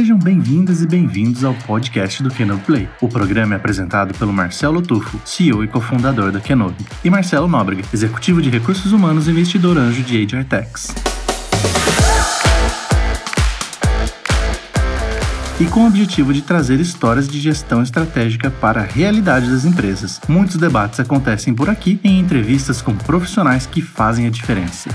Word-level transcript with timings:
Sejam 0.00 0.18
bem-vindas 0.18 0.80
e 0.80 0.86
bem-vindos 0.86 1.44
ao 1.44 1.52
podcast 1.52 2.22
do 2.22 2.30
Kenobi 2.30 2.64
Play. 2.64 2.88
O 3.02 3.06
programa 3.06 3.54
é 3.54 3.58
apresentado 3.58 4.14
pelo 4.14 4.32
Marcelo 4.32 4.80
Tufo, 4.80 5.20
CEO 5.26 5.62
e 5.62 5.68
cofundador 5.68 6.32
da 6.32 6.40
Kenobi, 6.40 6.86
e 7.04 7.10
Marcelo 7.10 7.46
Nóbrega, 7.46 7.84
executivo 7.92 8.40
de 8.40 8.48
recursos 8.48 8.92
humanos 8.92 9.28
e 9.28 9.30
investidor 9.30 9.76
anjo 9.76 10.02
de 10.02 10.24
HR 10.24 10.44
Techs. 10.44 10.94
e 15.60 15.66
com 15.66 15.80
o 15.80 15.86
objetivo 15.88 16.32
de 16.32 16.40
trazer 16.40 16.80
histórias 16.80 17.28
de 17.28 17.38
gestão 17.38 17.82
estratégica 17.82 18.50
para 18.50 18.80
a 18.80 18.84
realidade 18.84 19.50
das 19.50 19.66
empresas. 19.66 20.18
Muitos 20.26 20.56
debates 20.56 20.98
acontecem 20.98 21.52
por 21.52 21.68
aqui 21.68 22.00
em 22.02 22.18
entrevistas 22.18 22.80
com 22.80 22.96
profissionais 22.96 23.66
que 23.66 23.82
fazem 23.82 24.26
a 24.26 24.30
diferença. 24.30 24.88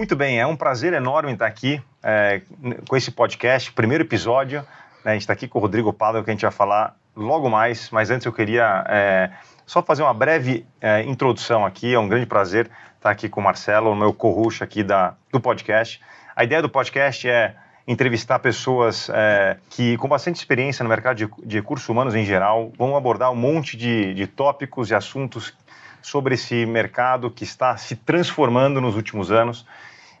Muito 0.00 0.16
bem, 0.16 0.40
é 0.40 0.46
um 0.46 0.56
prazer 0.56 0.94
enorme 0.94 1.34
estar 1.34 1.46
aqui 1.46 1.78
é, 2.02 2.40
com 2.88 2.96
esse 2.96 3.10
podcast, 3.10 3.70
primeiro 3.70 4.02
episódio. 4.02 4.60
Né, 5.04 5.10
a 5.10 5.12
gente 5.12 5.20
está 5.20 5.34
aqui 5.34 5.46
com 5.46 5.58
o 5.58 5.60
Rodrigo 5.60 5.92
Pádua, 5.92 6.24
que 6.24 6.30
a 6.30 6.32
gente 6.32 6.40
vai 6.40 6.50
falar 6.50 6.96
logo 7.14 7.50
mais, 7.50 7.90
mas 7.90 8.10
antes 8.10 8.24
eu 8.24 8.32
queria 8.32 8.82
é, 8.88 9.30
só 9.66 9.82
fazer 9.82 10.02
uma 10.02 10.14
breve 10.14 10.64
é, 10.80 11.02
introdução 11.02 11.66
aqui. 11.66 11.92
É 11.92 11.98
um 11.98 12.08
grande 12.08 12.24
prazer 12.24 12.70
estar 12.96 13.10
aqui 13.10 13.28
com 13.28 13.42
o 13.42 13.44
Marcelo, 13.44 13.94
meu 13.94 14.14
co-host 14.14 14.64
aqui 14.64 14.82
da, 14.82 15.12
do 15.30 15.38
podcast. 15.38 16.00
A 16.34 16.44
ideia 16.44 16.62
do 16.62 16.70
podcast 16.70 17.28
é 17.28 17.54
entrevistar 17.86 18.38
pessoas 18.38 19.10
é, 19.12 19.58
que, 19.68 19.98
com 19.98 20.08
bastante 20.08 20.36
experiência 20.36 20.82
no 20.82 20.88
mercado 20.88 21.18
de, 21.18 21.28
de, 21.44 21.58
recursos 21.58 21.86
humanos 21.86 22.14
em 22.14 22.24
geral, 22.24 22.72
vão 22.78 22.96
abordar 22.96 23.30
um 23.30 23.36
monte 23.36 23.76
de, 23.76 24.14
de 24.14 24.26
tópicos 24.26 24.90
e 24.90 24.94
assuntos 24.94 25.52
sobre 26.00 26.36
esse 26.36 26.64
mercado 26.64 27.30
que 27.30 27.44
está 27.44 27.76
se 27.76 27.94
transformando 27.94 28.80
nos 28.80 28.96
últimos 28.96 29.30
anos 29.30 29.66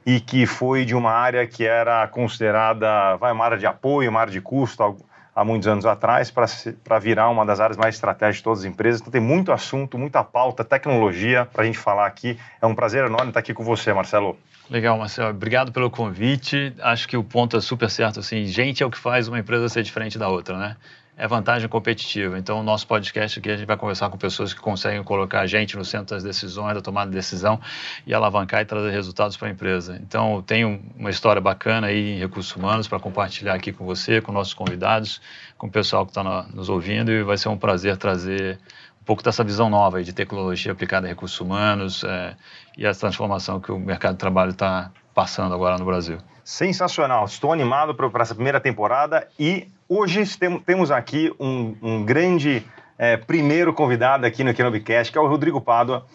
e 0.04 0.20
que 0.20 0.46
foi 0.46 0.84
de 0.84 0.94
uma 0.94 1.12
área 1.12 1.46
que 1.46 1.66
era 1.66 2.06
considerada 2.08 3.16
vai, 3.16 3.32
uma 3.32 3.44
área 3.44 3.58
de 3.58 3.66
apoio, 3.66 4.10
uma 4.10 4.20
área 4.20 4.32
de 4.32 4.40
custo, 4.40 4.96
há 5.34 5.44
muitos 5.44 5.68
anos 5.68 5.86
atrás 5.86 6.30
para 6.30 6.98
virar 6.98 7.28
uma 7.28 7.46
das 7.46 7.60
áreas 7.60 7.76
mais 7.76 7.94
estratégicas 7.94 8.36
de 8.36 8.42
todas 8.42 8.58
as 8.60 8.64
empresas. 8.64 9.00
Então 9.00 9.12
tem 9.12 9.20
muito 9.20 9.52
assunto, 9.52 9.98
muita 9.98 10.22
pauta, 10.22 10.64
tecnologia 10.64 11.46
para 11.50 11.62
a 11.62 11.66
gente 11.66 11.78
falar 11.78 12.06
aqui. 12.06 12.38
É 12.60 12.66
um 12.66 12.74
prazer 12.74 13.04
enorme 13.04 13.28
estar 13.28 13.40
aqui 13.40 13.54
com 13.54 13.64
você, 13.64 13.92
Marcelo. 13.92 14.36
Legal, 14.68 14.96
Marcelo. 14.96 15.30
Obrigado 15.30 15.72
pelo 15.72 15.90
convite. 15.90 16.72
Acho 16.80 17.08
que 17.08 17.16
o 17.16 17.24
ponto 17.24 17.56
é 17.56 17.60
super 17.60 17.90
certo. 17.90 18.20
Assim, 18.20 18.44
gente 18.46 18.82
é 18.82 18.86
o 18.86 18.90
que 18.90 18.98
faz 18.98 19.26
uma 19.28 19.38
empresa 19.38 19.68
ser 19.68 19.82
diferente 19.82 20.16
da 20.18 20.28
outra, 20.28 20.56
né? 20.56 20.76
É 21.20 21.28
vantagem 21.28 21.68
competitiva. 21.68 22.38
Então, 22.38 22.60
o 22.60 22.62
nosso 22.62 22.86
podcast 22.86 23.38
aqui, 23.38 23.50
a 23.50 23.56
gente 23.56 23.66
vai 23.66 23.76
conversar 23.76 24.08
com 24.08 24.16
pessoas 24.16 24.54
que 24.54 24.60
conseguem 24.60 25.04
colocar 25.04 25.40
a 25.40 25.46
gente 25.46 25.76
no 25.76 25.84
centro 25.84 26.14
das 26.14 26.24
decisões, 26.24 26.72
da 26.72 26.80
tomada 26.80 27.10
de 27.10 27.16
decisão 27.16 27.60
e 28.06 28.14
alavancar 28.14 28.62
e 28.62 28.64
trazer 28.64 28.90
resultados 28.90 29.36
para 29.36 29.48
a 29.48 29.50
empresa. 29.50 30.00
Então, 30.02 30.36
eu 30.36 30.42
tenho 30.42 30.82
uma 30.96 31.10
história 31.10 31.38
bacana 31.38 31.88
aí 31.88 32.16
em 32.16 32.18
recursos 32.18 32.56
humanos 32.56 32.88
para 32.88 32.98
compartilhar 32.98 33.52
aqui 33.52 33.70
com 33.70 33.84
você, 33.84 34.22
com 34.22 34.32
nossos 34.32 34.54
convidados, 34.54 35.20
com 35.58 35.66
o 35.66 35.70
pessoal 35.70 36.06
que 36.06 36.10
está 36.10 36.24
nos 36.54 36.70
ouvindo 36.70 37.12
e 37.12 37.22
vai 37.22 37.36
ser 37.36 37.50
um 37.50 37.58
prazer 37.58 37.98
trazer 37.98 38.58
um 39.02 39.04
pouco 39.04 39.22
dessa 39.22 39.44
visão 39.44 39.68
nova 39.68 40.02
de 40.02 40.14
tecnologia 40.14 40.72
aplicada 40.72 41.06
a 41.06 41.10
recursos 41.10 41.38
humanos 41.38 42.02
é, 42.02 42.34
e 42.78 42.86
a 42.86 42.94
transformação 42.94 43.60
que 43.60 43.70
o 43.70 43.78
mercado 43.78 44.12
de 44.12 44.20
trabalho 44.20 44.52
está 44.52 44.90
passando 45.14 45.54
agora 45.54 45.76
no 45.76 45.84
Brasil. 45.84 46.16
Sensacional, 46.42 47.26
estou 47.26 47.52
animado 47.52 47.94
para 47.94 48.22
essa 48.22 48.34
primeira 48.34 48.58
temporada 48.58 49.28
e 49.38 49.68
hoje 49.90 50.22
temos 50.64 50.92
aqui 50.92 51.34
um, 51.40 51.74
um 51.82 52.04
grande 52.04 52.64
é, 52.96 53.16
primeiro 53.16 53.74
convidado 53.74 54.24
aqui 54.24 54.44
no 54.44 54.54
Kenobcast, 54.54 55.10
que 55.10 55.18
é 55.18 55.20
o 55.20 55.26
Rodrigo 55.26 55.60
Pádua, 55.60 56.06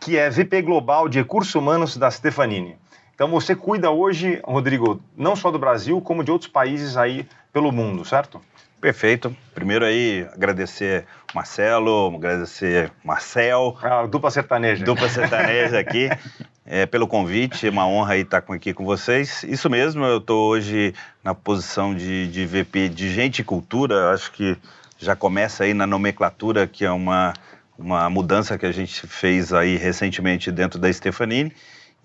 que 0.00 0.16
é 0.16 0.30
VP 0.30 0.62
Global 0.62 1.08
de 1.08 1.18
Recursos 1.18 1.52
Humanos 1.52 1.96
da 1.96 2.08
Stefanini. 2.08 2.76
Então 3.12 3.28
você 3.28 3.56
cuida 3.56 3.90
hoje, 3.90 4.40
Rodrigo, 4.44 5.00
não 5.16 5.34
só 5.34 5.50
do 5.50 5.58
Brasil, 5.58 6.00
como 6.00 6.22
de 6.22 6.30
outros 6.30 6.48
países 6.48 6.96
aí 6.96 7.26
pelo 7.52 7.72
mundo, 7.72 8.04
certo? 8.04 8.40
Perfeito. 8.84 9.34
Primeiro 9.54 9.82
aí, 9.82 10.28
agradecer 10.34 11.06
Marcelo, 11.34 12.14
agradecer 12.14 12.92
Marcel. 13.02 13.78
Ah, 13.82 14.04
dupla 14.04 14.30
sertaneja. 14.30 14.84
Dupla 14.84 15.08
sertaneja 15.08 15.78
aqui. 15.78 16.10
é, 16.66 16.84
pelo 16.84 17.08
convite, 17.08 17.66
é 17.66 17.70
uma 17.70 17.86
honra 17.88 18.18
estar 18.18 18.44
aqui 18.46 18.74
com 18.74 18.84
vocês. 18.84 19.42
Isso 19.44 19.70
mesmo, 19.70 20.04
eu 20.04 20.18
estou 20.18 20.50
hoje 20.50 20.92
na 21.22 21.34
posição 21.34 21.94
de, 21.94 22.28
de 22.28 22.44
VP 22.44 22.90
de 22.90 23.10
Gente 23.10 23.38
e 23.38 23.42
Cultura. 23.42 24.12
Acho 24.12 24.30
que 24.30 24.54
já 24.98 25.16
começa 25.16 25.64
aí 25.64 25.72
na 25.72 25.86
nomenclatura, 25.86 26.66
que 26.66 26.84
é 26.84 26.90
uma, 26.90 27.32
uma 27.78 28.10
mudança 28.10 28.58
que 28.58 28.66
a 28.66 28.72
gente 28.72 29.06
fez 29.06 29.50
aí 29.54 29.78
recentemente 29.78 30.52
dentro 30.52 30.78
da 30.78 30.92
Stefanini. 30.92 31.50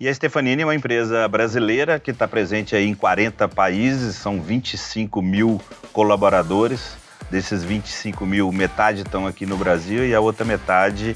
E 0.00 0.08
a 0.08 0.14
Stefanini 0.14 0.62
é 0.62 0.64
uma 0.64 0.74
empresa 0.74 1.28
brasileira 1.28 2.00
que 2.00 2.10
está 2.10 2.26
presente 2.26 2.74
aí 2.74 2.86
em 2.86 2.94
40 2.94 3.46
países, 3.48 4.16
são 4.16 4.40
25 4.40 5.20
mil 5.20 5.60
colaboradores. 5.92 6.96
Desses 7.30 7.62
25 7.62 8.24
mil, 8.24 8.50
metade 8.50 9.02
estão 9.02 9.26
aqui 9.26 9.44
no 9.44 9.58
Brasil 9.58 10.06
e 10.06 10.14
a 10.14 10.18
outra 10.18 10.42
metade 10.42 11.14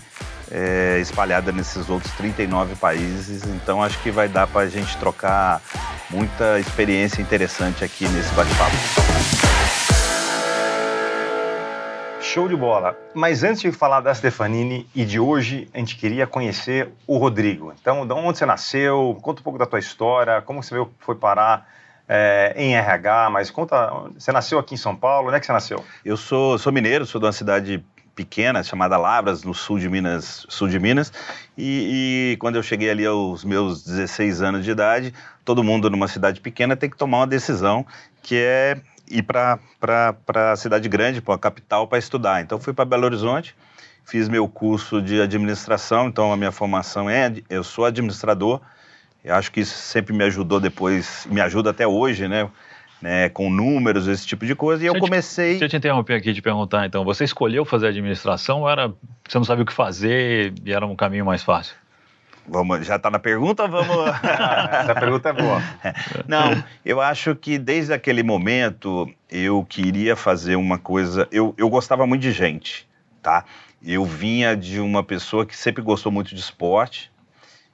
é 0.51 0.99
espalhada 1.01 1.51
nesses 1.51 1.89
outros 1.89 2.13
39 2.13 2.75
países. 2.75 3.45
Então 3.45 3.83
acho 3.83 3.99
que 4.03 4.11
vai 4.11 4.29
dar 4.29 4.47
para 4.47 4.61
a 4.61 4.69
gente 4.69 4.95
trocar 4.99 5.63
muita 6.11 6.61
experiência 6.61 7.23
interessante 7.23 7.83
aqui 7.83 8.07
nesse 8.07 8.35
bate-papo. 8.35 8.77
Show 12.25 12.49
de 12.49 12.57
bola. 12.57 12.99
Mas 13.13 13.45
antes 13.45 13.61
de 13.61 13.71
falar 13.71 14.01
da 14.01 14.13
Stefanini 14.15 14.89
e 14.95 15.05
de 15.05 15.21
hoje, 15.21 15.69
a 15.75 15.79
gente 15.79 15.95
queria 15.95 16.27
conhecer 16.27 16.89
o 17.07 17.19
Rodrigo. 17.19 17.73
Então, 17.79 18.07
de 18.07 18.15
onde 18.15 18.39
você 18.39 18.47
nasceu? 18.47 19.17
Conta 19.21 19.43
um 19.43 19.45
pouco 19.45 19.59
da 19.59 19.67
tua 19.67 19.79
história, 19.79 20.41
como 20.41 20.63
você 20.63 20.75
veio, 20.75 20.91
foi 21.01 21.15
parar 21.17 21.69
é, 22.09 22.55
em 22.57 22.75
RH, 22.75 23.29
mas 23.29 23.51
conta, 23.51 23.91
você 24.19 24.33
nasceu 24.33 24.59
aqui 24.59 24.73
em 24.73 24.79
São 24.79 24.97
Paulo, 24.97 25.29
onde 25.29 25.37
é 25.37 25.41
que 25.41 25.45
você 25.45 25.53
nasceu? 25.53 25.85
Eu 26.03 26.17
sou, 26.17 26.59
sou 26.59 26.73
mineiro, 26.73 27.05
sou 27.05 27.21
de 27.21 27.27
uma 27.27 27.33
cidade 27.33 27.85
pequena 28.17 28.63
chamada 28.63 28.97
Lavras, 28.97 29.45
no 29.45 29.53
sul 29.53 29.79
de 29.79 29.91
Minas, 29.91 30.47
sul 30.49 30.69
de 30.69 30.81
Minas. 30.81 31.13
E, 31.59 32.33
e, 32.33 32.37
quando 32.39 32.57
eu 32.57 32.63
cheguei 32.63 32.89
ali 32.89 33.05
aos 33.05 33.45
meus 33.45 33.85
16 33.85 34.41
anos 34.41 34.65
de 34.65 34.71
idade, 34.71 35.13
todo 35.45 35.63
mundo 35.63 35.91
numa 35.91 36.09
cidade 36.09 36.41
pequena 36.41 36.75
tem 36.75 36.89
que 36.89 36.97
tomar 36.97 37.19
uma 37.19 37.27
decisão 37.27 37.85
que 38.23 38.37
é 38.37 38.81
ir 39.09 39.23
para 39.23 39.59
a 40.35 40.57
cidade 40.57 40.89
grande, 40.89 41.21
para 41.21 41.35
a 41.35 41.39
capital, 41.39 41.87
para 41.87 41.99
estudar. 41.99 42.41
Então, 42.41 42.59
fui 42.59 42.73
para 42.73 42.85
Belo 42.85 43.05
Horizonte, 43.05 43.55
fiz 44.05 44.29
meu 44.29 44.49
curso 44.49 45.01
de 45.01 45.21
administração, 45.21 46.09
então 46.09 46.33
a 46.33 46.37
minha 46.37 46.53
formação 46.53 47.09
é, 47.09 47.33
eu 47.49 47.65
sou 47.65 47.85
administrador, 47.85 48.61
eu 49.25 49.35
acho 49.35 49.51
que 49.51 49.61
isso 49.61 49.75
sempre 49.75 50.13
me 50.13 50.25
ajudou 50.25 50.61
depois, 50.61 51.27
me 51.31 51.41
ajuda 51.41 51.71
até 51.71 51.87
hoje, 51.87 52.29
né? 52.29 52.49
né 53.01 53.29
com 53.29 53.51
números, 53.51 54.07
esse 54.07 54.27
tipo 54.27 54.47
de 54.47 54.55
coisa, 54.55 54.83
e 54.83 54.87
eu 54.87 54.99
comecei... 54.99 55.51
deixa 55.51 55.65
eu 55.65 55.69
te 55.69 55.77
interromper 55.77 56.15
aqui 56.15 56.33
de 56.33 56.43
perguntar, 56.43 56.87
então, 56.87 57.05
você 57.05 57.25
escolheu 57.25 57.65
fazer 57.65 57.89
administração 57.89 58.61
ou 58.61 58.71
era, 58.71 58.93
você 59.27 59.39
não 59.39 59.45
sabia 59.45 59.63
o 59.63 59.67
que 59.67 59.73
fazer 59.73 60.55
e 60.65 60.73
era 60.73 60.87
um 60.87 60.97
caminho 60.97 61.25
mais 61.25 61.43
fácil? 61.43 61.75
Vamos, 62.47 62.87
já 62.87 62.97
está 62.97 63.11
na 63.11 63.19
pergunta? 63.19 63.67
Vamos. 63.67 64.11
Essa 64.23 64.95
pergunta 64.95 65.31
é 65.31 65.33
boa. 65.33 65.63
Não, 66.29 66.63
eu 66.85 67.01
acho 67.01 67.35
que 67.35 67.59
desde 67.59 67.93
aquele 67.93 68.23
momento 68.23 69.11
eu 69.31 69.65
queria 69.65 70.15
fazer 70.15 70.57
uma 70.57 70.79
coisa. 70.79 71.27
Eu, 71.33 71.55
eu 71.57 71.69
gostava 71.69 72.07
muito 72.07 72.23
de 72.23 72.33
gente, 72.33 72.89
tá? 73.23 73.45
Eu 73.83 74.05
vinha 74.05 74.57
de 74.57 74.81
uma 74.81 75.03
pessoa 75.03 75.45
que 75.45 75.57
sempre 75.57 75.83
gostou 75.83 76.13
muito 76.13 76.35
de 76.35 76.41
esporte 76.41 77.11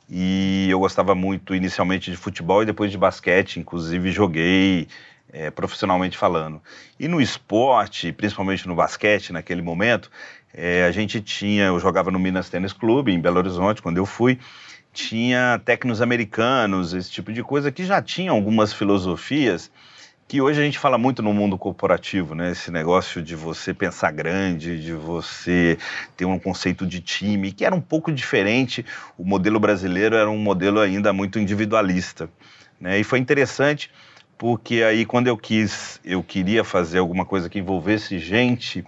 e 0.08 0.66
eu 0.68 0.78
gostava 0.80 1.14
muito 1.14 1.54
inicialmente 1.54 2.10
de 2.10 2.16
futebol 2.16 2.62
e 2.62 2.66
depois 2.66 2.90
de 2.90 2.98
basquete, 2.98 3.60
inclusive 3.60 4.10
joguei 4.10 4.88
é, 5.32 5.50
profissionalmente 5.50 6.18
falando. 6.18 6.60
E 6.98 7.06
no 7.06 7.20
esporte, 7.20 8.12
principalmente 8.12 8.66
no 8.66 8.74
basquete 8.74 9.32
naquele 9.32 9.62
momento, 9.62 10.10
é, 10.52 10.84
a 10.84 10.90
gente 10.90 11.20
tinha, 11.20 11.66
eu 11.66 11.78
jogava 11.78 12.10
no 12.10 12.18
Minas 12.18 12.48
Tênis 12.48 12.72
Clube, 12.72 13.12
em 13.12 13.20
Belo 13.20 13.38
Horizonte, 13.38 13.82
quando 13.82 13.98
eu 13.98 14.06
fui, 14.06 14.38
tinha 14.92 15.60
técnicos 15.64 16.02
americanos, 16.02 16.92
esse 16.92 17.10
tipo 17.10 17.32
de 17.32 17.42
coisa, 17.42 17.70
que 17.70 17.84
já 17.84 18.02
tinha 18.02 18.30
algumas 18.30 18.72
filosofias 18.72 19.70
que 20.30 20.40
hoje 20.40 20.60
a 20.60 20.64
gente 20.64 20.78
fala 20.78 20.96
muito 20.96 21.22
no 21.22 21.34
mundo 21.34 21.58
corporativo, 21.58 22.36
né? 22.36 22.52
Esse 22.52 22.70
negócio 22.70 23.20
de 23.20 23.34
você 23.34 23.74
pensar 23.74 24.12
grande, 24.12 24.80
de 24.80 24.92
você 24.92 25.76
ter 26.16 26.24
um 26.24 26.38
conceito 26.38 26.86
de 26.86 27.00
time, 27.00 27.50
que 27.50 27.64
era 27.64 27.74
um 27.74 27.80
pouco 27.80 28.12
diferente. 28.12 28.86
O 29.18 29.24
modelo 29.24 29.58
brasileiro 29.58 30.14
era 30.14 30.30
um 30.30 30.38
modelo 30.38 30.78
ainda 30.78 31.12
muito 31.12 31.40
individualista, 31.40 32.30
né? 32.80 33.00
E 33.00 33.02
foi 33.02 33.18
interessante 33.18 33.90
porque 34.38 34.84
aí 34.84 35.04
quando 35.04 35.26
eu 35.26 35.36
quis, 35.36 36.00
eu 36.04 36.22
queria 36.22 36.62
fazer 36.62 36.98
alguma 36.98 37.26
coisa 37.26 37.48
que 37.48 37.58
envolvesse 37.58 38.18
gente, 38.20 38.84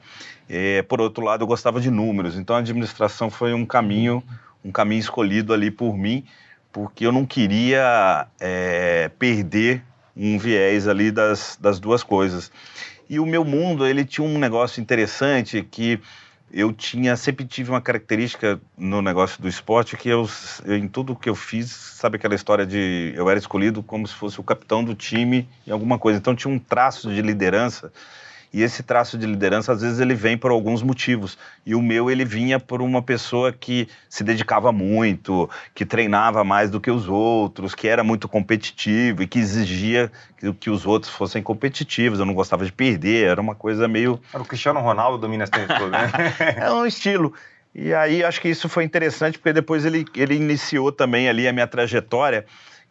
é, 0.55 0.83
por 0.83 1.01
outro 1.01 1.25
lado, 1.25 1.43
eu 1.43 1.47
gostava 1.47 1.81
de 1.81 1.91
números, 1.91 2.37
então 2.37 2.55
a 2.55 2.59
administração 2.59 3.31
foi 3.31 3.55
um 3.55 3.65
caminho, 3.65 4.23
um 4.63 4.71
caminho 4.71 5.01
escolhido 5.01 5.55
ali 5.55 5.71
por 5.71 5.97
mim, 5.97 6.27
porque 6.71 7.07
eu 7.07 7.11
não 7.11 7.25
queria 7.25 8.27
é, 8.39 9.11
perder 9.19 9.83
um 10.15 10.39
viés 10.39 10.87
ali 10.87 11.11
das, 11.11 11.57
das 11.59 11.81
duas 11.81 12.03
coisas. 12.03 12.53
E 13.09 13.19
o 13.19 13.25
meu 13.25 13.47
mundo, 13.47 13.87
ele 13.87 14.05
tinha 14.05 14.27
um 14.27 14.39
negócio 14.39 14.79
interessante 14.79 15.67
que 15.71 15.99
eu 16.53 16.71
tinha 16.71 17.17
sempre 17.17 17.47
tive 17.47 17.71
uma 17.71 17.81
característica 17.81 18.61
no 18.77 19.01
negócio 19.01 19.41
do 19.41 19.49
esporte 19.49 19.97
que 19.97 20.11
eu, 20.11 20.29
eu, 20.67 20.77
em 20.77 20.87
tudo 20.87 21.17
que 21.17 21.31
eu 21.31 21.35
fiz, 21.35 21.71
sabe 21.71 22.17
aquela 22.17 22.35
história 22.35 22.67
de 22.67 23.15
eu 23.17 23.31
era 23.31 23.39
escolhido 23.39 23.83
como 23.83 24.07
se 24.07 24.15
fosse 24.15 24.39
o 24.39 24.43
capitão 24.43 24.85
do 24.85 24.95
time 24.95 25.49
em 25.67 25.71
alguma 25.71 25.99
coisa. 25.99 26.19
Então 26.19 26.37
tinha 26.37 26.53
um 26.53 26.59
traço 26.59 27.11
de 27.11 27.23
liderança 27.23 27.91
e 28.53 28.63
esse 28.63 28.83
traço 28.83 29.17
de 29.17 29.27
liderança, 29.27 29.73
às 29.73 29.81
vezes, 29.81 29.99
ele 29.99 30.15
vem 30.15 30.37
por 30.37 30.51
alguns 30.51 30.83
motivos. 30.83 31.39
E 31.65 31.75
o 31.75 31.81
meu, 31.81 32.11
ele 32.11 32.25
vinha 32.25 32.61
por 32.61 32.83
uma 32.83 33.01
pessoa 33.01 33.51
que 33.51 33.89
se 34.11 34.23
dedicava 34.23 34.71
muito, 34.71 35.49
que 35.75 35.87
treinava 35.87 36.45
mais 36.45 36.71
do 36.71 36.79
que 36.79 36.91
os 36.91 37.09
outros, 37.09 37.75
que 37.75 37.89
era 37.89 38.05
muito 38.05 38.29
competitivo 38.29 39.23
e 39.23 39.27
que 39.27 39.39
exigia 39.39 40.13
que, 40.61 40.69
os 40.69 40.85
outros 40.85 41.11
fossem 41.11 41.43
competitivos. 41.43 42.19
Eu 42.19 42.27
não 42.27 42.35
gostava 42.35 42.65
de 42.65 42.73
perder, 42.73 43.29
era 43.29 43.41
uma 43.41 43.55
coisa 43.55 43.89
meio. 43.89 44.21
Era 44.35 44.43
o 44.43 44.47
Cristiano 44.47 44.81
Ronaldo 44.81 45.17
do 45.17 45.29
Minas 45.31 45.49
Tênis 45.49 45.69
Clube, 45.75 45.93
né? 45.93 46.11
é 46.57 46.71
um 46.71 46.85
estilo. 46.85 47.33
E 47.75 47.95
aí 47.95 48.23
acho 48.23 48.39
que 48.39 48.51
isso 48.51 48.69
foi 48.69 48.85
interessante, 48.85 49.39
porque 49.39 49.55
depois 49.55 49.87
ele, 49.87 50.05
ele 50.15 50.35
iniciou 50.35 50.93
também 50.93 51.27
ali 51.27 51.49
a 51.49 51.53
minha 51.55 51.67
trajetória 51.67 52.45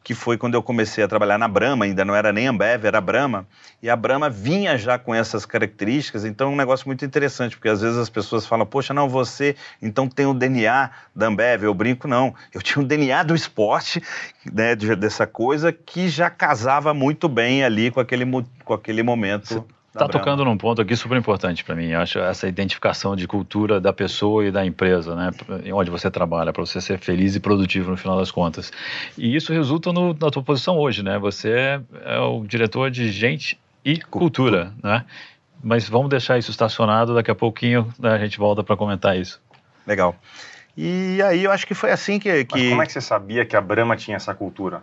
que 0.03 0.15
foi 0.15 0.37
quando 0.37 0.55
eu 0.55 0.63
comecei 0.63 1.03
a 1.03 1.07
trabalhar 1.07 1.37
na 1.37 1.47
Brahma, 1.47 1.85
ainda 1.85 2.03
não 2.03 2.15
era 2.15 2.33
nem 2.33 2.47
Ambev, 2.47 2.85
era 2.85 2.99
Brahma, 2.99 3.47
e 3.81 3.89
a 3.89 3.95
Brahma 3.95 4.29
vinha 4.29 4.77
já 4.77 4.97
com 4.97 5.13
essas 5.13 5.45
características, 5.45 6.25
então 6.25 6.49
é 6.49 6.53
um 6.53 6.55
negócio 6.55 6.87
muito 6.87 7.05
interessante, 7.05 7.55
porque 7.55 7.69
às 7.69 7.81
vezes 7.81 7.97
as 7.97 8.09
pessoas 8.09 8.45
falam, 8.45 8.65
poxa, 8.65 8.93
não, 8.93 9.07
você 9.07 9.55
então 9.81 10.07
tem 10.07 10.25
o 10.25 10.33
DNA 10.33 10.89
da 11.15 11.27
Ambev, 11.27 11.63
eu 11.63 11.73
brinco, 11.73 12.07
não, 12.07 12.33
eu 12.53 12.61
tinha 12.61 12.83
o 12.83 12.87
DNA 12.87 13.23
do 13.23 13.35
esporte, 13.35 14.01
né, 14.51 14.75
dessa 14.75 15.27
coisa, 15.27 15.71
que 15.71 16.09
já 16.09 16.29
casava 16.29 16.93
muito 16.93 17.29
bem 17.29 17.63
ali 17.63 17.91
com 17.91 17.99
aquele, 17.99 18.25
com 18.65 18.73
aquele 18.73 19.03
momento 19.03 19.65
Está 19.93 20.07
tocando 20.07 20.45
num 20.45 20.57
ponto 20.57 20.81
aqui 20.81 20.95
super 20.95 21.17
importante 21.17 21.65
para 21.65 21.75
mim. 21.75 21.91
Acho 21.91 22.19
essa 22.19 22.47
identificação 22.47 23.13
de 23.13 23.27
cultura 23.27 23.79
da 23.81 23.91
pessoa 23.91 24.45
e 24.45 24.51
da 24.51 24.65
empresa, 24.65 25.15
né? 25.15 25.31
Onde 25.73 25.91
você 25.91 26.09
trabalha, 26.09 26.53
para 26.53 26.65
você 26.65 26.79
ser 26.79 26.97
feliz 26.97 27.35
e 27.35 27.41
produtivo 27.41 27.91
no 27.91 27.97
final 27.97 28.17
das 28.17 28.31
contas. 28.31 28.71
E 29.17 29.35
isso 29.35 29.51
resulta 29.51 29.91
no, 29.91 30.13
na 30.13 30.31
tua 30.31 30.41
posição 30.41 30.77
hoje, 30.77 31.03
né? 31.03 31.19
Você 31.19 31.51
é, 31.51 31.81
é 32.05 32.19
o 32.19 32.45
diretor 32.45 32.89
de 32.89 33.11
gente 33.11 33.59
e 33.83 33.99
cultura, 33.99 34.71
cultura, 34.71 34.73
né? 34.81 35.05
Mas 35.61 35.89
vamos 35.89 36.09
deixar 36.09 36.37
isso 36.37 36.51
estacionado, 36.51 37.13
daqui 37.13 37.29
a 37.29 37.35
pouquinho 37.35 37.93
né, 37.99 38.13
a 38.13 38.17
gente 38.17 38.39
volta 38.39 38.63
para 38.63 38.77
comentar 38.77 39.17
isso. 39.17 39.41
Legal. 39.85 40.15
E 40.75 41.21
aí 41.21 41.43
eu 41.43 41.51
acho 41.51 41.67
que 41.67 41.73
foi 41.73 41.91
assim 41.91 42.17
que, 42.17 42.45
que... 42.45 42.57
Mas 42.57 42.69
como 42.69 42.81
é 42.81 42.85
que 42.85 42.93
você 42.93 43.01
sabia 43.01 43.45
que 43.45 43.55
a 43.55 43.61
Brahma 43.61 43.95
tinha 43.95 44.17
essa 44.17 44.33
cultura? 44.33 44.81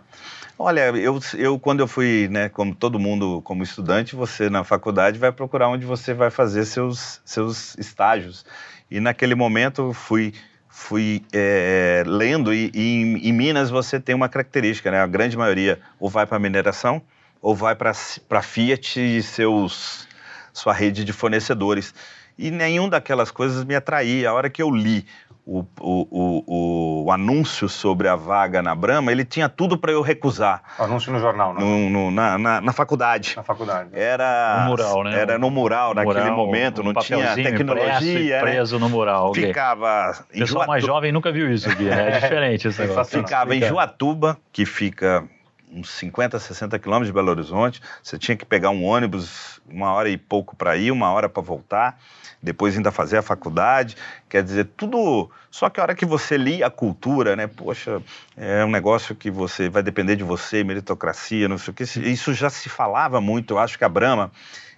Olha, 0.57 0.89
eu, 0.89 1.19
eu 1.37 1.57
quando 1.57 1.79
eu 1.79 1.87
fui, 1.87 2.27
né, 2.29 2.49
como 2.49 2.75
todo 2.75 2.99
mundo, 2.99 3.41
como 3.43 3.63
estudante, 3.63 4.15
você 4.15 4.49
na 4.49 4.63
faculdade 4.63 5.17
vai 5.17 5.31
procurar 5.31 5.69
onde 5.69 5.85
você 5.85 6.13
vai 6.13 6.29
fazer 6.29 6.65
seus, 6.65 7.21
seus 7.23 7.77
estágios. 7.77 8.45
E 8.91 8.99
naquele 8.99 9.35
momento 9.35 9.93
fui 9.93 10.33
fui 10.67 11.23
é, 11.33 12.03
lendo 12.05 12.53
e, 12.53 12.71
e 12.73 13.01
em, 13.01 13.29
em, 13.29 13.33
Minas 13.33 13.69
você 13.69 13.99
tem 13.99 14.15
uma 14.15 14.29
característica, 14.29 14.91
né? 14.91 15.01
A 15.01 15.07
grande 15.07 15.35
maioria 15.37 15.79
ou 15.99 16.09
vai 16.09 16.25
para 16.25 16.37
mineração 16.39 17.01
ou 17.41 17.55
vai 17.55 17.75
para 17.75 18.41
Fiat 18.41 18.99
e 18.99 19.21
seus 19.23 20.07
sua 20.53 20.73
rede 20.73 21.03
de 21.03 21.13
fornecedores. 21.13 21.93
E 22.37 22.51
nenhum 22.51 22.87
daquelas 22.87 23.31
coisas 23.31 23.63
me 23.63 23.75
atraía. 23.75 24.29
A 24.29 24.33
hora 24.33 24.49
que 24.49 24.61
eu 24.61 24.69
li 24.69 25.05
o, 25.49 25.65
o, 25.81 26.07
o, 26.11 27.05
o, 27.05 27.11
anúncio 27.11 27.67
sobre 27.67 28.07
a 28.07 28.15
vaga 28.15 28.61
na 28.61 28.75
Brama, 28.75 29.11
ele 29.11 29.25
tinha 29.25 29.49
tudo 29.49 29.79
para 29.79 29.91
eu 29.91 30.03
recusar. 30.03 30.61
O 30.77 30.83
anúncio 30.83 31.11
no 31.11 31.19
jornal, 31.19 31.55
não? 31.55 31.61
No, 31.61 31.89
no, 31.89 32.11
na, 32.11 32.37
na, 32.37 32.61
na, 32.61 32.71
faculdade. 32.71 33.33
Na 33.35 33.41
faculdade. 33.41 33.89
Era 33.93 34.61
no 34.61 34.69
mural, 34.69 35.03
né? 35.03 35.19
Era 35.19 35.39
no 35.39 35.49
mural, 35.49 35.89
no 35.89 35.95
naquele 35.95 36.29
mural, 36.29 36.37
momento, 36.37 36.81
um 36.81 36.83
não 36.85 36.93
tinha 37.01 37.33
tecnologia. 37.33 38.35
Né? 38.35 38.41
preso 38.41 38.77
no 38.77 38.89
mural. 38.89 39.33
Ficava. 39.33 40.23
O 40.29 40.37
pessoal 40.37 40.67
mais 40.67 40.85
jovem 40.85 41.11
nunca 41.11 41.31
viu 41.31 41.51
isso 41.51 41.67
né? 41.67 42.09
É 42.09 42.19
diferente 42.21 42.67
esse 42.67 42.81
negócio. 42.81 43.19
Ficava 43.19 43.55
em 43.55 43.61
Juatuba, 43.61 44.37
que 44.53 44.67
fica 44.67 45.27
uns 45.73 45.89
50, 45.89 46.37
60 46.37 46.77
quilômetros 46.77 47.07
de 47.07 47.13
Belo 47.13 47.31
Horizonte. 47.31 47.81
Você 48.03 48.19
tinha 48.19 48.37
que 48.37 48.45
pegar 48.45 48.69
um 48.69 48.85
ônibus 48.85 49.59
uma 49.67 49.93
hora 49.93 50.09
e 50.09 50.17
pouco 50.17 50.55
para 50.55 50.77
ir, 50.77 50.91
uma 50.91 51.11
hora 51.11 51.27
para 51.27 51.41
voltar 51.41 51.97
depois 52.41 52.75
ainda 52.75 52.91
fazer 52.91 53.17
a 53.17 53.21
faculdade, 53.21 53.97
quer 54.29 54.43
dizer, 54.43 54.65
tudo. 54.77 55.29
Só 55.51 55.69
que 55.69 55.79
a 55.79 55.83
hora 55.83 55.95
que 55.95 56.05
você 56.05 56.37
lia 56.37 56.67
a 56.67 56.69
cultura, 56.69 57.35
né? 57.35 57.47
Poxa, 57.47 58.01
é 58.37 58.63
um 58.63 58.69
negócio 58.69 59.15
que 59.15 59.29
você 59.29 59.69
vai 59.69 59.83
depender 59.83 60.15
de 60.15 60.23
você, 60.23 60.63
meritocracia, 60.63 61.49
não 61.49 61.57
sei 61.57 61.71
o 61.71 61.75
que. 61.75 61.83
Isso 61.83 62.33
já 62.33 62.49
se 62.49 62.69
falava 62.69 63.19
muito. 63.19 63.53
Eu 63.53 63.59
acho 63.59 63.77
que 63.77 63.83
a 63.83 63.89
Brahma, 63.89 64.31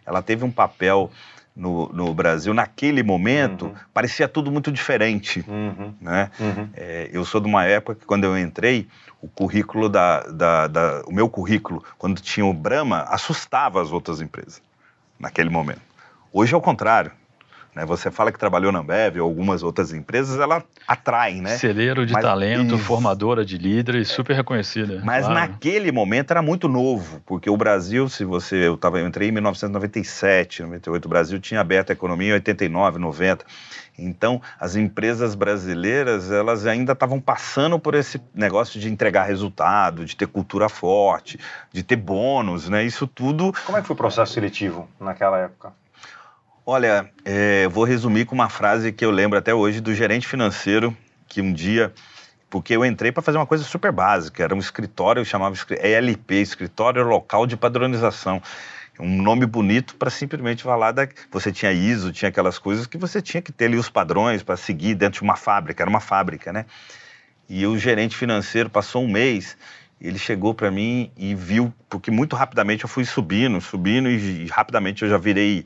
ela 0.05 0.21
teve 0.21 0.43
um 0.43 0.51
papel 0.51 1.11
no, 1.55 1.89
no 1.89 2.13
Brasil 2.13 2.53
naquele 2.53 3.03
momento, 3.03 3.65
uhum. 3.65 3.75
parecia 3.93 4.27
tudo 4.27 4.51
muito 4.51 4.71
diferente, 4.71 5.43
uhum. 5.47 5.93
né? 5.99 6.31
Uhum. 6.39 6.69
É, 6.73 7.09
eu 7.11 7.25
sou 7.25 7.41
de 7.41 7.47
uma 7.47 7.65
época 7.65 7.95
que 7.95 8.05
quando 8.05 8.23
eu 8.23 8.37
entrei, 8.37 8.87
o 9.21 9.27
currículo 9.27 9.87
da, 9.87 10.21
da, 10.21 10.67
da, 10.67 11.03
o 11.05 11.13
meu 11.13 11.29
currículo, 11.29 11.83
quando 11.97 12.21
tinha 12.21 12.45
o 12.45 12.53
Brahma, 12.53 13.03
assustava 13.03 13.81
as 13.81 13.91
outras 13.91 14.21
empresas 14.21 14.61
naquele 15.19 15.49
momento. 15.49 15.81
Hoje 16.33 16.53
é 16.53 16.57
o 16.57 16.61
contrário. 16.61 17.11
Né? 17.75 17.85
Você 17.85 18.11
fala 18.11 18.31
que 18.31 18.39
trabalhou 18.39 18.71
na 18.71 18.79
Ambev 18.79 19.17
ou 19.19 19.23
algumas 19.23 19.63
outras 19.63 19.93
empresas, 19.93 20.39
ela 20.39 20.63
atrai, 20.87 21.35
né? 21.35 21.57
Celeiro 21.57 22.05
de 22.05 22.13
Mas, 22.13 22.21
talento, 22.21 22.75
isso. 22.75 22.83
formadora 22.83 23.45
de 23.45 23.57
líderes, 23.57 24.09
super 24.09 24.35
reconhecida. 24.35 25.01
Mas 25.03 25.25
claro. 25.25 25.39
naquele 25.39 25.91
momento 25.91 26.31
era 26.31 26.41
muito 26.41 26.67
novo, 26.67 27.21
porque 27.25 27.49
o 27.49 27.55
Brasil, 27.55 28.09
se 28.09 28.25
você, 28.25 28.67
eu, 28.67 28.75
tava, 28.75 28.99
eu 28.99 29.07
entrei 29.07 29.29
em 29.29 29.31
1997, 29.31 30.63
98, 30.63 31.05
o 31.05 31.09
Brasil 31.09 31.39
tinha 31.39 31.61
aberto 31.61 31.91
a 31.91 31.93
economia 31.93 32.29
em 32.29 32.33
89, 32.33 32.99
90. 32.99 33.45
Então, 33.97 34.41
as 34.59 34.75
empresas 34.75 35.35
brasileiras, 35.35 36.31
elas 36.31 36.65
ainda 36.65 36.93
estavam 36.93 37.19
passando 37.19 37.77
por 37.79 37.93
esse 37.95 38.21
negócio 38.33 38.79
de 38.79 38.89
entregar 38.89 39.25
resultado, 39.25 40.05
de 40.05 40.15
ter 40.15 40.27
cultura 40.27 40.67
forte, 40.67 41.39
de 41.71 41.83
ter 41.83 41.95
bônus, 41.95 42.67
né? 42.67 42.83
Isso 42.83 43.05
tudo. 43.05 43.53
Como 43.65 43.77
é 43.77 43.81
que 43.81 43.87
foi 43.87 43.93
o 43.93 43.97
processo 43.97 44.33
seletivo 44.33 44.89
naquela 44.99 45.37
época? 45.37 45.73
Olha, 46.73 47.11
é, 47.25 47.67
vou 47.67 47.83
resumir 47.83 48.23
com 48.23 48.33
uma 48.33 48.47
frase 48.47 48.93
que 48.93 49.03
eu 49.03 49.11
lembro 49.11 49.37
até 49.37 49.53
hoje 49.53 49.81
do 49.81 49.93
gerente 49.93 50.25
financeiro, 50.25 50.95
que 51.27 51.41
um 51.41 51.51
dia, 51.51 51.93
porque 52.49 52.73
eu 52.73 52.85
entrei 52.85 53.11
para 53.11 53.21
fazer 53.21 53.37
uma 53.37 53.45
coisa 53.45 53.65
super 53.65 53.91
básica, 53.91 54.41
era 54.41 54.55
um 54.55 54.57
escritório, 54.57 55.25
chamava 55.25 55.53
ELP, 55.53 56.31
Escritório 56.31 57.03
Local 57.03 57.45
de 57.45 57.57
Padronização. 57.57 58.41
Um 58.97 59.21
nome 59.21 59.45
bonito 59.45 59.97
para 59.97 60.09
simplesmente 60.09 60.63
falar 60.63 60.93
da. 60.93 61.09
Você 61.29 61.51
tinha 61.51 61.73
ISO, 61.73 62.13
tinha 62.13 62.29
aquelas 62.29 62.57
coisas 62.57 62.87
que 62.87 62.97
você 62.97 63.21
tinha 63.21 63.41
que 63.41 63.51
ter 63.51 63.65
ali 63.65 63.75
os 63.75 63.89
padrões 63.89 64.41
para 64.41 64.55
seguir 64.55 64.95
dentro 64.95 65.19
de 65.19 65.23
uma 65.25 65.35
fábrica, 65.35 65.83
era 65.83 65.89
uma 65.89 65.99
fábrica, 65.99 66.53
né? 66.53 66.65
E 67.49 67.67
o 67.67 67.77
gerente 67.77 68.15
financeiro 68.15 68.69
passou 68.69 69.03
um 69.03 69.09
mês 69.09 69.57
ele 70.01 70.17
chegou 70.17 70.53
para 70.53 70.71
mim 70.71 71.11
e 71.15 71.35
viu, 71.35 71.71
porque 71.87 72.09
muito 72.09 72.35
rapidamente 72.35 72.83
eu 72.83 72.89
fui 72.89 73.05
subindo, 73.05 73.61
subindo 73.61 74.09
e 74.09 74.47
rapidamente 74.47 75.03
eu 75.03 75.09
já 75.09 75.17
virei 75.17 75.63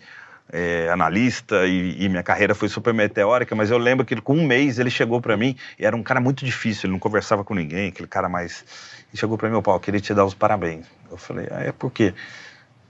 é, 0.52 0.90
analista 0.90 1.66
e, 1.66 2.04
e, 2.04 2.10
minha 2.10 2.24
carreira 2.24 2.54
foi 2.54 2.70
super 2.70 2.94
meteórica, 2.94 3.56
mas 3.56 3.72
eu 3.72 3.78
lembro 3.78 4.06
que 4.06 4.16
com 4.22 4.36
um 4.36 4.46
mês 4.46 4.80
ele 4.80 4.90
chegou 4.90 5.20
para 5.20 5.36
mim 5.36 5.56
e 5.80 5.86
era 5.86 5.96
um 5.96 6.04
cara 6.04 6.22
muito 6.22 6.46
difícil, 6.46 6.88
ele 6.88 6.94
não 6.94 7.00
conversava 7.00 7.44
com 7.44 7.54
ninguém, 7.54 7.90
aquele 7.90 8.08
cara 8.08 8.30
mais. 8.30 8.64
E 9.14 9.18
chegou 9.18 9.38
para 9.38 9.48
mim, 9.48 9.54
meu 9.54 9.62
pau, 9.62 9.80
queria 9.80 10.00
te 10.00 10.14
dar 10.14 10.25
os 10.25 10.34
parabéns. 10.34 10.86
Eu 11.10 11.18
falei, 11.18 11.48
ah, 11.52 11.62
é 11.62 11.72
por 11.72 11.92
quê? 11.92 12.14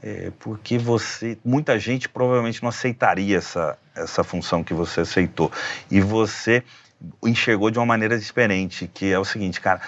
É 0.03 0.31
porque 0.39 0.77
você, 0.77 1.38
muita 1.43 1.79
gente 1.79 2.07
provavelmente 2.09 2.62
não 2.62 2.69
aceitaria 2.69 3.38
essa, 3.38 3.77
essa 3.95 4.24
função 4.24 4.63
que 4.63 4.74
você 4.74 5.01
aceitou. 5.01 5.51
E 5.89 6.00
você 6.01 6.63
enxergou 7.24 7.71
de 7.71 7.79
uma 7.79 7.85
maneira 7.85 8.17
diferente, 8.17 8.89
que 8.93 9.12
é 9.12 9.17
o 9.17 9.25
seguinte, 9.25 9.62
cara, 9.62 9.81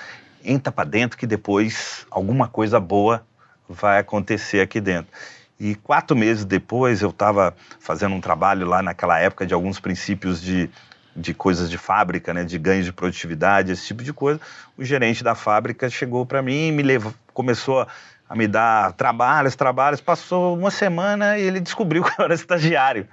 entra 0.43 0.71
para 0.71 0.87
dentro 0.87 1.17
que 1.17 1.27
depois 1.27 2.05
alguma 2.09 2.47
coisa 2.47 2.79
boa 2.79 3.25
vai 3.67 3.99
acontecer 3.99 4.61
aqui 4.61 4.79
dentro. 4.79 5.11
E 5.59 5.75
quatro 5.75 6.15
meses 6.15 6.45
depois 6.45 7.01
eu 7.01 7.09
estava 7.09 7.55
fazendo 7.79 8.13
um 8.13 8.21
trabalho 8.21 8.67
lá 8.67 8.81
naquela 8.81 9.19
época 9.19 9.45
de 9.45 9.53
alguns 9.53 9.79
princípios 9.79 10.41
de, 10.41 10.69
de 11.15 11.33
coisas 11.33 11.69
de 11.69 11.77
fábrica, 11.77 12.33
né, 12.33 12.43
de 12.43 12.59
ganhos 12.59 12.85
de 12.85 12.93
produtividade, 12.93 13.71
esse 13.71 13.87
tipo 13.87 14.03
de 14.03 14.13
coisa. 14.13 14.39
O 14.77 14.83
gerente 14.83 15.23
da 15.23 15.33
fábrica 15.33 15.89
chegou 15.89 16.25
para 16.25 16.41
mim 16.41 16.71
me 16.71 16.83
levou, 16.83 17.13
começou 17.33 17.87
a 18.29 18.35
me 18.35 18.47
dar 18.47 18.93
trabalhos, 18.93 19.55
trabalhos. 19.55 20.01
Passou 20.01 20.55
uma 20.57 20.69
semana 20.69 21.37
e 21.37 21.43
ele 21.43 21.59
descobriu 21.59 22.03
que 22.05 22.19
eu 22.19 22.25
era 22.25 22.33
estagiário. 22.33 23.07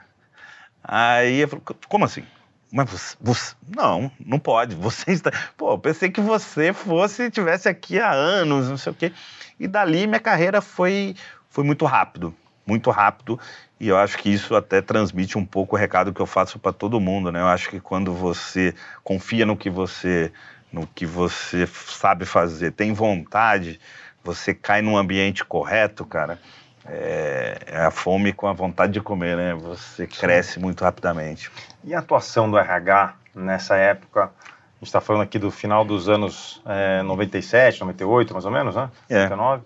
Aí 0.82 1.40
eu 1.40 1.48
falei, 1.48 1.64
como 1.88 2.04
assim? 2.04 2.24
Mas 2.70 2.90
você, 2.90 3.16
você, 3.20 3.54
não, 3.74 4.10
não 4.18 4.38
pode. 4.38 4.74
Você 4.74 5.12
está. 5.12 5.30
Pô, 5.56 5.78
pensei 5.78 6.10
que 6.10 6.20
você 6.20 6.72
fosse 6.72 7.30
tivesse 7.30 7.68
aqui 7.68 8.00
há 8.00 8.10
anos, 8.10 8.68
não 8.68 8.76
sei 8.76 8.92
o 8.92 8.94
quê. 8.94 9.12
E 9.60 9.68
dali 9.68 10.06
minha 10.06 10.18
carreira 10.18 10.60
foi 10.60 11.14
foi 11.54 11.62
muito 11.62 11.84
rápido, 11.84 12.34
muito 12.66 12.90
rápido. 12.90 13.38
E 13.78 13.86
eu 13.86 13.96
acho 13.96 14.18
que 14.18 14.28
isso 14.28 14.56
até 14.56 14.82
transmite 14.82 15.38
um 15.38 15.46
pouco 15.46 15.76
o 15.76 15.78
recado 15.78 16.12
que 16.12 16.20
eu 16.20 16.26
faço 16.26 16.58
para 16.58 16.72
todo 16.72 16.98
mundo, 16.98 17.30
né? 17.30 17.40
Eu 17.40 17.46
acho 17.46 17.70
que 17.70 17.78
quando 17.78 18.12
você 18.12 18.74
confia 19.04 19.46
no 19.46 19.56
que 19.56 19.70
você 19.70 20.32
no 20.72 20.84
que 20.88 21.06
você 21.06 21.64
sabe 21.68 22.24
fazer, 22.24 22.72
tem 22.72 22.92
vontade, 22.92 23.78
você 24.24 24.52
cai 24.52 24.82
num 24.82 24.96
ambiente 24.96 25.44
correto, 25.44 26.04
cara, 26.04 26.40
é, 26.84 27.58
é, 27.66 27.76
a 27.84 27.90
fome 27.92 28.32
com 28.32 28.48
a 28.48 28.52
vontade 28.52 28.92
de 28.92 29.00
comer, 29.00 29.36
né? 29.36 29.54
Você 29.54 30.08
cresce 30.08 30.58
muito 30.58 30.82
rapidamente. 30.82 31.52
E 31.84 31.94
a 31.94 32.00
atuação 32.00 32.50
do 32.50 32.58
RH 32.58 33.14
nessa 33.32 33.76
época? 33.76 34.24
A 34.24 34.78
gente 34.80 34.88
está 34.88 35.00
falando 35.00 35.22
aqui 35.22 35.38
do 35.38 35.52
final 35.52 35.84
dos 35.84 36.08
anos 36.08 36.60
é, 36.66 37.00
97, 37.02 37.78
98, 37.78 38.32
mais 38.32 38.44
ou 38.44 38.50
menos, 38.50 38.74
né? 38.74 38.90
É. 39.08 39.28
99. 39.28 39.62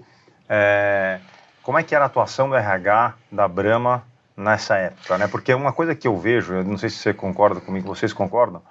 É, 0.51 1.21
como 1.69 1.79
é 1.79 1.83
que 1.83 1.95
era 1.95 2.05
a 2.05 2.07
atuação 2.07 2.49
do 2.49 2.55
RH 2.55 3.13
da 3.31 3.47
Brahma 3.47 4.03
nessa 4.35 4.77
época, 4.77 5.19
né? 5.19 5.29
Porque 5.29 5.53
uma 5.53 5.71
coisa 5.71 5.95
que 5.95 6.09
eu 6.09 6.17
vejo, 6.17 6.55
eu 6.55 6.65
não 6.65 6.79
sei 6.79 6.89
se 6.89 6.97
você 6.97 7.13
concorda 7.13 7.61
comigo, 7.61 7.87
vocês 7.87 8.11
concordam, 8.11 8.63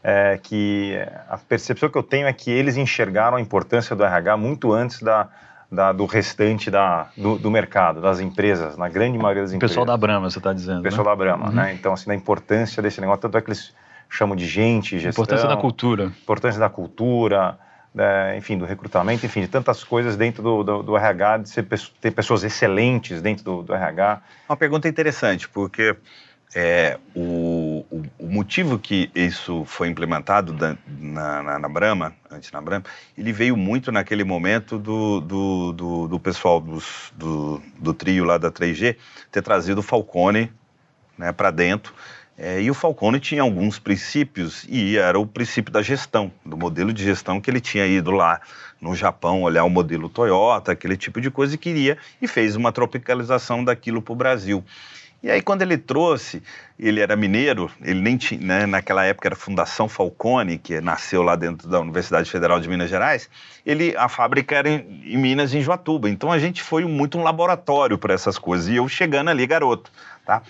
é 0.00 0.38
que 0.40 0.96
a 1.28 1.38
percepção 1.38 1.88
que 1.88 1.98
eu 1.98 2.04
tenho 2.04 2.28
é 2.28 2.32
que 2.32 2.48
eles 2.48 2.76
enxergaram 2.76 3.36
a 3.36 3.40
importância 3.40 3.96
do 3.96 4.04
RH 4.04 4.36
muito 4.36 4.72
antes 4.72 5.02
da, 5.02 5.28
da, 5.72 5.90
do 5.90 6.06
restante 6.06 6.70
da, 6.70 7.08
do, 7.16 7.36
do, 7.36 7.50
mercado, 7.50 8.00
das 8.00 8.20
empresas, 8.20 8.76
na 8.76 8.88
grande 8.88 9.18
maioria 9.18 9.42
das 9.42 9.52
empresas. 9.52 9.72
O 9.72 9.80
pessoal 9.80 9.84
da 9.84 9.96
Brahma, 9.96 10.30
você 10.30 10.38
está 10.38 10.52
dizendo. 10.52 10.78
O 10.78 10.82
pessoal 10.84 11.04
né? 11.04 11.10
da 11.10 11.16
Brahma, 11.16 11.46
uhum. 11.48 11.52
né? 11.52 11.74
Então, 11.74 11.92
assim, 11.94 12.06
da 12.06 12.14
importância 12.14 12.80
desse 12.80 13.00
negócio, 13.00 13.22
tanto 13.22 13.36
é 13.38 13.40
que 13.40 13.48
eles 13.48 13.74
chamam 14.08 14.36
de 14.36 14.46
gente, 14.46 15.00
gestão. 15.00 15.24
Importância 15.24 15.48
da 15.48 15.56
cultura. 15.56 16.04
Importância 16.04 16.60
da 16.60 16.68
cultura, 16.68 17.58
é, 17.96 18.36
enfim, 18.36 18.58
do 18.58 18.64
recrutamento, 18.64 19.24
enfim, 19.24 19.40
de 19.40 19.48
tantas 19.48 19.82
coisas 19.82 20.16
dentro 20.16 20.42
do, 20.42 20.62
do, 20.62 20.82
do 20.82 20.96
RH, 20.96 21.38
de 21.38 21.48
ser, 21.48 21.66
ter 22.00 22.10
pessoas 22.10 22.44
excelentes 22.44 23.22
dentro 23.22 23.44
do, 23.44 23.62
do 23.62 23.74
RH. 23.74 24.20
Uma 24.48 24.56
pergunta 24.56 24.88
interessante, 24.88 25.48
porque 25.48 25.96
é, 26.54 26.98
o, 27.14 27.84
o, 27.90 28.02
o, 28.18 28.26
motivo 28.26 28.78
que 28.78 29.10
isso 29.14 29.64
foi 29.64 29.88
implementado 29.88 30.52
da, 30.52 30.76
na, 30.86 31.42
na, 31.42 31.58
na, 31.58 31.68
Brahma, 31.68 32.14
antes 32.30 32.52
na 32.52 32.60
Brahma, 32.60 32.84
ele 33.16 33.32
veio 33.32 33.56
muito 33.56 33.90
naquele 33.90 34.24
momento 34.24 34.78
do, 34.78 35.20
do, 35.20 35.72
do, 35.72 36.08
do 36.08 36.20
pessoal 36.20 36.60
dos, 36.60 37.12
do, 37.16 37.60
do 37.78 37.92
trio 37.92 38.24
lá 38.24 38.38
da 38.38 38.50
3G 38.50 38.96
ter 39.30 39.42
trazido 39.42 39.80
o 39.80 39.82
Falcone 39.82 40.52
né, 41.18 41.32
para 41.32 41.50
dentro. 41.50 41.94
É, 42.38 42.60
e 42.60 42.70
o 42.70 42.74
Falcone 42.74 43.18
tinha 43.18 43.40
alguns 43.40 43.78
princípios, 43.78 44.66
e 44.68 44.98
era 44.98 45.18
o 45.18 45.26
princípio 45.26 45.72
da 45.72 45.80
gestão, 45.80 46.30
do 46.44 46.56
modelo 46.56 46.92
de 46.92 47.02
gestão 47.02 47.40
que 47.40 47.50
ele 47.50 47.60
tinha 47.60 47.86
ido 47.86 48.10
lá 48.10 48.40
no 48.78 48.94
Japão 48.94 49.42
olhar 49.42 49.64
o 49.64 49.70
modelo 49.70 50.08
Toyota, 50.08 50.72
aquele 50.72 50.98
tipo 50.98 51.18
de 51.18 51.30
coisa, 51.30 51.54
e 51.54 51.58
queria, 51.58 51.96
e 52.20 52.28
fez 52.28 52.54
uma 52.54 52.70
tropicalização 52.70 53.64
daquilo 53.64 54.02
para 54.02 54.12
o 54.12 54.16
Brasil. 54.16 54.62
E 55.22 55.30
aí, 55.30 55.40
quando 55.40 55.62
ele 55.62 55.78
trouxe, 55.78 56.42
ele 56.78 57.00
era 57.00 57.16
mineiro, 57.16 57.70
ele 57.82 58.00
nem 58.02 58.18
tinha, 58.18 58.38
né, 58.38 58.66
naquela 58.66 59.02
época 59.02 59.28
era 59.28 59.34
Fundação 59.34 59.88
Falcone, 59.88 60.58
que 60.58 60.78
nasceu 60.78 61.22
lá 61.22 61.34
dentro 61.36 61.66
da 61.66 61.80
Universidade 61.80 62.30
Federal 62.30 62.60
de 62.60 62.68
Minas 62.68 62.90
Gerais, 62.90 63.30
ele, 63.64 63.96
a 63.96 64.10
fábrica 64.10 64.54
era 64.54 64.68
em, 64.68 65.02
em 65.06 65.16
Minas, 65.16 65.54
em 65.54 65.62
Joatuba. 65.62 66.10
Então 66.10 66.30
a 66.30 66.38
gente 66.38 66.62
foi 66.62 66.84
muito 66.84 67.18
um 67.18 67.22
laboratório 67.22 67.96
para 67.96 68.12
essas 68.12 68.38
coisas, 68.38 68.68
e 68.68 68.76
eu 68.76 68.86
chegando 68.88 69.30
ali, 69.30 69.46
garoto, 69.46 69.90
tá? 70.26 70.42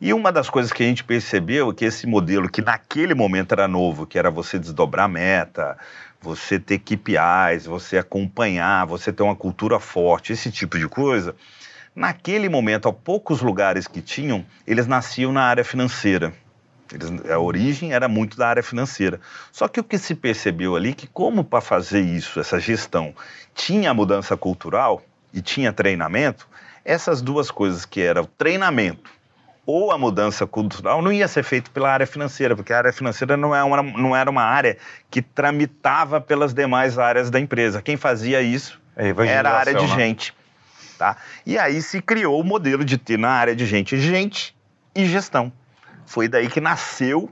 E 0.00 0.12
uma 0.12 0.30
das 0.30 0.50
coisas 0.50 0.72
que 0.72 0.82
a 0.82 0.86
gente 0.86 1.04
percebeu 1.04 1.70
é 1.70 1.74
que 1.74 1.84
esse 1.84 2.06
modelo, 2.06 2.48
que 2.48 2.60
naquele 2.60 3.14
momento 3.14 3.52
era 3.52 3.68
novo, 3.68 4.06
que 4.06 4.18
era 4.18 4.30
você 4.30 4.58
desdobrar 4.58 5.08
meta, 5.08 5.76
você 6.20 6.58
ter 6.58 6.78
KPIs, 6.78 7.66
você 7.66 7.98
acompanhar, 7.98 8.86
você 8.86 9.12
ter 9.12 9.22
uma 9.22 9.36
cultura 9.36 9.78
forte, 9.78 10.32
esse 10.32 10.50
tipo 10.50 10.78
de 10.78 10.88
coisa, 10.88 11.34
Naquele 11.94 12.48
momento, 12.48 12.88
há 12.88 12.92
poucos 12.92 13.40
lugares 13.40 13.86
que 13.86 14.00
tinham, 14.00 14.44
eles 14.66 14.86
nasciam 14.86 15.30
na 15.30 15.42
área 15.42 15.64
financeira. 15.64 16.34
Eles, 16.92 17.08
a 17.30 17.38
origem 17.38 17.92
era 17.92 18.08
muito 18.08 18.36
da 18.36 18.48
área 18.48 18.64
financeira. 18.64 19.20
Só 19.52 19.68
que 19.68 19.78
o 19.78 19.84
que 19.84 19.96
se 19.96 20.14
percebeu 20.14 20.74
ali 20.74 20.92
que 20.92 21.06
como 21.06 21.44
para 21.44 21.60
fazer 21.60 22.00
isso, 22.00 22.40
essa 22.40 22.58
gestão, 22.58 23.14
tinha 23.54 23.94
mudança 23.94 24.36
cultural 24.36 25.04
e 25.32 25.40
tinha 25.40 25.72
treinamento, 25.72 26.48
essas 26.84 27.22
duas 27.22 27.48
coisas 27.48 27.84
que 27.84 28.00
eram 28.00 28.28
treinamento 28.36 29.10
ou 29.66 29.90
a 29.92 29.98
mudança 29.98 30.46
cultural 30.46 31.00
não 31.00 31.12
ia 31.12 31.26
ser 31.26 31.42
feito 31.42 31.70
pela 31.70 31.90
área 31.90 32.06
financeira, 32.06 32.54
porque 32.54 32.72
a 32.72 32.78
área 32.78 32.92
financeira 32.92 33.36
não, 33.36 33.54
é 33.54 33.62
uma, 33.62 33.82
não 33.82 34.14
era 34.14 34.30
uma 34.30 34.42
área 34.42 34.76
que 35.10 35.22
tramitava 35.22 36.20
pelas 36.20 36.52
demais 36.52 36.98
áreas 36.98 37.30
da 37.30 37.40
empresa. 37.40 37.80
Quem 37.80 37.96
fazia 37.96 38.42
isso 38.42 38.80
é 38.96 39.08
era 39.26 39.50
a 39.50 39.58
área 39.58 39.74
de 39.74 39.86
né? 39.86 39.94
gente. 39.94 40.34
Tá? 40.98 41.16
E 41.44 41.58
aí 41.58 41.82
se 41.82 42.00
criou 42.00 42.40
o 42.40 42.44
modelo 42.44 42.84
de 42.84 42.96
ter 42.96 43.18
na 43.18 43.30
área 43.30 43.56
de 43.56 43.66
gente, 43.66 43.98
gente 43.98 44.54
e 44.94 45.06
gestão. 45.06 45.52
Foi 46.06 46.28
daí 46.28 46.48
que 46.48 46.60
nasceu 46.60 47.30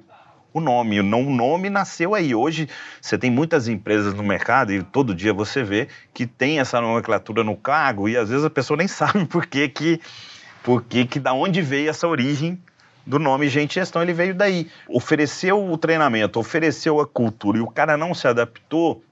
o 0.53 0.61
nome. 0.61 1.01
O 1.01 1.03
nome 1.03 1.71
nasceu 1.71 2.15
aí. 2.15 2.35
Hoje 2.35 2.69
você 3.01 3.17
tem 3.17 3.31
muitas 3.31 3.69
empresas 3.69 4.15
no 4.15 4.23
mercado 4.23 4.73
e 4.73 4.83
todo 4.83 5.15
dia 5.15 5.33
você 5.33 5.63
vê 5.63 5.89
que 6.13 6.27
tem 6.27 6.61
essa 6.61 6.81
nomenclatura 6.81 7.43
no 7.43 7.57
cargo 7.57 8.09
e 8.09 8.17
às 8.17 8.29
vezes 8.29 8.45
a 8.45 8.51
pessoa 8.51 8.77
nem 8.77 8.89
sabe 8.89 9.25
por 9.27 9.47
que 9.47 9.69
que, 9.69 10.01
por 10.63 10.83
que, 10.83 11.05
que 11.05 11.19
da 11.19 11.33
onde 11.33 11.61
veio 11.63 11.91
essa 11.91 12.07
origem 12.07 12.61
do 13.07 13.19
nome 13.19 13.49
gente 13.49 13.75
gestão. 13.75 14.03
Ele 14.03 14.13
veio 14.13 14.35
daí. 14.35 14.71
Ofereceu 14.89 15.63
o 15.71 15.77
treinamento, 15.77 16.39
ofereceu 16.39 17.01
a 17.01 17.07
cultura 17.07 17.59
e 17.59 17.61
o 17.61 17.67
cara 17.67 17.97
não 17.97 18.15
se 18.15 18.29
adaptou, 18.29 19.03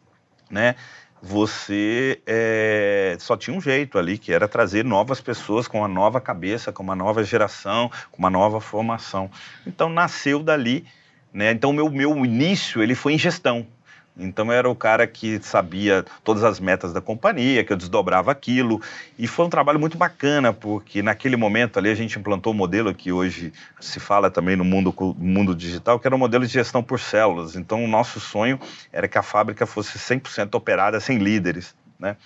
né? 0.48 0.76
você 1.22 2.20
é, 2.26 3.16
só 3.20 3.36
tinha 3.36 3.54
um 3.54 3.60
jeito 3.60 3.98
ali, 3.98 4.16
que 4.16 4.32
era 4.32 4.48
trazer 4.48 4.84
novas 4.84 5.20
pessoas 5.20 5.68
com 5.68 5.78
uma 5.78 5.88
nova 5.88 6.20
cabeça, 6.20 6.72
com 6.72 6.82
uma 6.82 6.96
nova 6.96 7.22
geração, 7.22 7.90
com 8.10 8.18
uma 8.18 8.30
nova 8.30 8.60
formação. 8.60 9.30
Então 9.66 9.88
nasceu 9.88 10.42
dali, 10.42 10.86
né? 11.32 11.50
Então 11.52 11.72
meu 11.72 11.90
meu 11.90 12.24
início 12.24 12.82
ele 12.82 12.94
foi 12.94 13.14
em 13.14 13.18
gestão. 13.18 13.66
Então 14.16 14.52
era 14.52 14.68
o 14.68 14.74
cara 14.74 15.06
que 15.06 15.40
sabia 15.42 16.04
todas 16.22 16.44
as 16.44 16.60
metas 16.60 16.92
da 16.92 17.00
companhia, 17.00 17.64
que 17.64 17.72
eu 17.72 17.76
desdobrava 17.76 18.30
aquilo. 18.30 18.80
E 19.18 19.26
foi 19.26 19.46
um 19.46 19.50
trabalho 19.50 19.80
muito 19.80 19.96
bacana, 19.96 20.52
porque 20.52 21.02
naquele 21.02 21.36
momento 21.36 21.78
ali 21.78 21.90
a 21.90 21.94
gente 21.94 22.18
implantou 22.18 22.52
um 22.52 22.56
modelo 22.56 22.94
que 22.94 23.12
hoje 23.12 23.52
se 23.80 23.98
fala 23.98 24.30
também 24.30 24.56
no 24.56 24.64
mundo, 24.64 24.94
mundo 25.16 25.54
digital, 25.54 25.98
que 25.98 26.06
era 26.06 26.14
um 26.14 26.18
modelo 26.18 26.46
de 26.46 26.52
gestão 26.52 26.82
por 26.82 27.00
células. 27.00 27.56
Então 27.56 27.84
o 27.84 27.88
nosso 27.88 28.20
sonho 28.20 28.58
era 28.92 29.08
que 29.08 29.16
a 29.16 29.22
fábrica 29.22 29.64
fosse 29.66 29.98
100% 29.98 30.54
operada 30.54 31.00
sem 31.00 31.18
líderes, 31.18 31.74
né? 31.98 32.16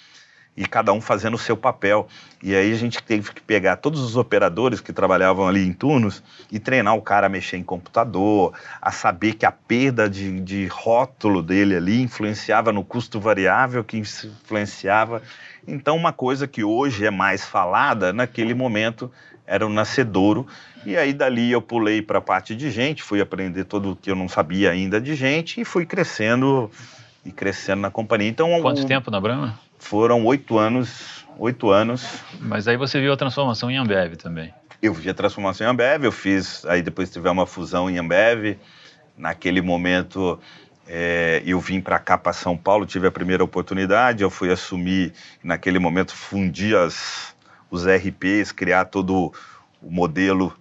E 0.56 0.66
cada 0.66 0.92
um 0.92 1.00
fazendo 1.00 1.34
o 1.34 1.38
seu 1.38 1.56
papel. 1.56 2.06
E 2.42 2.54
aí 2.54 2.72
a 2.72 2.76
gente 2.76 3.02
teve 3.02 3.32
que 3.32 3.40
pegar 3.40 3.76
todos 3.76 4.00
os 4.00 4.16
operadores 4.16 4.80
que 4.80 4.92
trabalhavam 4.92 5.48
ali 5.48 5.66
em 5.66 5.72
turnos 5.72 6.22
e 6.50 6.58
treinar 6.58 6.94
o 6.94 7.02
cara 7.02 7.26
a 7.26 7.30
mexer 7.30 7.56
em 7.56 7.62
computador, 7.62 8.52
a 8.80 8.92
saber 8.92 9.34
que 9.34 9.44
a 9.44 9.52
perda 9.52 10.08
de, 10.08 10.40
de 10.40 10.66
rótulo 10.66 11.42
dele 11.42 11.76
ali 11.76 12.00
influenciava 12.00 12.72
no 12.72 12.84
custo 12.84 13.18
variável, 13.18 13.82
que 13.82 13.98
influenciava. 13.98 15.22
Então, 15.66 15.96
uma 15.96 16.12
coisa 16.12 16.46
que 16.46 16.62
hoje 16.62 17.06
é 17.06 17.10
mais 17.10 17.44
falada, 17.44 18.12
naquele 18.12 18.54
momento 18.54 19.10
era 19.46 19.66
o 19.66 19.70
nascedouro. 19.70 20.46
E 20.86 20.96
aí 20.96 21.12
dali 21.12 21.50
eu 21.50 21.62
pulei 21.62 22.02
para 22.02 22.18
a 22.18 22.22
parte 22.22 22.54
de 22.54 22.70
gente, 22.70 23.02
fui 23.02 23.20
aprender 23.20 23.64
tudo 23.64 23.92
o 23.92 23.96
que 23.96 24.10
eu 24.10 24.14
não 24.14 24.28
sabia 24.28 24.70
ainda 24.70 25.00
de 25.00 25.14
gente 25.14 25.60
e 25.60 25.64
fui 25.64 25.86
crescendo 25.86 26.70
e 27.24 27.32
crescendo 27.32 27.80
na 27.80 27.90
companhia. 27.90 28.28
Então, 28.28 28.60
Quanto 28.60 28.86
tempo 28.86 29.10
na 29.10 29.20
Brahma? 29.20 29.58
Foram 29.84 30.24
oito 30.24 30.58
anos, 30.58 31.26
oito 31.38 31.68
anos. 31.68 32.06
Mas 32.40 32.66
aí 32.66 32.74
você 32.74 32.98
viu 32.98 33.12
a 33.12 33.16
transformação 33.18 33.70
em 33.70 33.76
Ambev 33.76 34.16
também. 34.16 34.52
Eu 34.80 34.94
vi 34.94 35.10
a 35.10 35.14
transformação 35.14 35.66
em 35.66 35.70
Ambev, 35.70 36.04
eu 36.04 36.10
fiz, 36.10 36.64
aí 36.64 36.80
depois 36.80 37.10
tivemos 37.10 37.36
uma 37.36 37.46
fusão 37.46 37.90
em 37.90 37.98
Ambev. 37.98 38.56
Naquele 39.16 39.60
momento 39.60 40.40
é, 40.88 41.42
eu 41.44 41.60
vim 41.60 41.82
para 41.82 41.98
cá, 41.98 42.16
para 42.16 42.32
São 42.32 42.56
Paulo, 42.56 42.86
tive 42.86 43.06
a 43.06 43.10
primeira 43.10 43.44
oportunidade, 43.44 44.22
eu 44.22 44.30
fui 44.30 44.50
assumir, 44.50 45.12
naquele 45.42 45.78
momento 45.78 46.14
fundir 46.14 46.74
as, 46.74 47.36
os 47.70 47.84
RPs, 47.86 48.52
criar 48.52 48.86
todo 48.86 49.34
o 49.82 49.90
modelo 49.90 50.56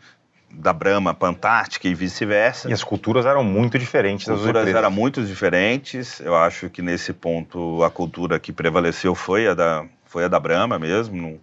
da 0.53 0.71
Brahma 0.71 1.13
para 1.13 1.29
Antártica 1.29 1.87
e 1.87 1.95
vice-versa. 1.95 2.69
E 2.69 2.73
as 2.73 2.83
culturas 2.83 3.25
eram 3.25 3.43
muito 3.43 3.79
diferentes 3.79 4.27
das 4.27 4.37
culturas 4.37 4.67
eram 4.67 4.91
muito 4.91 5.23
diferentes. 5.23 6.19
Eu 6.19 6.35
acho 6.35 6.69
que 6.69 6.81
nesse 6.81 7.11
ponto 7.11 7.83
a 7.83 7.89
cultura 7.89 8.39
que 8.39 8.51
prevaleceu 8.51 9.15
foi 9.15 9.47
a 9.47 9.55
da, 9.55 9.85
foi 10.05 10.25
a 10.25 10.27
da 10.27 10.39
Brahma 10.39 10.77
mesmo, 10.77 11.15
num, 11.15 11.39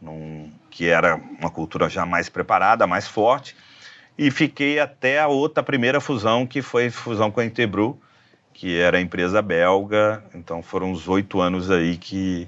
num, 0.00 0.52
que 0.70 0.86
era 0.86 1.16
uma 1.38 1.50
cultura 1.50 1.88
já 1.88 2.04
mais 2.04 2.28
preparada, 2.28 2.86
mais 2.86 3.08
forte. 3.08 3.56
E 4.18 4.30
fiquei 4.30 4.78
até 4.78 5.18
a 5.18 5.28
outra 5.28 5.62
primeira 5.62 6.00
fusão, 6.00 6.46
que 6.46 6.60
foi 6.60 6.88
a 6.88 6.92
fusão 6.92 7.30
com 7.30 7.40
a 7.40 7.44
Intebru, 7.44 7.98
que 8.52 8.78
era 8.78 8.98
a 8.98 9.00
empresa 9.00 9.40
belga. 9.40 10.22
Então 10.34 10.62
foram 10.62 10.92
os 10.92 11.08
oito 11.08 11.40
anos 11.40 11.70
aí 11.70 11.96
que, 11.96 12.46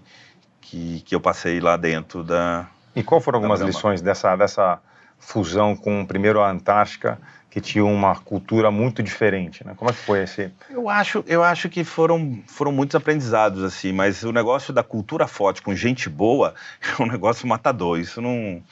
que, 0.61 1.01
que 1.01 1.15
eu 1.15 1.21
passei 1.21 1.59
lá 1.59 1.79
dentro 1.79 2.23
da. 2.23 2.67
E 2.95 3.03
qual 3.03 3.19
foram 3.19 3.39
algumas 3.39 3.63
lições 3.63 4.03
dessa, 4.03 4.37
dessa 4.37 4.79
fusão 5.23 5.75
com 5.75 6.05
primeiro 6.05 6.41
a 6.41 6.51
Antártica, 6.51 7.19
que 7.49 7.61
tinha 7.61 7.85
uma 7.85 8.17
cultura 8.17 8.71
muito 8.71 9.03
diferente, 9.03 9.65
né? 9.65 9.75
Como 9.77 9.91
é 9.91 9.95
que 9.95 10.01
foi 10.01 10.23
esse? 10.23 10.51
Eu 10.69 10.89
acho, 10.89 11.25
eu 11.27 11.45
acho 11.45 11.69
que 11.69 11.85
foram, 11.85 12.43
foram 12.47 12.73
muitos 12.73 12.97
aprendizados 12.97 13.63
assim, 13.63 13.93
mas 13.93 14.23
o 14.25 14.33
negócio 14.33 14.73
da 14.73 14.83
cultura 14.83 15.27
forte 15.27 15.63
com 15.63 15.75
gente 15.75 16.09
boa 16.09 16.55
é 16.99 17.03
um 17.03 17.07
negócio 17.07 17.47
matador. 17.47 17.99
Isso 17.99 18.21
não, 18.21 18.63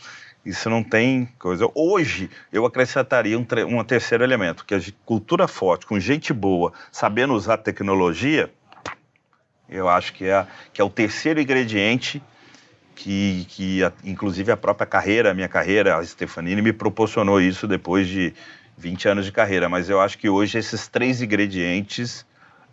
isso 0.45 0.69
não 0.69 0.83
tem 0.83 1.28
coisa. 1.38 1.71
Hoje 1.75 2.30
eu 2.52 2.66
acrescentaria 2.66 3.38
um, 3.38 3.47
um 3.69 3.85
terceiro 3.85 4.25
elemento, 4.25 4.64
que 4.64 4.75
é 4.75 4.78
a 4.78 4.83
cultura 5.04 5.47
forte 5.47 5.87
com 5.87 6.00
gente 6.00 6.33
boa, 6.33 6.73
sabendo 6.90 7.35
usar 7.35 7.59
tecnologia. 7.59 8.50
Eu 9.69 9.88
acho 9.88 10.12
que 10.14 10.25
é, 10.25 10.47
que 10.73 10.80
é 10.80 10.85
o 10.85 10.90
terceiro 10.90 11.40
ingrediente 11.40 12.21
que, 13.00 13.47
que 13.49 13.83
a, 13.83 13.90
inclusive 14.04 14.52
a 14.52 14.57
própria 14.59 14.87
carreira, 14.87 15.30
a 15.30 15.35
minha 15.35 15.49
carreira, 15.49 15.97
a 15.97 16.04
Stefanini, 16.04 16.61
me 16.61 16.73
proporcionou 16.73 17.40
isso 17.40 17.66
depois 17.66 18.07
de 18.07 18.35
20 18.76 19.09
anos 19.09 19.25
de 19.25 19.33
carreira. 19.33 19.71
Mas 19.71 19.88
eu 19.88 19.99
acho 20.00 20.19
que 20.19 20.28
hoje 20.28 20.59
esses 20.59 20.87
três 20.87 21.23
ingredientes 21.23 22.26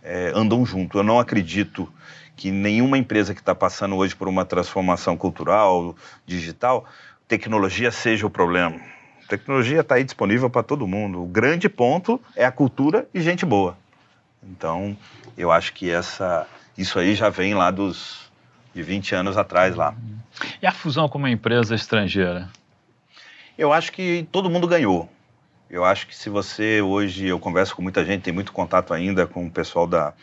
é, 0.04 0.34
andam 0.36 0.66
junto. 0.66 0.98
Eu 0.98 1.04
não 1.04 1.18
acredito 1.18 1.88
que 2.36 2.52
nenhuma 2.52 2.98
empresa 2.98 3.34
que 3.34 3.40
está 3.40 3.56
passando 3.56 3.96
hoje 3.96 4.16
por 4.16 4.28
uma 4.28 4.44
transformação 4.44 5.16
cultural, 5.16 5.96
digital, 6.26 6.86
tecnologia 7.26 7.90
seja 7.90 8.28
o 8.28 8.30
problema. 8.30 8.78
Tecnologia 9.30 9.80
está 9.80 9.96
aí 9.96 10.04
disponível 10.04 10.50
para 10.50 10.62
todo 10.62 10.86
mundo. 10.86 11.24
O 11.24 11.26
grande 11.26 11.70
ponto 11.70 12.20
é 12.36 12.44
a 12.44 12.52
cultura 12.52 13.08
e 13.14 13.22
gente 13.22 13.46
boa. 13.46 13.78
Então, 14.44 14.96
eu 15.38 15.54
acho 15.54 15.74
que 15.74 15.90
essa, 15.90 16.46
isso 16.78 17.00
aí 17.00 17.16
já 17.16 17.30
vem 17.30 17.54
lá 17.54 17.72
dos 17.72 18.27
de 18.78 18.84
20 18.84 19.16
anos 19.16 19.38
atrás 19.38 19.76
lá. 19.76 19.96
E 20.62 20.68
a 20.68 20.72
fusão 20.72 21.10
com 21.10 21.18
uma 21.18 21.32
empresa 21.32 21.74
estrangeira? 21.74 22.48
Eu 23.58 23.74
acho 23.74 23.92
que 23.92 24.28
todo 24.32 24.52
mundo 24.52 24.68
ganhou. 24.68 25.10
Eu 25.68 25.84
acho 25.84 26.06
que 26.06 26.16
se 26.16 26.30
você 26.30 26.80
hoje, 26.80 27.26
eu 27.26 27.40
converso 27.40 27.76
com 27.76 27.82
muita 27.82 28.06
gente, 28.06 28.22
tem 28.22 28.34
muito 28.34 28.54
contato 28.54 28.94
ainda 28.94 29.26
com 29.26 29.48
o 29.48 29.52
pessoal 29.52 29.88
da, 29.88 30.14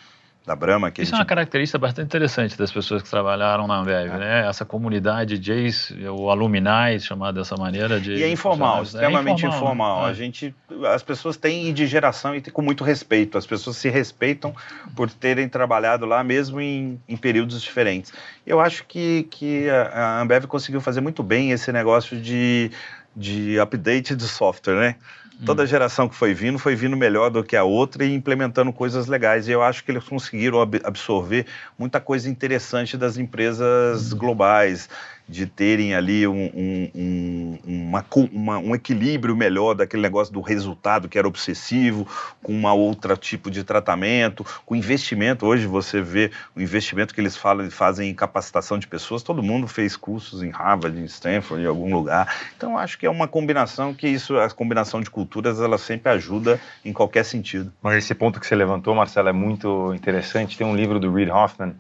da 0.46 0.54
Brahma. 0.54 0.90
Que 0.90 1.02
Isso 1.02 1.10
gente... 1.10 1.18
é 1.18 1.22
uma 1.22 1.24
característica 1.24 1.78
bastante 1.78 2.06
interessante 2.06 2.56
das 2.56 2.70
pessoas 2.70 3.02
que 3.02 3.08
trabalharam 3.08 3.66
na 3.66 3.76
Ambev, 3.76 4.10
é. 4.10 4.18
né? 4.18 4.46
Essa 4.46 4.64
comunidade 4.64 5.42
Jays, 5.42 5.92
o 6.10 6.30
alumni, 6.30 7.00
chamado 7.00 7.36
dessa 7.36 7.56
maneira. 7.56 7.98
De 7.98 8.12
e 8.12 8.22
é 8.22 8.30
informal, 8.30 8.82
extremamente 8.82 9.44
é 9.44 9.48
informal. 9.48 9.74
informal. 9.74 10.02
Né? 10.02 10.08
A 10.08 10.10
é. 10.10 10.14
gente, 10.14 10.54
as 10.92 11.02
pessoas 11.02 11.36
têm 11.36 11.72
de 11.72 11.86
geração 11.86 12.34
e 12.34 12.42
com 12.42 12.60
muito 12.60 12.84
respeito. 12.84 13.38
As 13.38 13.46
pessoas 13.46 13.76
se 13.76 13.88
respeitam 13.88 14.54
por 14.94 15.10
terem 15.10 15.48
trabalhado 15.48 16.04
lá, 16.04 16.22
mesmo 16.22 16.60
em, 16.60 17.00
em 17.08 17.16
períodos 17.16 17.62
diferentes. 17.62 18.12
Eu 18.46 18.60
acho 18.60 18.84
que, 18.84 19.26
que 19.30 19.68
a 19.70 20.20
Ambev 20.20 20.44
conseguiu 20.46 20.80
fazer 20.80 21.00
muito 21.00 21.22
bem 21.22 21.52
esse 21.52 21.72
negócio 21.72 22.20
de, 22.20 22.70
de 23.16 23.58
update 23.58 24.14
de 24.14 24.28
software, 24.28 24.74
né? 24.74 24.96
Toda 25.44 25.62
hum. 25.62 25.66
geração 25.66 26.08
que 26.08 26.14
foi 26.14 26.32
vindo, 26.32 26.58
foi 26.58 26.74
vindo 26.76 26.96
melhor 26.96 27.30
do 27.30 27.42
que 27.42 27.56
a 27.56 27.64
outra 27.64 28.04
e 28.04 28.14
implementando 28.14 28.72
coisas 28.72 29.06
legais. 29.06 29.48
E 29.48 29.52
eu 29.52 29.62
acho 29.62 29.84
que 29.84 29.90
eles 29.90 30.04
conseguiram 30.04 30.60
absorver 30.60 31.46
muita 31.78 32.00
coisa 32.00 32.28
interessante 32.28 32.96
das 32.96 33.16
empresas 33.16 34.12
hum. 34.12 34.18
globais 34.18 34.88
de 35.28 35.46
terem 35.46 35.94
ali 35.94 36.26
um, 36.26 36.50
um, 36.54 36.90
um, 36.94 37.58
uma, 37.64 38.04
uma, 38.32 38.58
um 38.58 38.74
equilíbrio 38.74 39.34
melhor 39.34 39.74
daquele 39.74 40.02
negócio 40.02 40.32
do 40.32 40.40
resultado 40.40 41.08
que 41.08 41.18
era 41.18 41.26
obsessivo, 41.26 42.06
com 42.42 42.52
uma 42.52 42.74
outra 42.74 43.16
tipo 43.16 43.50
de 43.50 43.64
tratamento, 43.64 44.44
com 44.66 44.76
investimento. 44.76 45.46
Hoje 45.46 45.66
você 45.66 46.02
vê 46.02 46.30
o 46.54 46.60
investimento 46.60 47.14
que 47.14 47.20
eles 47.20 47.36
falam, 47.36 47.70
fazem 47.70 48.10
em 48.10 48.14
capacitação 48.14 48.78
de 48.78 48.86
pessoas, 48.86 49.22
todo 49.22 49.42
mundo 49.42 49.66
fez 49.66 49.96
cursos 49.96 50.42
em 50.42 50.50
Harvard, 50.50 50.98
em 50.98 51.04
Stanford, 51.04 51.64
em 51.64 51.66
algum 51.66 51.94
lugar. 51.94 52.34
Então 52.56 52.76
acho 52.76 52.98
que 52.98 53.06
é 53.06 53.10
uma 53.10 53.26
combinação 53.26 53.94
que 53.94 54.06
isso, 54.06 54.38
a 54.38 54.50
combinação 54.50 55.00
de 55.00 55.08
culturas, 55.08 55.58
ela 55.60 55.78
sempre 55.78 56.12
ajuda 56.12 56.60
em 56.84 56.92
qualquer 56.92 57.24
sentido. 57.24 57.72
Mas 57.82 57.96
esse 57.96 58.14
ponto 58.14 58.38
que 58.38 58.46
você 58.46 58.54
levantou, 58.54 58.94
Marcelo, 58.94 59.28
é 59.28 59.32
muito 59.32 59.94
interessante. 59.94 60.58
Tem 60.58 60.66
um 60.66 60.76
livro 60.76 61.00
do 61.00 61.12
Reid 61.12 61.30
Hoffman, 61.30 61.74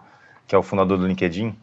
que 0.46 0.54
é 0.54 0.58
o 0.58 0.62
fundador 0.62 0.98
do 0.98 1.06
LinkedIn, 1.06 1.54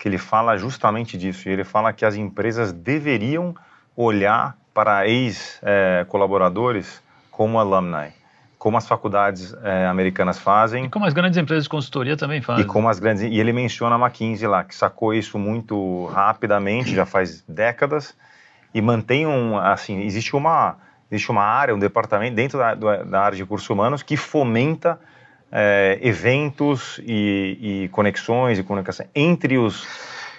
que 0.00 0.08
ele 0.08 0.18
fala 0.18 0.56
justamente 0.56 1.16
disso. 1.18 1.48
E 1.48 1.52
ele 1.52 1.62
fala 1.62 1.92
que 1.92 2.06
as 2.06 2.14
empresas 2.16 2.72
deveriam 2.72 3.54
olhar 3.94 4.56
para 4.72 5.06
ex-colaboradores 5.06 7.02
como 7.30 7.58
alumni, 7.58 8.14
como 8.58 8.78
as 8.78 8.88
faculdades 8.88 9.54
é, 9.62 9.86
americanas 9.86 10.38
fazem. 10.38 10.86
E 10.86 10.88
como 10.88 11.04
as 11.04 11.12
grandes 11.12 11.36
empresas 11.36 11.64
de 11.64 11.70
consultoria 11.70 12.16
também 12.16 12.40
fazem. 12.40 12.64
E 12.64 12.66
como 12.66 12.88
as 12.88 12.98
grandes. 12.98 13.24
E 13.24 13.38
ele 13.38 13.52
menciona 13.52 13.96
a 13.96 13.98
McKinsey 13.98 14.48
lá, 14.48 14.64
que 14.64 14.74
sacou 14.74 15.12
isso 15.12 15.38
muito 15.38 16.06
rapidamente, 16.06 16.94
já 16.94 17.04
faz 17.04 17.44
décadas, 17.46 18.16
e 18.72 18.80
mantém 18.80 19.26
um. 19.26 19.58
Assim, 19.58 20.00
existe 20.00 20.34
uma, 20.34 20.78
existe 21.10 21.30
uma 21.30 21.42
área, 21.42 21.74
um 21.74 21.78
departamento 21.78 22.34
dentro 22.34 22.58
da, 22.58 22.74
da 22.74 23.20
área 23.20 23.36
de 23.36 23.42
recursos 23.42 23.68
humanos 23.68 24.02
que 24.02 24.16
fomenta 24.16 24.98
é, 25.52 25.98
eventos 26.02 27.00
e, 27.04 27.84
e, 27.84 27.88
conexões 27.88 28.58
e 28.58 28.62
comunicação 28.62 29.06
entre 29.14 29.58
os, 29.58 29.86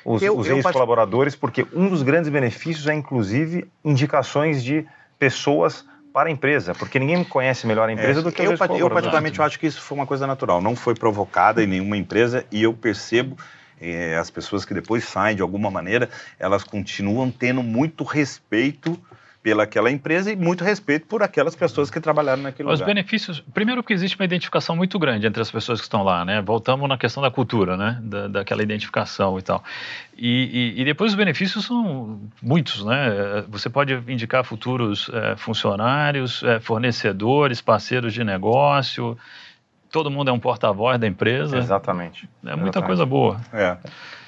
os, 0.06 0.21
os 0.21 0.47
ex-colaboradores, 0.47 1.36
porque 1.36 1.65
um 1.74 1.89
dos 1.89 2.02
grandes 2.02 2.30
benefícios 2.30 2.88
é, 2.88 2.93
inclusive, 2.93 3.69
indicações 3.84 4.63
de 4.63 4.86
pessoas 5.19 5.86
para 6.13 6.30
a 6.30 6.32
empresa, 6.32 6.76
porque 6.76 7.00
ninguém 7.00 7.24
conhece 7.24 7.65
melhor 7.65 7.88
a 7.88 7.93
empresa 7.93 8.19
é, 8.19 8.24
do 8.24 8.32
que 8.32 8.41
eu, 8.41 8.52
eu 8.52 8.89
particularmente 8.89 9.39
eu 9.39 9.45
acho 9.45 9.58
que 9.58 9.67
isso 9.67 9.82
foi 9.82 9.97
uma 9.97 10.06
coisa 10.06 10.28
natural, 10.28 10.62
não 10.62 10.76
foi 10.76 10.93
provocada 10.93 11.63
em 11.63 11.67
nenhuma 11.67 11.95
empresa 11.95 12.45
e 12.52 12.63
eu 12.63 12.74
percebo 12.74 13.38
é, 13.80 14.17
as 14.17 14.30
pessoas 14.30 14.65
que 14.65 14.74
depois 14.74 15.06
saem 15.06 15.36
de 15.36 15.41
alguma 15.41 15.71
maneira, 15.71 16.10
elas 16.38 16.63
continuam 16.63 17.32
tendo 17.32 17.63
muito 17.63 18.04
respeito 18.04 19.00
pelaquela 19.43 19.89
empresa 19.89 20.32
e 20.32 20.36
muito 20.36 20.63
respeito 20.63 21.08
por 21.08 21.23
aquelas 21.23 21.56
pessoas 21.56 21.89
que 21.89 21.99
trabalharam 21.99 22.43
naquele 22.43 22.69
Os 22.69 22.80
lugar. 22.80 22.88
Os 22.88 22.93
benefícios, 22.93 23.43
primeiro 23.54 23.84
que 23.84 23.91
existe 23.91 24.15
uma 24.15 24.25
identificação 24.25 24.75
muito 24.75 24.99
grande 24.99 25.25
entre 25.25 25.41
as 25.41 25.49
pessoas 25.49 25.80
que 25.80 25.86
estão 25.86 26.04
lá, 26.04 26.23
né? 26.23 26.41
Voltamos 26.41 26.88
na 26.88 26.97
questão 26.97 27.23
da 27.23 27.32
cultura, 27.32 27.75
né? 27.75 27.99
Da, 28.04 28.27
daquela 28.27 28.62
identificação 28.62 29.39
e 29.39 29.41
tal. 29.41 29.63
E, 30.15 30.73
e, 30.77 30.82
e, 30.82 30.86
depois 30.86 31.12
os 31.12 31.17
benefícios 31.17 31.65
são 31.65 32.21
muitos, 32.41 32.86
né? 32.86 33.43
Você 33.49 33.69
pode 33.69 33.93
indicar 34.08 34.43
futuros 34.43 35.10
é, 35.12 35.36
funcionários, 35.36 36.43
é, 36.43 36.60
fornecedores, 36.60 37.62
parceiros 37.62 38.13
de 38.13 38.23
negócio, 38.23 39.17
todo 39.91 40.10
mundo 40.10 40.30
é 40.30 40.32
um 40.34 40.39
porta-voz 40.39 40.99
da 40.99 41.08
empresa. 41.08 41.58
Exatamente. 41.58 42.30
É 42.43 42.56
muita 42.56 42.80
Exatamente. 42.80 42.88
coisa 42.88 43.06
boa. 43.06 43.41
É. 43.54 43.77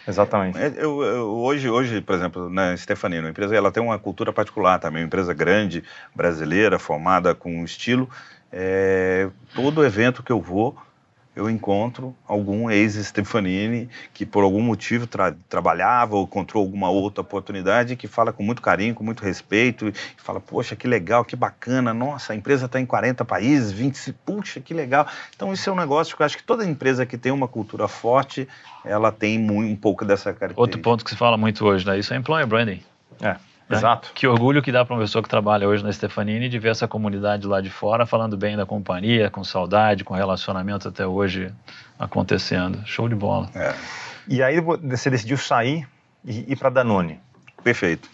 Exatamente. 0.06 0.58
É, 0.58 0.74
eu, 0.78 1.02
eu, 1.02 1.30
hoje, 1.30 1.70
hoje, 1.70 2.02
por 2.02 2.14
exemplo, 2.14 2.50
na 2.50 2.76
Stefanino, 2.76 3.26
a 3.26 3.30
empresa 3.30 3.56
ela 3.56 3.72
tem 3.72 3.82
uma 3.82 3.98
cultura 3.98 4.34
particular 4.34 4.78
também, 4.78 5.02
uma 5.02 5.08
empresa 5.08 5.34
grande, 5.34 5.84
brasileira, 6.14 6.78
formada 6.78 7.34
com 7.34 7.64
estilo. 7.64 8.10
É, 8.52 9.30
todo 9.56 9.84
evento 9.84 10.22
que 10.22 10.32
eu 10.32 10.42
vou, 10.42 10.76
eu 11.36 11.50
encontro 11.50 12.16
algum 12.28 12.70
ex-Stefanini 12.70 13.90
que 14.14 14.26
por 14.26 14.44
algum 14.44 14.62
motivo 14.62 15.08
tra 15.08 15.36
trabalhava 15.50 16.16
ou 16.16 16.24
encontrou 16.24 16.62
alguma 16.62 16.90
outra 16.90 17.22
oportunidade 17.22 17.96
que 17.96 18.08
fala 18.08 18.32
com 18.32 18.44
muito 18.44 18.62
carinho, 18.62 18.94
com 18.94 19.04
muito 19.04 19.24
respeito 19.24 19.88
e 19.88 19.94
fala, 20.18 20.40
poxa, 20.40 20.76
que 20.76 20.88
legal, 20.88 21.26
que 21.26 21.36
bacana, 21.36 21.94
nossa, 21.94 22.34
a 22.34 22.36
empresa 22.36 22.66
está 22.66 22.80
em 22.80 22.86
40 22.86 23.26
países, 23.26 23.72
20, 23.72 24.14
puxa, 24.26 24.60
que 24.60 24.74
legal. 24.74 25.08
Então 25.36 25.52
isso 25.52 25.70
é 25.70 25.74
um 25.74 25.78
negócio 25.78 26.16
que 26.16 26.22
eu 26.22 26.26
acho 26.26 26.38
que 26.38 26.44
toda 26.44 26.66
empresa 26.66 27.06
que 27.06 27.18
tem 27.18 27.32
uma 27.32 27.48
cultura 27.48 27.88
forte, 27.88 28.48
ela 28.86 29.12
tem 29.12 29.40
muito, 29.40 29.72
um 29.72 29.76
pouco 29.76 30.06
dessa 30.06 30.26
característica. 30.26 30.62
Outro 30.62 30.80
ponto 30.80 31.04
que 31.04 31.10
se 31.10 31.16
fala 31.16 31.38
muito 31.38 31.66
hoje, 31.66 31.86
né? 31.86 31.98
Isso 31.98 32.14
é 32.14 32.18
employer 32.18 32.46
branding. 32.46 32.82
É. 33.22 33.38
Né? 33.70 33.78
Exato. 33.78 34.12
Que 34.14 34.28
orgulho 34.28 34.62
que 34.62 34.72
dá 34.72 34.84
para 34.84 34.94
uma 34.96 35.02
pessoa 35.02 35.24
que 35.24 35.30
trabalha 35.30 35.68
hoje 35.68 35.84
na 35.84 35.92
Stefanini 35.92 36.50
de 36.50 36.60
ver 36.60 36.70
essa 36.70 36.88
comunidade 36.88 37.48
lá 37.48 37.62
de 37.62 37.70
fora 37.70 38.06
falando 38.06 38.36
bem 38.36 38.58
da 38.58 38.66
companhia, 38.66 39.30
com 39.30 39.44
saudade, 39.44 40.04
com 40.04 40.14
relacionamento 40.14 40.88
até 40.88 41.06
hoje 41.06 41.52
acontecendo. 41.98 42.82
Show 42.86 43.08
de 43.08 43.16
bola. 43.16 43.50
É. 43.56 43.74
E 44.28 44.42
aí 44.42 44.60
você 44.60 45.10
decidiu 45.10 45.38
sair 45.38 45.88
e 46.26 46.52
ir 46.52 46.56
para 46.56 46.70
Danone. 46.70 47.20
Perfeito. 47.64 48.10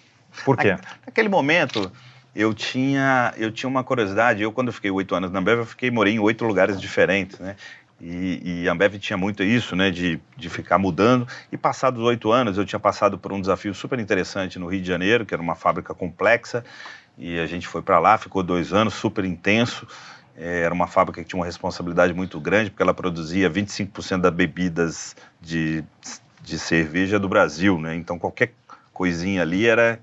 Por 0.45 0.57
quê? 0.57 0.77
Naquele 1.05 1.29
momento 1.29 1.91
eu 2.35 2.53
tinha 2.53 3.33
eu 3.38 3.51
tinha 3.51 3.69
uma 3.69 3.83
curiosidade. 3.83 4.41
Eu 4.41 4.51
quando 4.51 4.67
eu 4.67 4.73
fiquei 4.73 4.91
oito 4.91 5.15
anos 5.15 5.31
na 5.31 5.39
Ambev, 5.39 5.59
eu 5.59 5.65
fiquei 5.65 5.89
morei 5.89 6.13
em 6.13 6.19
oito 6.19 6.45
lugares 6.45 6.79
diferentes, 6.79 7.39
né? 7.39 7.55
E, 8.01 8.62
e, 8.63 8.69
a 8.69 8.71
Ambev 8.71 8.97
tinha 8.97 9.17
muito 9.17 9.43
isso, 9.43 9.75
né, 9.75 9.91
de, 9.91 10.19
de 10.38 10.49
ficar 10.49 10.77
mudando. 10.77 11.27
E 11.51 11.57
passados 11.57 12.01
oito 12.01 12.31
anos, 12.31 12.57
eu 12.57 12.65
tinha 12.65 12.79
passado 12.79 13.17
por 13.17 13.33
um 13.33 13.41
desafio 13.41 13.73
super 13.73 13.99
interessante 13.99 14.57
no 14.57 14.67
Rio 14.67 14.81
de 14.81 14.88
Janeiro, 14.88 15.25
que 15.25 15.33
era 15.33 15.43
uma 15.43 15.55
fábrica 15.55 15.93
complexa, 15.93 16.63
e 17.17 17.38
a 17.38 17.45
gente 17.45 17.67
foi 17.67 17.81
para 17.81 17.99
lá, 17.99 18.17
ficou 18.17 18.41
dois 18.41 18.71
anos, 18.71 18.93
super 18.93 19.25
intenso. 19.25 19.85
É, 20.38 20.62
era 20.62 20.73
uma 20.73 20.88
fábrica 20.88 21.21
que 21.21 21.27
tinha 21.27 21.39
uma 21.39 21.45
responsabilidade 21.45 22.13
muito 22.13 22.39
grande, 22.39 22.69
porque 22.69 22.81
ela 22.81 22.93
produzia 22.93 23.49
25% 23.49 24.21
das 24.21 24.33
bebidas 24.33 25.15
de, 25.41 25.83
de 26.41 26.57
cerveja 26.57 27.19
do 27.19 27.27
Brasil, 27.27 27.77
né? 27.77 27.93
Então 27.95 28.17
qualquer 28.17 28.53
coisinha 28.93 29.41
ali 29.41 29.67
era. 29.67 29.99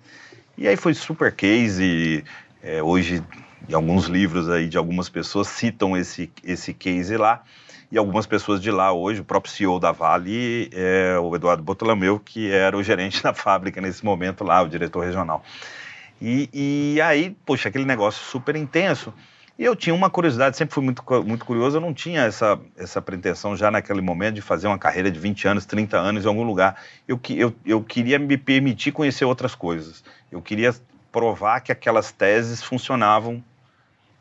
E 0.58 0.68
aí 0.68 0.76
foi 0.76 0.92
super 0.92 1.34
case. 1.34 2.22
É, 2.62 2.82
hoje, 2.82 3.22
em 3.66 3.72
alguns 3.72 4.06
livros 4.06 4.50
aí 4.50 4.68
de 4.68 4.76
algumas 4.76 5.08
pessoas 5.08 5.48
citam 5.48 5.96
esse, 5.96 6.30
esse 6.44 6.74
case 6.74 7.16
lá 7.16 7.42
e 7.96 7.98
algumas 7.98 8.26
pessoas 8.26 8.60
de 8.60 8.70
lá 8.70 8.92
hoje, 8.92 9.22
o 9.22 9.24
próprio 9.24 9.50
CEO 9.50 9.80
da 9.80 9.90
Vale 9.90 10.68
é 10.70 11.18
o 11.18 11.34
Eduardo 11.34 11.62
Botolomeu, 11.62 12.20
que 12.20 12.50
era 12.52 12.76
o 12.76 12.82
gerente 12.82 13.22
da 13.24 13.32
fábrica 13.32 13.80
nesse 13.80 14.04
momento 14.04 14.44
lá, 14.44 14.60
o 14.60 14.68
diretor 14.68 15.02
regional. 15.02 15.42
E, 16.20 16.50
e 16.52 17.00
aí, 17.00 17.34
poxa, 17.46 17.70
aquele 17.70 17.86
negócio 17.86 18.22
super 18.22 18.54
intenso. 18.54 19.14
E 19.58 19.64
eu 19.64 19.74
tinha 19.74 19.94
uma 19.94 20.10
curiosidade, 20.10 20.58
sempre 20.58 20.74
fui 20.74 20.84
muito, 20.84 21.02
muito 21.24 21.46
curioso, 21.46 21.78
eu 21.78 21.80
não 21.80 21.94
tinha 21.94 22.20
essa, 22.20 22.60
essa 22.76 23.00
pretensão 23.00 23.56
já 23.56 23.70
naquele 23.70 24.02
momento 24.02 24.34
de 24.34 24.42
fazer 24.42 24.66
uma 24.66 24.78
carreira 24.78 25.10
de 25.10 25.18
20 25.18 25.48
anos, 25.48 25.64
30 25.64 25.96
anos 25.96 26.26
em 26.26 26.28
algum 26.28 26.42
lugar. 26.42 26.78
Eu, 27.08 27.18
eu, 27.30 27.54
eu 27.64 27.82
queria 27.82 28.18
me 28.18 28.36
permitir 28.36 28.92
conhecer 28.92 29.24
outras 29.24 29.54
coisas. 29.54 30.04
Eu 30.30 30.42
queria 30.42 30.74
provar 31.10 31.60
que 31.60 31.72
aquelas 31.72 32.12
teses 32.12 32.62
funcionavam 32.62 33.42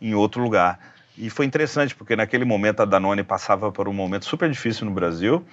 em 0.02 0.14
outro 0.14 0.42
lugar. 0.42 0.95
E 1.18 1.30
foi 1.30 1.46
interessante, 1.46 1.96
porque 1.96 2.16
naquele 2.16 2.46
momento 2.46 2.82
a 2.82 2.86
Danone 2.86 3.24
passava 3.24 3.72
por 3.72 3.88
um 3.88 3.94
momento 3.94 4.26
super 4.26 4.50
difícil 4.50 4.86
no 4.86 4.92
Brasil. 4.92 5.46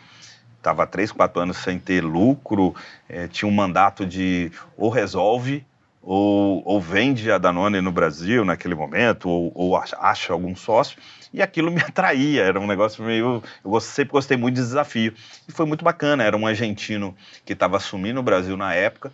estava 0.57 0.87
três, 0.87 1.12
quatro 1.12 1.40
anos 1.40 1.57
sem 1.59 1.79
ter 1.79 2.03
lucro, 2.03 2.75
é, 3.09 3.29
tinha 3.29 3.48
um 3.48 3.55
mandato 3.55 4.05
de 4.05 4.51
ou 4.77 4.90
resolve 4.90 5.64
ou, 6.03 6.62
ou 6.66 6.81
vende 6.81 7.31
a 7.31 7.38
Danone 7.38 7.81
no 7.81 7.92
Brasil 7.92 8.44
naquele 8.44 8.75
momento, 8.75 9.29
ou, 9.29 9.53
ou 9.55 9.77
acha 9.77 10.33
algum 10.33 10.57
sócio, 10.57 10.98
e 11.33 11.40
aquilo 11.40 11.70
me 11.70 11.81
atraía, 11.81 12.42
era 12.42 12.59
um 12.59 12.66
negócio 12.66 13.05
meio. 13.05 13.42
Eu 13.64 13.81
sempre 13.81 14.12
gostei 14.12 14.37
muito 14.37 14.57
de 14.57 14.62
desafio. 14.62 15.14
E 15.48 15.53
foi 15.53 15.64
muito 15.64 15.85
bacana, 15.85 16.25
era 16.25 16.37
um 16.37 16.46
argentino 16.46 17.16
que 17.44 17.53
estava 17.53 17.77
assumindo 17.77 18.20
o 18.20 18.22
Brasil 18.22 18.57
na 18.57 18.75
época, 18.75 19.12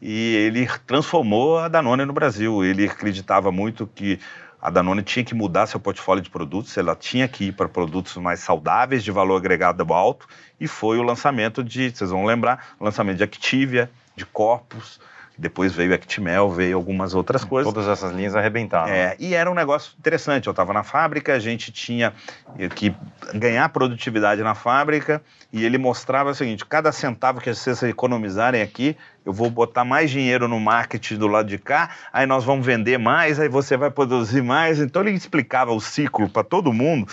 e 0.00 0.34
ele 0.34 0.66
transformou 0.86 1.58
a 1.58 1.68
Danone 1.68 2.04
no 2.04 2.12
Brasil. 2.12 2.64
Ele 2.64 2.86
acreditava 2.86 3.52
muito 3.52 3.86
que 3.86 4.18
a 4.62 4.70
Danone 4.70 5.02
tinha 5.02 5.24
que 5.24 5.34
mudar 5.34 5.66
seu 5.66 5.80
portfólio 5.80 6.22
de 6.22 6.30
produtos, 6.30 6.78
ela 6.78 6.94
tinha 6.94 7.26
que 7.26 7.46
ir 7.46 7.52
para 7.52 7.68
produtos 7.68 8.16
mais 8.18 8.38
saudáveis, 8.38 9.02
de 9.02 9.10
valor 9.10 9.36
agregado 9.36 9.92
alto, 9.92 10.28
e 10.60 10.68
foi 10.68 10.98
o 10.98 11.02
lançamento 11.02 11.64
de, 11.64 11.90
vocês 11.90 12.10
vão 12.10 12.24
lembrar, 12.24 12.76
lançamento 12.80 13.16
de 13.16 13.24
Activia, 13.24 13.90
de 14.14 14.24
Corpus, 14.24 15.00
depois 15.42 15.72
veio 15.72 15.92
Actimel, 15.92 16.48
veio 16.50 16.76
algumas 16.76 17.14
outras 17.14 17.42
coisas. 17.42 17.70
Todas 17.72 17.88
essas 17.88 18.12
linhas 18.12 18.36
arrebentaram. 18.36 18.92
É, 18.92 19.16
e 19.18 19.34
era 19.34 19.50
um 19.50 19.54
negócio 19.54 19.92
interessante. 19.98 20.46
Eu 20.46 20.52
estava 20.52 20.72
na 20.72 20.84
fábrica, 20.84 21.34
a 21.34 21.38
gente 21.40 21.72
tinha 21.72 22.12
que 22.76 22.94
ganhar 23.34 23.68
produtividade 23.70 24.40
na 24.40 24.54
fábrica 24.54 25.20
e 25.52 25.64
ele 25.64 25.78
mostrava 25.78 26.30
o 26.30 26.34
seguinte: 26.34 26.64
cada 26.64 26.92
centavo 26.92 27.40
que 27.40 27.52
vocês 27.52 27.82
economizarem 27.82 28.62
aqui, 28.62 28.96
eu 29.26 29.32
vou 29.32 29.50
botar 29.50 29.84
mais 29.84 30.12
dinheiro 30.12 30.46
no 30.46 30.60
marketing 30.60 31.16
do 31.16 31.26
lado 31.26 31.48
de 31.48 31.58
cá, 31.58 31.90
aí 32.12 32.24
nós 32.24 32.44
vamos 32.44 32.64
vender 32.64 32.96
mais, 32.96 33.40
aí 33.40 33.48
você 33.48 33.76
vai 33.76 33.90
produzir 33.90 34.42
mais. 34.42 34.78
Então 34.78 35.02
ele 35.02 35.10
explicava 35.10 35.72
o 35.72 35.80
ciclo 35.80 36.28
para 36.28 36.44
todo 36.44 36.72
mundo, 36.72 37.12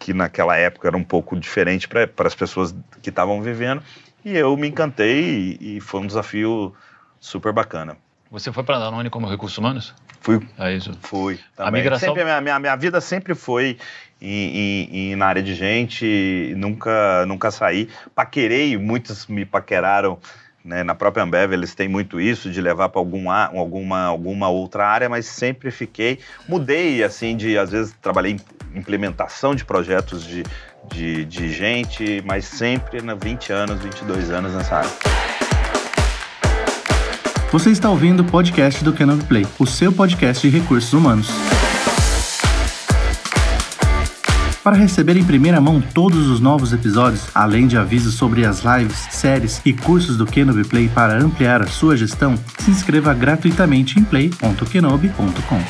que 0.00 0.12
naquela 0.12 0.56
época 0.56 0.88
era 0.88 0.96
um 0.96 1.04
pouco 1.04 1.38
diferente 1.38 1.86
para 1.86 2.08
as 2.26 2.34
pessoas 2.34 2.74
que 3.00 3.10
estavam 3.10 3.40
vivendo. 3.40 3.80
E 4.24 4.36
eu 4.36 4.56
me 4.56 4.66
encantei 4.66 5.56
e, 5.60 5.76
e 5.76 5.80
foi 5.80 6.00
um 6.00 6.06
desafio 6.08 6.74
super 7.20 7.52
bacana. 7.52 7.96
Você 8.30 8.52
foi 8.52 8.62
para 8.62 8.76
a 8.76 8.78
Danone 8.80 9.08
como 9.08 9.26
recursos 9.26 9.56
humanos? 9.56 9.94
Fui. 10.20 10.46
É 10.58 10.74
isso. 10.74 10.92
Fui. 11.00 11.38
Também. 11.56 11.68
A 11.68 11.70
migração. 11.70 12.08
Sempre, 12.08 12.22
a 12.22 12.24
minha, 12.24 12.40
minha, 12.40 12.58
minha 12.58 12.76
vida 12.76 13.00
sempre 13.00 13.34
foi 13.34 13.78
em, 14.20 14.28
em, 14.28 15.12
em, 15.12 15.16
na 15.16 15.26
área 15.26 15.42
de 15.42 15.54
gente, 15.54 16.52
nunca, 16.56 17.24
nunca 17.26 17.50
saí. 17.50 17.88
Paquerei, 18.14 18.76
muitos 18.76 19.26
me 19.26 19.44
paqueraram. 19.44 20.18
Né, 20.64 20.82
na 20.82 20.94
própria 20.94 21.22
Ambev 21.22 21.52
eles 21.52 21.74
têm 21.74 21.88
muito 21.88 22.20
isso 22.20 22.50
de 22.50 22.60
levar 22.60 22.90
para 22.90 23.00
algum, 23.00 23.30
alguma, 23.30 24.02
alguma 24.02 24.48
outra 24.48 24.86
área, 24.86 25.08
mas 25.08 25.24
sempre 25.24 25.70
fiquei. 25.70 26.18
Mudei, 26.46 27.02
assim, 27.02 27.36
de 27.36 27.56
às 27.56 27.70
vezes 27.70 27.94
trabalhei 28.02 28.32
em 28.32 28.78
implementação 28.78 29.54
de 29.54 29.64
projetos 29.64 30.26
de, 30.26 30.42
de, 30.90 31.24
de 31.24 31.50
gente, 31.50 32.22
mas 32.26 32.44
sempre 32.44 33.00
na 33.00 33.14
20 33.14 33.50
anos, 33.52 33.80
22 33.80 34.30
anos 34.30 34.52
nessa 34.52 34.76
área. 34.76 34.90
Você 37.50 37.70
está 37.70 37.88
ouvindo 37.88 38.20
o 38.20 38.24
podcast 38.26 38.84
do 38.84 38.92
Canopy 38.92 39.24
Play, 39.24 39.46
o 39.58 39.64
seu 39.64 39.90
podcast 39.90 40.46
de 40.46 40.54
recursos 40.54 40.92
humanos. 40.92 41.30
Para 44.62 44.76
receber 44.76 45.16
em 45.16 45.24
primeira 45.24 45.58
mão 45.58 45.80
todos 45.80 46.28
os 46.28 46.40
novos 46.40 46.74
episódios, 46.74 47.34
além 47.34 47.66
de 47.66 47.78
avisos 47.78 48.16
sobre 48.16 48.44
as 48.44 48.60
lives, 48.60 48.98
séries 49.10 49.62
e 49.64 49.72
cursos 49.72 50.18
do 50.18 50.26
Kenobi 50.26 50.62
Play 50.62 50.90
para 50.90 51.14
ampliar 51.14 51.62
a 51.62 51.66
sua 51.66 51.96
gestão, 51.96 52.36
se 52.58 52.70
inscreva 52.70 53.14
gratuitamente 53.14 53.98
em 53.98 54.04
play.kenobi.com. 54.04 55.62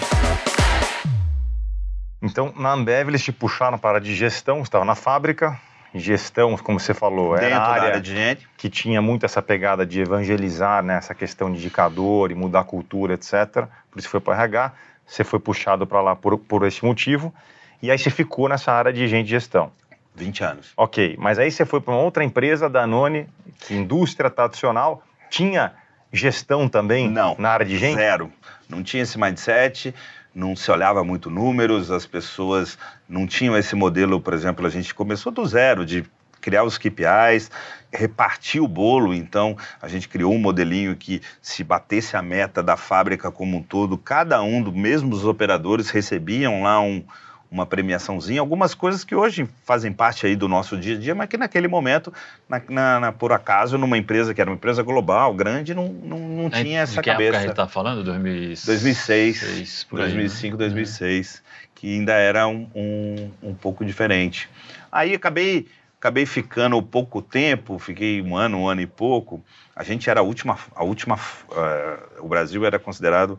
Então, 2.20 2.52
na 2.58 2.72
Ambev, 2.72 3.08
eles 3.10 3.22
te 3.22 3.30
puxaram 3.30 3.78
para 3.78 4.00
de 4.00 4.16
gestão, 4.16 4.62
estava 4.62 4.84
na 4.84 4.96
fábrica, 4.96 5.56
gestão, 5.94 6.57
como 6.57 6.79
você 6.79 6.92
falou, 6.92 7.33
Dentro 7.33 7.46
era 7.46 7.59
a 7.59 7.68
área, 7.68 7.88
área 7.88 8.01
de 8.01 8.14
gente. 8.14 8.48
que 8.57 8.68
tinha 8.68 9.01
muito 9.01 9.24
essa 9.24 9.40
pegada 9.40 9.87
de 9.87 10.01
evangelizar, 10.01 10.83
né, 10.83 10.96
essa 10.96 11.14
questão 11.14 11.51
de 11.51 11.59
indicador 11.59 12.31
e 12.31 12.35
mudar 12.35 12.61
a 12.61 12.64
cultura, 12.64 13.14
etc. 13.14 13.66
Por 13.90 13.98
isso 13.98 14.09
foi 14.09 14.20
para 14.20 14.35
RH, 14.35 14.72
você 15.07 15.24
foi 15.24 15.38
puxado 15.38 15.87
para 15.87 16.01
lá 16.01 16.14
por, 16.14 16.38
por 16.38 16.66
esse 16.66 16.85
motivo, 16.85 17.35
e 17.83 17.90
aí 17.90 17.98
você 17.98 18.11
ficou 18.11 18.48
nessa 18.48 18.72
área 18.72 18.92
de 18.92 19.07
gente 19.09 19.27
de 19.27 19.31
gestão. 19.31 19.72
20 20.14 20.44
anos. 20.44 20.72
Ok, 20.77 21.16
mas 21.18 21.38
aí 21.38 21.51
você 21.51 21.64
foi 21.64 21.81
para 21.81 21.94
uma 21.94 22.03
outra 22.03 22.24
empresa, 22.24 22.68
Danone, 22.68 23.29
que 23.61 23.74
indústria 23.74 24.29
tradicional, 24.29 25.03
tinha 25.31 25.72
gestão 26.12 26.68
também 26.68 27.09
Não, 27.09 27.37
na 27.38 27.51
área 27.51 27.64
de 27.64 27.79
gente? 27.79 27.96
Zero. 27.96 28.33
Não 28.68 28.83
tinha 28.83 29.03
esse 29.03 29.18
mindset, 29.18 29.94
não 30.38 30.55
se 30.55 30.70
olhava 30.70 31.03
muito 31.03 31.29
números, 31.29 31.90
as 31.90 32.07
pessoas 32.07 32.79
não 33.09 33.27
tinham 33.27 33.57
esse 33.57 33.74
modelo, 33.74 34.20
por 34.20 34.33
exemplo, 34.33 34.64
a 34.64 34.70
gente 34.70 34.94
começou 34.94 35.33
do 35.33 35.44
zero, 35.44 35.85
de 35.85 36.05
criar 36.40 36.62
os 36.62 36.79
KPIs, 36.79 37.51
repartir 37.92 38.62
o 38.62 38.68
bolo, 38.68 39.12
então 39.12 39.57
a 39.83 39.88
gente 39.88 40.09
criou 40.09 40.33
um 40.33 40.38
modelinho 40.38 40.94
que 40.94 41.20
se 41.42 41.64
batesse 41.64 42.16
a 42.16 42.22
meta 42.22 42.62
da 42.62 42.77
fábrica 42.77 43.33
como 43.33 43.57
um 43.57 43.62
todo, 43.62 43.98
cada 43.98 44.40
um, 44.40 44.62
do 44.62 44.72
mesmo 44.72 45.12
os 45.12 45.24
operadores 45.24 45.90
recebiam 45.90 46.62
lá 46.62 46.81
um, 46.81 47.03
uma 47.50 47.64
premiaçãozinha, 47.64 48.40
algumas 48.40 48.74
coisas 48.74 49.04
que 49.04 49.14
hoje 49.14 49.48
fazem 49.64 49.92
parte 49.92 50.26
aí 50.26 50.37
do 50.37 50.46
nosso 50.48 50.76
dia 50.76 50.96
a 50.96 50.98
dia, 50.98 51.14
mas 51.14 51.28
que 51.28 51.37
naquele 51.38 51.66
momento, 51.66 52.12
na, 52.48 52.61
na, 52.68 53.00
na 53.00 53.12
por 53.12 53.32
acaso, 53.32 53.78
numa 53.78 53.96
empresa 53.96 54.34
que 54.34 54.40
era 54.40 54.50
uma 54.50 54.56
empresa 54.56 54.82
global, 54.82 55.32
grande, 55.34 55.72
não, 55.74 55.88
não, 55.88 56.18
não 56.18 56.46
É, 56.48 56.62
tinha 56.62 56.80
essa 56.80 56.96
de 56.96 57.00
que 57.00 57.11
cabeça. 57.11 57.28
época 57.30 57.38
a 57.38 57.46
gente 57.46 57.56
tá 57.56 57.66
falando? 57.66 58.04
2000... 58.04 58.54
2006, 58.66 59.40
2006, 59.40 59.84
por 59.84 60.00
aí, 60.00 60.08
né? 60.08 60.12
2005, 60.14 60.56
2006, 60.58 61.42
que 61.74 61.94
ainda 61.94 62.12
era 62.12 62.46
um, 62.46 62.68
um, 62.74 63.30
um 63.42 63.54
pouco 63.54 63.84
diferente. 63.84 64.48
Aí 64.92 65.14
acabei, 65.14 65.68
acabei 65.98 66.26
ficando 66.26 66.82
pouco 66.82 67.22
tempo, 67.22 67.78
fiquei 67.78 68.20
um 68.20 68.37
ano, 68.37 68.58
um 68.58 68.68
ano 68.68 68.82
e 68.82 68.87
pouco. 68.87 69.42
A 69.74 69.82
gente 69.82 70.11
era 70.11 70.20
a 70.20 70.22
última, 70.22 70.58
a 70.74 70.84
última, 70.84 71.18
eh, 71.52 71.98
o 72.18 72.28
Brasil 72.28 72.66
era 72.66 72.78
considerado 72.78 73.38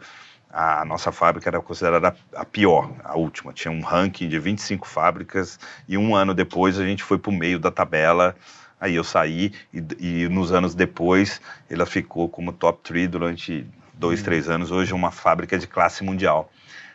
a 0.52 0.84
nossa 0.84 1.12
fábrica 1.12 1.50
era 1.50 1.62
considerada 1.62 2.16
a 2.36 2.44
pior, 2.44 2.92
a 3.04 3.16
última. 3.16 3.54
Tinha 3.54 3.72
um 3.72 3.82
ranking 3.82 4.28
de 4.28 4.40
25 4.40 4.88
fábricas 4.88 5.60
e 5.88 5.98
um 5.98 6.16
ano 6.16 6.34
depois 6.34 6.80
a 6.80 6.86
gente 6.86 7.04
foi 7.04 7.18
para 7.18 7.30
o 7.30 7.34
meio 7.34 7.60
da 7.60 7.70
tabela. 7.70 8.36
Aí 8.82 8.96
eu 8.96 9.04
saí 9.04 9.54
e, 9.74 9.84
e 10.00 10.30
nos 10.30 10.52
anos 10.52 10.74
depois 10.74 11.40
ela 11.70 11.86
ficou 11.86 12.28
como 12.28 12.52
top 12.52 12.80
3 12.84 13.08
durante 13.10 13.68
dois, 13.94 14.24
três 14.24 14.50
anos. 14.50 14.72
Hoje 14.72 14.92
é 14.92 14.96
uma 14.96 15.12
fábrica 15.12 15.60
de 15.60 15.68
classe 15.68 16.04
mundial. 16.04 16.52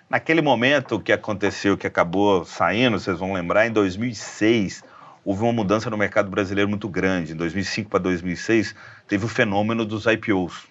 Naquele 0.08 0.42
momento, 0.42 0.96
o 0.96 1.00
que 1.00 1.12
aconteceu, 1.12 1.76
que 1.76 1.86
acabou 1.86 2.44
saindo, 2.44 2.98
vocês 2.98 3.18
vão 3.18 3.32
lembrar, 3.32 3.66
em 3.66 3.70
2006 3.70 4.82
houve 5.24 5.42
uma 5.42 5.52
mudança 5.52 5.88
no 5.88 5.96
mercado 5.96 6.30
brasileiro 6.30 6.68
muito 6.68 6.88
grande. 6.88 7.32
Em 7.32 7.36
2005 7.36 7.88
para 7.88 8.00
2006 8.00 8.74
teve 9.06 9.24
o 9.24 9.28
fenômeno 9.28 9.84
dos 9.84 10.06
IPOs. 10.06 10.66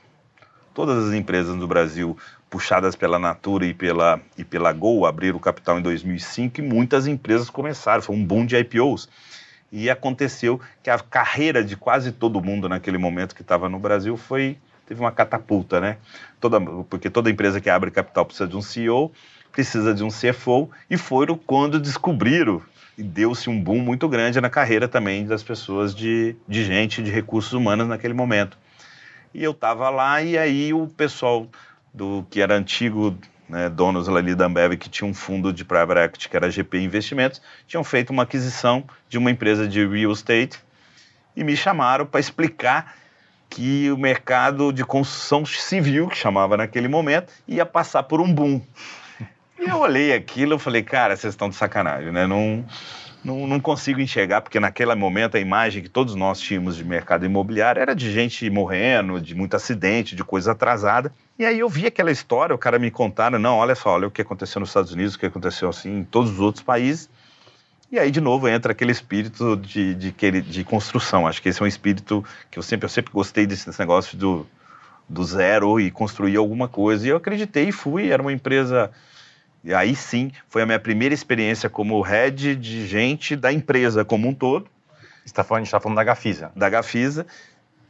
Todas 0.73 1.07
as 1.07 1.13
empresas 1.13 1.55
do 1.55 1.67
Brasil 1.67 2.17
puxadas 2.53 2.95
pela 2.95 3.17
Natura 3.17 3.65
e 3.65 3.73
pela, 3.73 4.21
e 4.37 4.43
pela 4.43 4.71
Gol, 4.71 5.07
abriram 5.07 5.37
o 5.37 5.39
capital 5.39 5.79
em 5.79 5.81
2005 5.81 6.59
e 6.59 6.63
muitas 6.63 7.07
empresas 7.07 7.49
começaram, 7.49 7.99
foi 8.03 8.15
um 8.15 8.23
boom 8.23 8.45
de 8.45 8.55
IPOs. 8.55 9.09
E 9.71 9.89
aconteceu 9.89 10.61
que 10.83 10.91
a 10.91 10.99
carreira 10.99 11.63
de 11.63 11.75
quase 11.75 12.11
todo 12.11 12.39
mundo 12.39 12.69
naquele 12.69 12.99
momento 12.99 13.33
que 13.33 13.41
estava 13.41 13.67
no 13.67 13.79
Brasil 13.79 14.15
foi 14.15 14.55
teve 14.85 15.01
uma 15.01 15.11
catapulta, 15.11 15.81
né? 15.81 15.97
Toda, 16.39 16.61
porque 16.61 17.09
toda 17.09 17.27
empresa 17.27 17.59
que 17.59 17.71
abre 17.71 17.89
capital 17.89 18.23
precisa 18.23 18.47
de 18.47 18.55
um 18.55 18.61
CEO, 18.61 19.11
precisa 19.51 19.91
de 19.91 20.03
um 20.03 20.09
CFO, 20.09 20.69
e 20.87 20.95
foram 20.95 21.35
quando 21.35 21.79
descobriram 21.79 22.61
e 22.95 23.01
deu-se 23.01 23.49
um 23.49 23.59
boom 23.59 23.79
muito 23.79 24.07
grande 24.07 24.39
na 24.39 24.49
carreira 24.51 24.87
também 24.87 25.25
das 25.25 25.41
pessoas 25.41 25.95
de, 25.95 26.35
de 26.47 26.63
gente, 26.63 27.01
de 27.01 27.09
recursos 27.09 27.53
humanos 27.53 27.87
naquele 27.87 28.13
momento. 28.13 28.59
E 29.33 29.43
eu 29.43 29.53
estava 29.53 29.89
lá 29.89 30.21
e 30.21 30.37
aí 30.37 30.71
o 30.71 30.85
pessoal 30.85 31.47
do 31.93 32.25
que 32.29 32.41
era 32.41 32.55
antigo 32.55 33.17
né, 33.47 33.69
donos 33.69 34.09
ali 34.09 34.33
da 34.33 34.45
Ambev, 34.45 34.75
que 34.77 34.89
tinha 34.89 35.09
um 35.09 35.13
fundo 35.13 35.53
de 35.53 35.63
private 35.63 35.99
equity, 35.99 36.29
que 36.29 36.35
era 36.35 36.49
GP 36.49 36.79
Investimentos, 36.79 37.41
tinham 37.67 37.83
feito 37.83 38.09
uma 38.09 38.23
aquisição 38.23 38.83
de 39.07 39.17
uma 39.17 39.29
empresa 39.29 39.67
de 39.67 39.85
real 39.85 40.11
estate 40.11 40.59
e 41.35 41.43
me 41.43 41.55
chamaram 41.55 42.05
para 42.05 42.19
explicar 42.19 42.95
que 43.49 43.91
o 43.91 43.97
mercado 43.97 44.73
de 44.73 44.83
construção 44.83 45.45
civil, 45.45 46.07
que 46.07 46.17
chamava 46.17 46.57
naquele 46.57 46.87
momento, 46.87 47.31
ia 47.47 47.65
passar 47.65 48.03
por 48.03 48.19
um 48.19 48.33
boom. 48.33 48.59
E 49.59 49.69
eu 49.69 49.77
olhei 49.77 50.13
aquilo 50.13 50.55
e 50.55 50.59
falei, 50.59 50.81
cara, 50.81 51.15
vocês 51.15 51.33
estão 51.33 51.49
de 51.49 51.55
sacanagem, 51.55 52.11
né? 52.11 52.25
Não, 52.25 52.65
não, 53.23 53.47
não 53.47 53.59
consigo 53.59 54.01
enxergar, 54.01 54.41
porque 54.41 54.59
naquele 54.59 54.93
momento 54.95 55.37
a 55.37 55.39
imagem 55.39 55.81
que 55.81 55.89
todos 55.89 56.13
nós 56.13 56.39
tínhamos 56.39 56.75
de 56.75 56.83
mercado 56.83 57.25
imobiliário 57.25 57.81
era 57.81 57.95
de 57.95 58.11
gente 58.11 58.49
morrendo, 58.49 59.21
de 59.21 59.33
muito 59.33 59.55
acidente, 59.55 60.15
de 60.15 60.23
coisa 60.23 60.51
atrasada. 60.51 61.13
E 61.39 61.45
aí 61.45 61.59
eu 61.59 61.69
vi 61.69 61.87
aquela 61.87 62.11
história, 62.11 62.53
o 62.53 62.57
cara 62.57 62.77
me 62.77 62.91
contaram, 62.91 63.39
não, 63.39 63.57
olha 63.57 63.75
só, 63.75 63.91
olha 63.91 64.07
o 64.07 64.11
que 64.11 64.21
aconteceu 64.21 64.59
nos 64.59 64.69
Estados 64.69 64.91
Unidos, 64.91 65.15
o 65.15 65.19
que 65.19 65.25
aconteceu 65.25 65.69
assim 65.69 65.99
em 65.99 66.03
todos 66.03 66.31
os 66.31 66.39
outros 66.39 66.63
países. 66.63 67.09
E 67.93 67.99
aí, 67.99 68.09
de 68.09 68.19
novo, 68.19 68.47
entra 68.47 68.71
aquele 68.71 68.91
espírito 68.91 69.55
de, 69.55 69.93
de, 69.93 70.11
de, 70.41 70.63
construção. 70.63 71.27
Acho 71.27 71.39
que 71.39 71.49
esse 71.49 71.61
é 71.61 71.63
um 71.63 71.67
espírito 71.67 72.25
que 72.49 72.57
eu 72.57 72.63
sempre, 72.63 72.85
eu 72.85 72.89
sempre 72.89 73.13
gostei 73.13 73.45
desse, 73.45 73.67
desse 73.67 73.79
negócio 73.79 74.17
do, 74.17 74.47
do 75.07 75.23
zero 75.23 75.79
e 75.79 75.91
construir 75.91 76.35
alguma 76.35 76.67
coisa. 76.67 77.05
E 77.05 77.09
eu 77.09 77.17
acreditei 77.17 77.69
e 77.69 77.71
fui. 77.71 78.09
Era 78.09 78.19
uma 78.19 78.33
empresa. 78.33 78.89
E 79.63 79.73
aí 79.73 79.95
sim, 79.95 80.31
foi 80.49 80.61
a 80.61 80.65
minha 80.65 80.79
primeira 80.79 81.13
experiência 81.13 81.69
como 81.69 82.01
head 82.01 82.55
de 82.55 82.85
gente 82.85 83.35
da 83.35 83.51
empresa 83.51 84.03
como 84.03 84.27
um 84.27 84.33
todo. 84.33 84.67
está 85.25 85.43
falando, 85.43 85.61
a 85.61 85.63
gente 85.63 85.67
está 85.67 85.79
falando 85.79 85.95
da 85.95 86.03
Gafisa. 86.03 86.51
Da 86.55 86.69
Gafisa. 86.69 87.25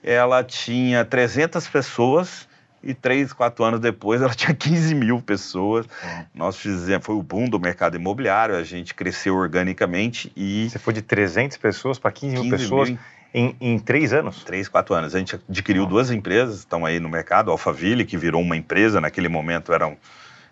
Ela 0.04 0.44
tinha 0.44 1.04
300 1.04 1.68
pessoas 1.68 2.48
e 2.84 2.94
três, 2.94 3.32
quatro 3.32 3.64
anos 3.64 3.80
depois 3.80 4.22
ela 4.22 4.34
tinha 4.36 4.54
15 4.54 4.94
mil 4.94 5.22
pessoas. 5.22 5.88
É. 6.04 6.26
Nós 6.36 6.58
fizemos, 6.58 7.06
foi 7.06 7.16
o 7.16 7.24
boom 7.24 7.50
do 7.50 7.60
mercado 7.60 7.96
imobiliário, 7.96 8.56
a 8.56 8.64
gente 8.64 8.94
cresceu 8.94 9.36
organicamente 9.36 10.32
e... 10.36 10.70
Você 10.70 10.78
foi 10.78 10.94
de 10.94 11.02
300 11.02 11.58
pessoas 11.58 11.98
para 11.98 12.12
15, 12.12 12.36
15 12.36 12.48
mil 12.48 12.58
pessoas 12.58 12.90
mil 12.90 13.00
em, 13.34 13.56
em, 13.60 13.80
três 13.80 14.14
anos? 14.14 14.44
Três, 14.44 14.68
quatro 14.68 14.94
anos. 14.94 15.16
A 15.16 15.20
gente 15.20 15.36
adquiriu 15.50 15.88
duas 15.88 16.12
empresas, 16.12 16.60
estão 16.60 16.86
aí 16.86 17.00
no 17.00 17.10
mercado, 17.10 17.50
Alphaville, 17.50 18.06
que 18.06 18.16
virou 18.16 18.40
uma 18.42 18.56
empresa, 18.56 19.02
naquele 19.02 19.28
momento 19.28 19.74
era, 19.74 19.88
um, 19.88 19.98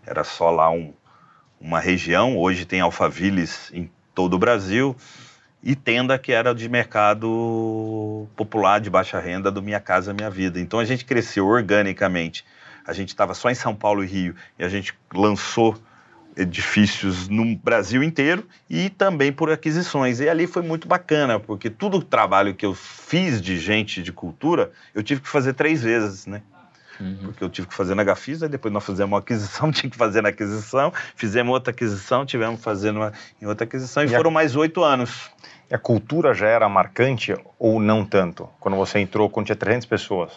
era 0.04 0.24
só 0.24 0.50
lá 0.50 0.72
um, 0.72 0.92
uma 1.62 1.80
região, 1.80 2.38
hoje 2.38 2.66
tem 2.66 2.82
Alphavilles 2.82 3.72
em 3.74 3.90
todo 4.16 4.34
o 4.34 4.40
Brasil, 4.40 4.96
e 5.64 5.76
Tenda, 5.76 6.18
que 6.18 6.32
era 6.32 6.56
de 6.56 6.68
mercado 6.68 8.28
popular, 8.36 8.80
de 8.80 8.90
baixa 8.90 9.20
renda, 9.20 9.52
do 9.52 9.62
Minha 9.62 9.80
Casa 9.80 10.14
Minha 10.14 10.30
Vida. 10.30 10.60
Então 10.60 10.80
a 10.80 10.86
gente 10.86 11.06
cresceu 11.06 11.46
organicamente. 11.46 12.44
A 12.86 12.94
gente 12.94 13.10
estava 13.10 13.36
só 13.36 13.50
em 13.50 13.56
São 13.56 13.76
Paulo 13.76 14.04
e 14.04 14.08
Rio, 14.08 14.36
e 14.58 14.64
a 14.64 14.70
gente 14.70 14.94
lançou 15.14 15.78
edifícios 16.36 17.28
no 17.28 17.56
Brasil 17.58 18.02
inteiro 18.02 18.48
e 18.70 18.90
também 18.90 19.32
por 19.32 19.52
aquisições. 19.52 20.20
E 20.20 20.30
ali 20.30 20.48
foi 20.48 20.64
muito 20.64 20.88
bacana, 20.88 21.40
porque 21.40 21.70
todo 21.70 21.98
o 21.98 22.04
trabalho 22.04 22.56
que 22.56 22.66
eu 22.66 22.74
fiz 22.74 23.42
de 23.42 23.60
gente 23.60 24.02
de 24.02 24.12
cultura, 24.12 24.72
eu 24.96 25.04
tive 25.04 25.22
que 25.22 25.28
fazer 25.28 25.54
três 25.54 25.84
vezes, 25.84 26.26
né? 26.26 26.42
Uhum. 27.02 27.18
Porque 27.24 27.44
eu 27.44 27.50
tive 27.50 27.68
que 27.68 27.74
fazer 27.74 27.96
na 27.96 28.04
Gafisa, 28.04 28.48
depois 28.48 28.72
nós 28.72 28.86
fizemos 28.86 29.12
uma 29.12 29.20
aquisição, 29.20 29.72
tinha 29.74 29.90
que 29.90 29.98
fazer 29.98 30.22
na 30.22 30.30
aquisição, 30.30 30.94
fizemos 31.16 31.52
outra 31.52 31.72
aquisição, 31.72 32.26
tivemos 32.26 32.62
fazendo 32.62 32.98
uma, 32.98 33.12
em 33.42 33.46
outra 33.48 33.66
aquisição, 33.66 34.04
e, 34.04 34.06
e 34.06 34.10
foram 34.10 34.30
a... 34.30 34.34
mais 34.34 34.56
oito 34.56 34.84
anos. 34.84 35.32
E 35.70 35.74
a 35.74 35.80
cultura 35.80 36.34
já 36.34 36.48
era 36.48 36.70
marcante 36.70 37.36
ou 37.58 37.80
não 37.80 38.06
tanto? 38.06 38.48
Quando 38.60 38.78
você 38.78 39.00
entrou, 39.00 39.30
quando 39.30 39.48
tinha 39.48 39.56
300 39.56 39.88
pessoas? 39.88 40.32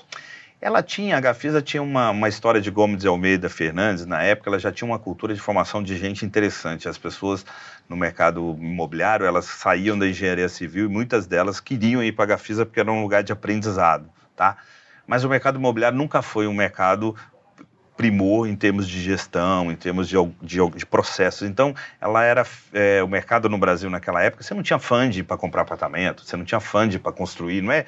Ela 0.60 0.82
tinha, 0.82 1.18
a 1.18 1.20
Gafisa 1.20 1.60
tinha 1.60 1.82
uma, 1.82 2.08
uma 2.08 2.26
história 2.26 2.58
de 2.58 2.70
Gomes 2.70 2.98
de 2.98 3.06
Almeida 3.06 3.50
Fernandes, 3.50 4.06
na 4.06 4.22
época 4.22 4.48
ela 4.48 4.58
já 4.58 4.72
tinha 4.72 4.88
uma 4.88 4.98
cultura 4.98 5.34
de 5.34 5.40
formação 5.40 5.82
de 5.82 5.94
gente 5.98 6.24
interessante. 6.24 6.88
As 6.88 6.96
pessoas 6.96 7.44
no 7.86 7.96
mercado 7.96 8.56
imobiliário, 8.58 9.26
elas 9.26 9.44
saíam 9.44 9.98
da 9.98 10.08
engenharia 10.08 10.48
civil 10.48 10.86
e 10.86 10.88
muitas 10.88 11.26
delas 11.26 11.60
queriam 11.60 12.02
ir 12.02 12.12
para 12.12 12.24
a 12.24 12.28
Gafisa 12.28 12.64
porque 12.64 12.80
era 12.80 12.90
um 12.90 13.02
lugar 13.02 13.22
de 13.22 13.30
aprendizado, 13.30 14.08
tá? 14.34 14.56
Mas 15.06 15.24
o 15.24 15.28
mercado 15.28 15.58
imobiliário 15.58 15.96
nunca 15.96 16.22
foi 16.22 16.46
um 16.46 16.54
mercado 16.54 17.14
primor 17.96 18.48
em 18.48 18.56
termos 18.56 18.88
de 18.88 19.00
gestão, 19.00 19.70
em 19.70 19.76
termos 19.76 20.08
de, 20.08 20.16
de, 20.42 20.58
de 20.70 20.86
processos. 20.86 21.48
Então, 21.48 21.74
ela 22.00 22.24
era 22.24 22.44
é, 22.72 23.02
o 23.02 23.08
mercado 23.08 23.48
no 23.48 23.56
Brasil 23.56 23.88
naquela 23.88 24.22
época. 24.22 24.42
Você 24.42 24.54
não 24.54 24.62
tinha 24.62 24.78
fundo 24.78 25.24
para 25.24 25.36
comprar 25.36 25.62
apartamento, 25.62 26.24
você 26.24 26.36
não 26.36 26.44
tinha 26.44 26.60
fundo 26.60 26.98
para 26.98 27.12
construir. 27.12 27.62
Não 27.62 27.72
é, 27.72 27.86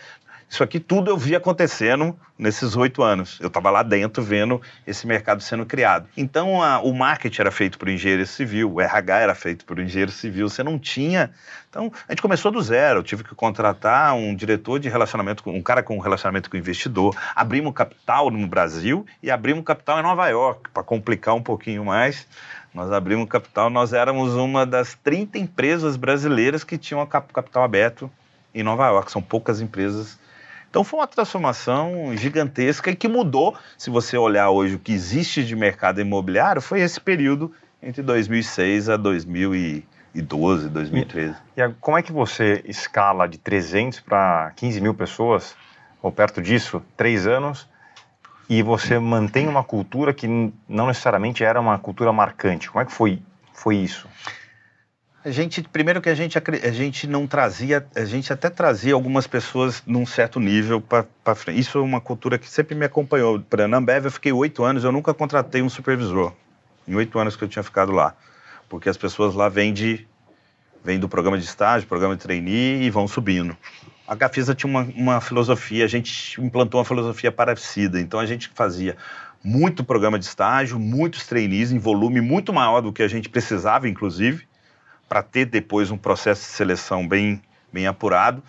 isso 0.48 0.62
aqui 0.62 0.78
tudo 0.78 1.10
eu 1.10 1.18
vi 1.18 1.34
acontecendo 1.34 2.16
nesses 2.38 2.76
oito 2.76 3.02
anos. 3.02 3.38
Eu 3.40 3.48
estava 3.48 3.68
lá 3.68 3.82
dentro 3.82 4.22
vendo 4.22 4.62
esse 4.86 5.06
mercado 5.06 5.42
sendo 5.42 5.66
criado. 5.66 6.08
Então, 6.16 6.62
a, 6.62 6.80
o 6.80 6.94
marketing 6.94 7.40
era 7.40 7.50
feito 7.50 7.76
por 7.78 7.88
engenheiro 7.88 8.24
civil, 8.26 8.72
o 8.72 8.80
RH 8.80 9.18
era 9.18 9.34
feito 9.34 9.64
por 9.64 9.78
engenheiro 9.80 10.12
civil. 10.12 10.48
Você 10.48 10.62
não 10.62 10.78
tinha. 10.78 11.32
Então, 11.68 11.90
a 12.08 12.12
gente 12.12 12.22
começou 12.22 12.52
do 12.52 12.62
zero. 12.62 13.00
Eu 13.00 13.02
tive 13.02 13.24
que 13.24 13.34
contratar 13.34 14.14
um 14.14 14.34
diretor 14.36 14.78
de 14.78 14.88
relacionamento, 14.88 15.42
um 15.50 15.62
cara 15.62 15.82
com 15.82 15.98
relacionamento 15.98 16.48
com 16.48 16.56
o 16.56 16.60
investidor. 16.60 17.16
Abrimos 17.34 17.74
capital 17.74 18.30
no 18.30 18.46
Brasil 18.46 19.04
e 19.20 19.30
abrimos 19.30 19.64
capital 19.64 19.98
em 19.98 20.02
Nova 20.02 20.28
York, 20.28 20.70
para 20.70 20.82
complicar 20.84 21.34
um 21.34 21.42
pouquinho 21.42 21.84
mais. 21.84 22.26
Nós 22.72 22.92
abrimos 22.92 23.28
capital, 23.28 23.68
nós 23.68 23.92
éramos 23.92 24.34
uma 24.34 24.64
das 24.64 24.94
30 25.02 25.38
empresas 25.38 25.96
brasileiras 25.96 26.62
que 26.62 26.78
tinham 26.78 27.04
capital 27.06 27.64
aberto 27.64 28.10
em 28.54 28.62
Nova 28.62 28.86
York. 28.86 29.10
São 29.10 29.22
poucas 29.22 29.60
empresas 29.60 30.18
então 30.76 30.84
foi 30.84 31.00
uma 31.00 31.06
transformação 31.06 32.14
gigantesca 32.14 32.90
e 32.90 32.94
que 32.94 33.08
mudou, 33.08 33.56
se 33.78 33.88
você 33.88 34.18
olhar 34.18 34.50
hoje 34.50 34.74
o 34.74 34.78
que 34.78 34.92
existe 34.92 35.42
de 35.42 35.56
mercado 35.56 36.02
imobiliário, 36.02 36.60
foi 36.60 36.82
esse 36.82 37.00
período 37.00 37.50
entre 37.82 38.02
2006 38.02 38.90
a 38.90 38.98
2012, 38.98 40.68
2013. 40.68 41.34
E, 41.56 41.62
e 41.62 41.74
como 41.80 41.96
é 41.96 42.02
que 42.02 42.12
você 42.12 42.62
escala 42.66 43.26
de 43.26 43.38
300 43.38 44.00
para 44.00 44.52
15 44.54 44.82
mil 44.82 44.92
pessoas, 44.92 45.56
ou 46.02 46.12
perto 46.12 46.42
disso, 46.42 46.82
três 46.94 47.26
anos, 47.26 47.66
e 48.46 48.62
você 48.62 48.98
mantém 48.98 49.48
uma 49.48 49.64
cultura 49.64 50.12
que 50.12 50.28
não 50.68 50.88
necessariamente 50.88 51.42
era 51.42 51.58
uma 51.58 51.78
cultura 51.78 52.12
marcante? 52.12 52.70
Como 52.70 52.82
é 52.82 52.84
que 52.84 52.92
foi, 52.92 53.22
foi 53.54 53.76
isso? 53.76 54.06
A 55.26 55.30
gente, 55.32 55.60
primeiro 55.60 56.00
que 56.00 56.08
a 56.08 56.14
gente, 56.14 56.38
a 56.38 56.70
gente 56.70 57.04
não 57.08 57.26
trazia, 57.26 57.84
a 57.96 58.04
gente 58.04 58.32
até 58.32 58.48
trazia 58.48 58.94
algumas 58.94 59.26
pessoas 59.26 59.82
num 59.84 60.06
certo 60.06 60.38
nível 60.38 60.80
para 60.80 61.34
frente. 61.34 61.58
Isso 61.58 61.78
é 61.78 61.80
uma 61.80 62.00
cultura 62.00 62.38
que 62.38 62.48
sempre 62.48 62.76
me 62.76 62.84
acompanhou. 62.84 63.40
Para 63.40 63.64
a 63.64 63.76
Ambev 63.76 64.04
eu 64.04 64.10
fiquei 64.12 64.30
oito 64.30 64.62
anos, 64.62 64.84
eu 64.84 64.92
nunca 64.92 65.12
contratei 65.12 65.62
um 65.62 65.68
supervisor. 65.68 66.32
Em 66.86 66.94
oito 66.94 67.18
anos 67.18 67.34
que 67.34 67.42
eu 67.42 67.48
tinha 67.48 67.64
ficado 67.64 67.90
lá. 67.90 68.14
Porque 68.68 68.88
as 68.88 68.96
pessoas 68.96 69.34
lá 69.34 69.48
vêm, 69.48 69.72
de, 69.72 70.06
vêm 70.84 70.96
do 70.96 71.08
programa 71.08 71.36
de 71.36 71.44
estágio, 71.44 71.88
programa 71.88 72.14
de 72.14 72.22
trainee 72.22 72.84
e 72.84 72.88
vão 72.88 73.08
subindo. 73.08 73.56
A 74.06 74.14
Gafisa 74.14 74.54
tinha 74.54 74.70
uma, 74.70 74.82
uma 74.94 75.20
filosofia, 75.20 75.84
a 75.84 75.88
gente 75.88 76.40
implantou 76.40 76.78
uma 76.78 76.84
filosofia 76.84 77.32
parecida. 77.32 78.00
Então 78.00 78.20
a 78.20 78.26
gente 78.26 78.48
fazia 78.54 78.96
muito 79.42 79.82
programa 79.82 80.20
de 80.20 80.24
estágio, 80.24 80.78
muitos 80.78 81.26
trainees 81.26 81.72
em 81.72 81.78
volume 81.80 82.20
muito 82.20 82.52
maior 82.52 82.80
do 82.80 82.92
que 82.92 83.02
a 83.02 83.08
gente 83.08 83.28
precisava, 83.28 83.88
inclusive 83.88 84.45
para 85.08 85.22
ter 85.22 85.44
depois 85.46 85.90
um 85.90 85.96
processo 85.96 86.42
de 86.42 86.48
seleção 86.48 87.06
bem, 87.06 87.40
bem 87.72 87.86
apurado. 87.86 88.42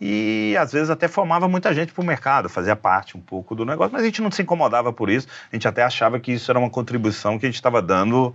E 0.00 0.56
às 0.58 0.72
vezes 0.72 0.88
até 0.88 1.06
formava 1.06 1.46
muita 1.46 1.74
gente 1.74 1.92
para 1.92 2.02
o 2.02 2.06
mercado, 2.06 2.48
fazia 2.48 2.74
parte 2.74 3.18
um 3.18 3.20
pouco 3.20 3.54
do 3.54 3.66
negócio, 3.66 3.92
mas 3.92 4.02
a 4.02 4.06
gente 4.06 4.22
não 4.22 4.30
se 4.30 4.40
incomodava 4.40 4.92
por 4.92 5.10
isso, 5.10 5.28
a 5.52 5.56
gente 5.56 5.68
até 5.68 5.82
achava 5.82 6.18
que 6.18 6.32
isso 6.32 6.50
era 6.50 6.58
uma 6.58 6.70
contribuição 6.70 7.38
que 7.38 7.44
a 7.44 7.48
gente 7.48 7.56
estava 7.56 7.82
dando 7.82 8.34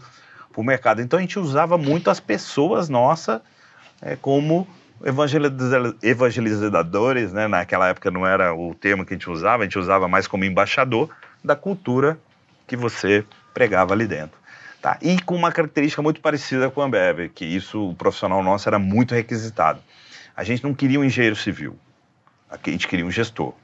para 0.54 0.62
o 0.62 0.64
mercado. 0.64 1.02
Então 1.02 1.18
a 1.18 1.22
gente 1.22 1.40
usava 1.40 1.76
muito 1.76 2.12
as 2.12 2.20
pessoas 2.20 2.88
nossas 2.88 3.42
é, 4.00 4.16
como 4.16 4.68
evangelizadores, 6.02 7.34
né? 7.34 7.48
naquela 7.48 7.90
época 7.90 8.12
não 8.12 8.26
era 8.26 8.54
o 8.54 8.76
termo 8.76 9.04
que 9.04 9.14
a 9.14 9.18
gente 9.18 9.30
usava, 9.30 9.64
a 9.64 9.66
gente 9.66 9.80
usava 9.80 10.08
mais 10.08 10.28
como 10.28 10.46
embaixador 10.46 11.10
da 11.44 11.56
cultura 11.56 12.18
que 12.68 12.78
você 12.78 13.26
pregava 13.54 13.94
ali 13.94 14.08
dentro. 14.08 14.38
Tá? 14.86 15.00
E 15.02 15.20
com 15.20 15.36
uma 15.36 15.52
característica 15.52 16.00
muito 16.00 16.22
parecida 16.22 16.70
com 16.70 16.80
a 16.80 16.86
Ambev, 16.86 17.30
que 17.34 17.44
isso, 17.44 17.90
o 17.90 17.96
profissional 17.96 18.44
nosso 18.44 18.70
era 18.70 18.78
muito 18.78 19.16
requisitado. 19.16 19.82
A 20.38 20.44
gente 20.44 20.64
não 20.64 20.76
queria 20.76 21.00
um 21.00 21.04
engenheiro 21.04 21.36
civil, 21.36 21.76
a 22.48 22.56
gente 22.70 22.88
queria 22.88 23.04
um 23.04 23.10
gestor. 23.10 23.56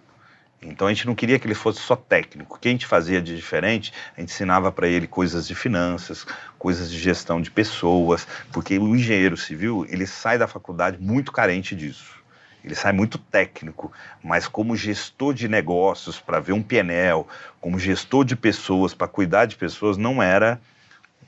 Então 0.59 0.87
a 0.87 0.89
gente 0.91 1.05
não 1.05 1.13
queria 1.13 1.37
que 1.37 1.45
ele 1.45 1.53
fosse 1.53 1.79
só 1.79 1.95
técnico. 1.95 2.55
O 2.55 2.59
que 2.59 2.67
a 2.67 2.71
gente 2.71 2.87
fazia 2.87 3.21
de 3.21 3.35
diferente, 3.35 3.93
a 4.17 4.19
gente 4.19 4.31
ensinava 4.31 4.71
para 4.71 4.87
ele 4.87 5.05
coisas 5.05 5.47
de 5.47 5.53
finanças, 5.53 6.25
coisas 6.57 6.89
de 6.89 6.97
gestão 6.97 7.39
de 7.39 7.51
pessoas, 7.51 8.27
porque 8.51 8.79
o 8.79 8.95
engenheiro 8.95 9.37
civil, 9.37 9.85
ele 9.89 10.07
sai 10.07 10.39
da 10.39 10.47
faculdade 10.47 10.97
muito 10.99 11.31
carente 11.31 11.75
disso. 11.75 12.19
Ele 12.63 12.73
sai 12.73 12.93
muito 12.93 13.19
técnico, 13.19 13.93
mas 14.23 14.47
como 14.47 14.75
gestor 14.75 15.35
de 15.35 15.47
negócios, 15.47 16.19
para 16.19 16.39
ver 16.39 16.53
um 16.53 16.63
PNL, 16.63 17.27
como 17.59 17.77
gestor 17.77 18.25
de 18.25 18.35
pessoas, 18.35 18.95
para 18.95 19.07
cuidar 19.07 19.45
de 19.45 19.55
pessoas, 19.55 19.97
não 19.97 20.19
era 20.23 20.59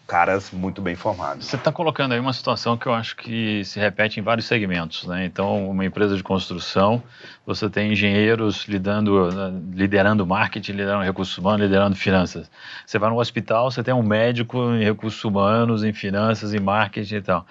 caras 0.07 0.51
muito 0.51 0.81
bem 0.81 0.95
formados. 0.95 1.45
Você 1.45 1.55
está 1.55 1.71
colocando 1.71 2.13
aí 2.13 2.19
uma 2.19 2.33
situação 2.33 2.77
que 2.77 2.85
eu 2.85 2.93
acho 2.93 3.15
que 3.15 3.63
se 3.63 3.79
repete 3.79 4.19
em 4.19 4.23
vários 4.23 4.45
segmentos, 4.45 5.05
né? 5.05 5.25
Então, 5.25 5.69
uma 5.69 5.85
empresa 5.85 6.15
de 6.15 6.23
construção, 6.23 7.01
você 7.45 7.69
tem 7.69 7.93
engenheiros 7.93 8.65
lidando, 8.65 9.29
liderando 9.73 10.25
marketing, 10.25 10.73
liderando 10.73 11.03
recursos 11.03 11.37
humanos, 11.37 11.61
liderando 11.61 11.95
finanças. 11.95 12.51
Você 12.85 12.99
vai 12.99 13.09
no 13.09 13.19
hospital, 13.19 13.71
você 13.71 13.81
tem 13.81 13.93
um 13.93 14.03
médico 14.03 14.57
em 14.73 14.83
recursos 14.83 15.23
humanos, 15.23 15.83
em 15.83 15.93
finanças, 15.93 16.53
em 16.53 16.59
marketing 16.59 17.15
e 17.15 17.21
tal. 17.21 17.45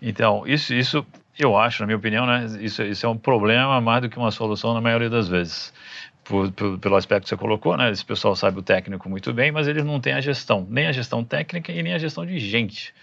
Então, 0.00 0.42
isso, 0.46 0.74
isso 0.74 1.06
eu 1.38 1.56
acho, 1.56 1.82
na 1.82 1.86
minha 1.86 1.96
opinião, 1.96 2.26
né? 2.26 2.46
Isso, 2.60 2.82
isso 2.82 3.06
é 3.06 3.08
um 3.08 3.16
problema 3.16 3.80
mais 3.80 4.02
do 4.02 4.08
que 4.08 4.18
uma 4.18 4.30
solução 4.30 4.74
na 4.74 4.80
maioria 4.80 5.08
das 5.08 5.28
vezes 5.28 5.72
por, 6.24 6.50
por, 6.52 6.78
pelo 6.78 6.96
aspecto 6.96 7.24
que 7.24 7.28
você 7.28 7.36
colocou, 7.36 7.76
né? 7.76 7.90
Esse 7.90 8.04
pessoal 8.04 8.36
sabe 8.36 8.58
o 8.58 8.62
técnico 8.62 9.08
muito 9.08 9.32
bem, 9.32 9.50
mas 9.50 9.66
eles 9.66 9.84
não 9.84 10.00
têm 10.00 10.14
a 10.14 10.20
gestão, 10.20 10.66
nem 10.68 10.86
a 10.86 10.92
gestão 10.92 11.24
técnica 11.24 11.72
e 11.72 11.82
nem 11.82 11.94
a 11.94 11.98
gestão 11.98 12.24
de 12.24 12.38
gente. 12.38 12.94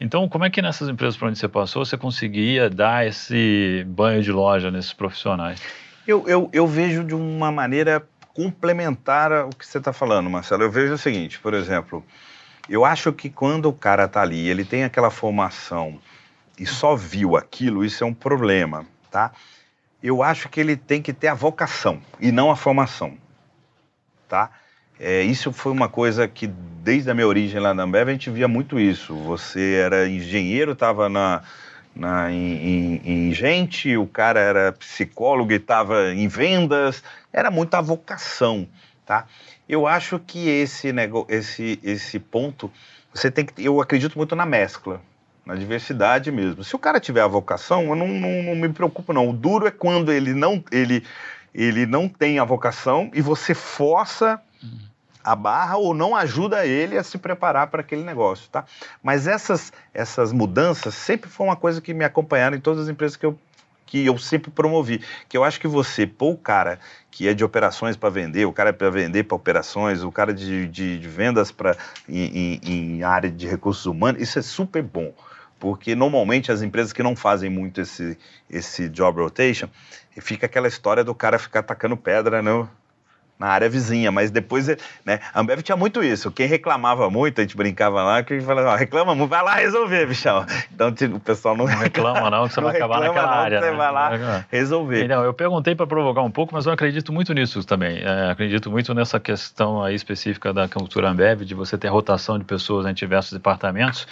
Então, 0.00 0.28
como 0.28 0.44
é 0.44 0.50
que 0.50 0.62
nessas 0.62 0.88
empresas 0.88 1.16
por 1.16 1.28
onde 1.28 1.38
você 1.38 1.48
passou, 1.48 1.84
você 1.84 1.96
conseguia 1.96 2.70
dar 2.70 3.06
esse 3.06 3.84
banho 3.88 4.22
de 4.22 4.32
loja 4.32 4.70
nesses 4.70 4.92
profissionais? 4.92 5.60
Eu, 6.06 6.26
eu, 6.26 6.50
eu 6.52 6.66
vejo 6.66 7.04
de 7.04 7.14
uma 7.14 7.52
maneira 7.52 8.02
complementar 8.34 9.32
o 9.46 9.50
que 9.50 9.66
você 9.66 9.78
está 9.78 9.92
falando, 9.92 10.30
Marcelo. 10.30 10.62
Eu 10.62 10.70
vejo 10.70 10.94
o 10.94 10.98
seguinte, 10.98 11.38
por 11.38 11.54
exemplo, 11.54 12.04
eu 12.68 12.84
acho 12.84 13.12
que 13.12 13.28
quando 13.28 13.66
o 13.66 13.72
cara 13.72 14.04
está 14.04 14.22
ali, 14.22 14.48
ele 14.48 14.64
tem 14.64 14.84
aquela 14.84 15.10
formação 15.10 16.00
e 16.58 16.66
só 16.66 16.94
viu 16.94 17.36
aquilo, 17.36 17.84
isso 17.84 18.04
é 18.04 18.06
um 18.06 18.14
problema, 18.14 18.86
tá? 19.10 19.32
Eu 20.02 20.22
acho 20.22 20.48
que 20.48 20.60
ele 20.60 20.76
tem 20.76 21.02
que 21.02 21.12
ter 21.12 21.28
a 21.28 21.34
vocação 21.34 22.00
e 22.18 22.32
não 22.32 22.50
a 22.50 22.56
formação, 22.56 23.16
tá? 24.28 24.50
É, 24.98 25.22
isso 25.22 25.52
foi 25.52 25.72
uma 25.72 25.88
coisa 25.88 26.28
que 26.28 26.46
desde 26.46 27.10
a 27.10 27.14
minha 27.14 27.26
origem 27.26 27.58
lá 27.58 27.72
na 27.72 27.84
Ambev 27.84 28.08
a 28.08 28.12
gente 28.12 28.30
via 28.30 28.46
muito 28.46 28.78
isso. 28.78 29.14
Você 29.14 29.74
era 29.74 30.08
engenheiro, 30.08 30.72
estava 30.72 31.08
na 31.08 31.42
na, 31.94 32.30
em, 32.30 32.36
em, 32.36 33.00
em, 33.04 33.34
gente, 33.34 33.96
o 33.96 34.06
cara 34.06 34.38
era 34.38 34.72
psicólogo 34.72 35.52
e 35.52 35.56
estava 35.56 36.12
em 36.14 36.28
vendas, 36.28 37.02
era 37.32 37.50
muita 37.50 37.82
vocação, 37.82 38.68
tá? 39.04 39.26
Eu 39.68 39.86
acho 39.86 40.18
que 40.18 40.48
esse, 40.48 40.88
esse, 41.28 41.80
esse 41.82 42.18
ponto, 42.18 42.70
você 43.12 43.30
tem 43.30 43.44
que, 43.44 43.64
eu 43.64 43.80
acredito 43.80 44.16
muito 44.16 44.36
na 44.36 44.46
mescla, 44.46 45.00
na 45.44 45.54
diversidade 45.54 46.30
mesmo. 46.30 46.62
Se 46.62 46.74
o 46.74 46.78
cara 46.78 47.00
tiver 47.00 47.22
a 47.22 47.26
vocação, 47.26 47.82
eu 47.82 47.96
não, 47.96 48.08
não, 48.08 48.42
não 48.42 48.54
me 48.54 48.68
preocupo 48.68 49.12
não. 49.12 49.28
O 49.28 49.32
duro 49.32 49.66
é 49.66 49.70
quando 49.70 50.12
ele 50.12 50.34
não, 50.34 50.62
ele, 50.70 51.04
ele 51.54 51.86
não 51.86 52.08
tem 52.08 52.38
a 52.38 52.44
vocação 52.44 53.10
e 53.14 53.20
você 53.20 53.54
força 53.54 54.40
a 55.22 55.36
barra 55.36 55.76
ou 55.76 55.94
não 55.94 56.16
ajuda 56.16 56.66
ele 56.66 56.96
a 56.96 57.02
se 57.02 57.18
preparar 57.18 57.66
para 57.66 57.80
aquele 57.80 58.02
negócio, 58.02 58.48
tá? 58.50 58.64
Mas 59.02 59.26
essas, 59.26 59.72
essas 59.92 60.32
mudanças 60.32 60.94
sempre 60.94 61.28
foi 61.28 61.46
uma 61.46 61.56
coisa 61.56 61.80
que 61.80 61.92
me 61.92 62.04
acompanharam 62.04 62.56
em 62.56 62.60
todas 62.60 62.84
as 62.84 62.88
empresas 62.88 63.16
que 63.16 63.26
eu, 63.26 63.38
que 63.84 64.06
eu 64.06 64.16
sempre 64.16 64.50
promovi. 64.50 65.02
Que 65.28 65.36
eu 65.36 65.44
acho 65.44 65.60
que 65.60 65.68
você, 65.68 66.06
pô, 66.06 66.30
o 66.30 66.38
cara 66.38 66.78
que 67.10 67.28
é 67.28 67.34
de 67.34 67.44
operações 67.44 67.96
para 67.96 68.08
vender, 68.08 68.46
o 68.46 68.52
cara 68.52 68.70
é 68.70 68.72
para 68.72 68.88
vender 68.88 69.24
para 69.24 69.36
operações, 69.36 70.02
o 70.02 70.10
cara 70.10 70.32
de, 70.32 70.66
de, 70.68 70.98
de 70.98 71.08
vendas 71.08 71.52
para 71.52 71.76
em, 72.08 72.58
em, 72.58 72.60
em 72.64 73.02
área 73.02 73.30
de 73.30 73.46
recursos 73.46 73.84
humanos, 73.84 74.22
isso 74.22 74.38
é 74.38 74.42
super 74.42 74.82
bom 74.82 75.12
porque 75.60 75.94
normalmente 75.94 76.50
as 76.50 76.62
empresas 76.62 76.92
que 76.92 77.02
não 77.02 77.14
fazem 77.14 77.50
muito 77.50 77.82
esse, 77.82 78.18
esse 78.48 78.88
job 78.88 79.20
rotation, 79.20 79.68
fica 80.18 80.46
aquela 80.46 80.66
história 80.66 81.04
do 81.04 81.14
cara 81.14 81.38
ficar 81.38 81.60
atacando 81.60 81.96
pedra 81.98 82.40
no, 82.40 82.68
na 83.40 83.48
área 83.48 83.70
vizinha, 83.70 84.12
mas 84.12 84.30
depois, 84.30 84.68
né, 85.04 85.18
a 85.32 85.40
Ambev 85.40 85.62
tinha 85.62 85.76
muito 85.76 86.04
isso. 86.04 86.30
Quem 86.30 86.46
reclamava 86.46 87.08
muito, 87.08 87.40
a 87.40 87.42
gente 87.42 87.56
brincava 87.56 88.02
lá, 88.02 88.22
que 88.22 88.38
falava, 88.42 88.76
reclama 88.76 89.14
muito, 89.14 89.30
vai 89.30 89.42
lá 89.42 89.54
resolver, 89.54 90.06
bichão. 90.06 90.44
Então 90.72 90.94
o 91.16 91.20
pessoal 91.20 91.56
não, 91.56 91.64
não 91.64 91.78
reclama 91.78 92.28
não, 92.28 92.46
que 92.46 92.54
você 92.54 92.60
vai 92.60 92.76
acabar 92.76 93.00
naquela 93.00 93.26
não, 93.26 93.32
área. 93.32 93.60
Você 93.60 93.70
né? 93.70 93.76
vai 93.76 93.92
lá 93.92 94.44
resolver. 94.50 95.04
Então, 95.04 95.24
eu 95.24 95.32
perguntei 95.32 95.74
para 95.74 95.86
provocar 95.86 96.20
um 96.20 96.30
pouco, 96.30 96.52
mas 96.54 96.66
eu 96.66 96.72
acredito 96.72 97.12
muito 97.14 97.32
nisso 97.32 97.64
também. 97.64 98.02
É, 98.02 98.30
acredito 98.30 98.70
muito 98.70 98.92
nessa 98.92 99.18
questão 99.18 99.82
aí 99.82 99.94
específica 99.94 100.52
da 100.52 100.68
cultura 100.68 101.08
Ambev, 101.08 101.42
de 101.42 101.54
você 101.54 101.78
ter 101.78 101.88
rotação 101.88 102.38
de 102.38 102.44
pessoas 102.44 102.84
em 102.84 102.92
diversos 102.92 103.32
departamentos 103.32 104.06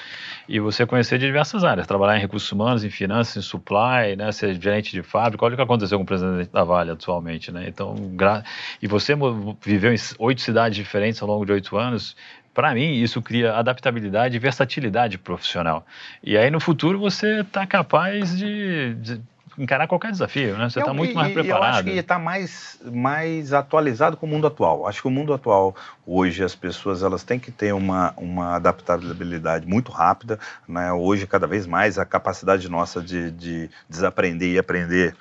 e 0.49 0.59
você 0.59 0.87
conhecer 0.87 1.19
de 1.19 1.27
diversas 1.27 1.65
áreas, 1.65 1.87
trabalhar 1.87 2.17
em 2.17 2.21
recursos 2.21 2.51
humanos, 2.51 2.83
em 2.83 2.89
finanças, 2.89 3.37
em 3.37 3.47
supply, 3.47 4.17
né, 4.17 4.33
ser 4.33 4.59
gerente 4.59 4.93
de 4.93 5.03
fábrica. 5.03 5.45
Olha 5.45 5.53
o 5.53 5.57
que 5.57 5.63
aconteceu 5.63 5.99
com 5.99 6.05
o 6.05 6.07
presidente 6.07 6.51
da 6.51 6.65
Vale 6.65 6.93
atualmente, 6.93 7.53
né? 7.53 7.67
Então, 7.69 7.95
gra... 8.15 8.43
e 8.81 8.87
você 8.87 9.18
viveu 9.61 9.93
em 9.93 9.99
oito 10.19 10.41
cidades 10.41 10.77
diferentes 10.77 11.21
ao 11.21 11.29
longo 11.29 11.45
de 11.45 11.53
oito 11.53 11.77
anos, 11.77 12.17
para 12.59 12.75
mim, 12.75 12.95
isso 12.95 13.23
cria 13.23 13.55
adaptabilidade 13.55 14.35
e 14.35 14.39
versatilidade 14.41 15.17
profissional. 15.17 15.87
E 16.25 16.37
aí, 16.37 16.51
no 16.51 16.59
futuro, 16.59 16.99
você 16.99 17.43
está 17.43 17.65
capaz 17.65 18.37
de, 18.37 18.95
de, 18.95 19.21
encarar 19.57 19.87
qualquer 19.87 20.11
desafio, 20.11 20.57
né? 20.59 20.69
Você 20.69 20.81
está 20.81 20.93
muito 20.93 21.15
mais 21.15 21.33
preparado. 21.33 21.63
Eu 21.63 21.71
acho 21.71 21.85
que 21.85 21.91
está 21.91 22.19
mais, 22.19 22.81
mais 22.85 23.53
atualizado 23.53 24.17
com 24.17 24.27
o 24.27 24.29
mundo 24.29 24.47
atual. 24.47 24.89
Acho 24.89 25.03
que 25.03 25.07
o 25.07 25.11
mundo 25.11 25.33
atual, 25.33 25.77
hoje, 26.05 26.43
as 26.43 26.57
pessoas 26.57 27.05
elas 27.05 27.23
têm 27.23 27.39
que 27.39 27.53
ter 27.53 27.73
uma, 27.73 28.13
uma 28.17 28.57
adaptabilidade 28.57 29.65
muito 29.65 29.93
rápida. 29.93 30.39
Né? 30.67 30.93
Hoje, 30.93 31.29
cada 31.29 31.47
vez 31.47 31.65
mais, 31.65 31.97
a 31.97 32.05
capacidade 32.05 32.69
nossa 32.69 33.01
de, 33.01 33.31
de 33.31 33.71
desaprender 33.89 34.51
e 34.51 34.59
aprender 34.59 35.15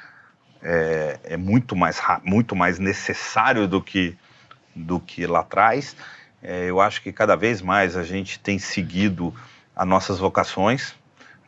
é, 0.61 1.19
é 1.23 1.37
muito, 1.37 1.75
mais, 1.75 2.01
muito 2.23 2.55
mais 2.55 2.79
necessário 2.79 3.67
do 3.67 3.81
que, 3.81 4.15
do 4.75 4.99
que 4.99 5.25
lá 5.25 5.39
atrás. 5.39 5.95
É, 6.41 6.65
eu 6.65 6.79
acho 6.79 7.01
que 7.01 7.11
cada 7.11 7.35
vez 7.35 7.61
mais 7.61 7.95
a 7.95 8.03
gente 8.03 8.39
tem 8.39 8.59
seguido 8.59 9.33
as 9.75 9.87
nossas 9.87 10.19
vocações, 10.19 10.95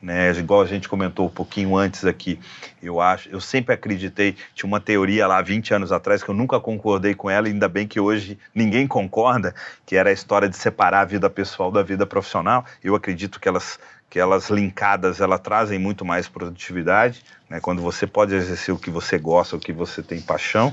né? 0.02 0.32
Igual 0.32 0.62
a 0.62 0.66
gente 0.66 0.88
comentou 0.88 1.28
um 1.28 1.30
pouquinho 1.30 1.76
antes 1.76 2.06
aqui, 2.06 2.40
eu 2.82 3.02
acho, 3.02 3.30
eu 3.30 3.42
sempre 3.42 3.74
acreditei, 3.74 4.36
tinha 4.56 4.68
uma 4.68 4.80
teoria 4.80 5.28
lá 5.28 5.42
20 5.42 5.74
anos 5.74 5.92
atrás 5.92 6.24
que 6.24 6.30
eu 6.30 6.36
nunca 6.36 6.60
concordei 6.60 7.14
com 7.14 7.30
ela, 7.30 7.48
ainda 7.48 7.68
bem 7.68 7.88
que 7.88 8.00
hoje 8.00 8.40
ninguém 8.56 8.88
concorda, 8.88 9.54
que 9.86 9.96
era 9.96 10.10
a 10.10 10.14
história 10.14 10.48
de 10.48 10.56
separar 10.56 11.02
a 11.02 11.06
vida 11.06 11.30
pessoal 11.30 11.72
da 11.72 11.84
vida 11.84 12.06
profissional. 12.06 12.66
Eu 12.84 12.96
acredito 12.96 13.40
que 13.40 13.48
elas 13.48 13.80
que 14.10 14.20
elas 14.20 14.50
linkadas, 14.50 15.22
elas 15.22 15.40
trazem 15.40 15.78
muito 15.78 16.04
mais 16.04 16.28
produtividade, 16.28 17.24
né? 17.50 17.60
quando 17.60 17.82
você 17.82 18.08
pode 18.08 18.34
exercer 18.34 18.74
o 18.74 18.80
que 18.80 18.90
você 18.90 19.18
gosta, 19.18 19.56
o 19.56 19.60
que 19.60 19.72
você 19.72 20.02
tem 20.02 20.20
paixão. 20.20 20.72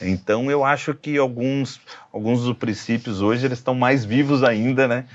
Então 0.00 0.50
eu 0.50 0.64
acho 0.64 0.94
que 0.94 1.16
alguns, 1.16 1.80
alguns 2.12 2.42
dos 2.42 2.56
princípios 2.56 3.22
hoje 3.22 3.46
eles 3.46 3.58
estão 3.58 3.74
mais 3.74 4.04
vivos 4.04 4.42
ainda, 4.44 4.86
né? 4.86 5.06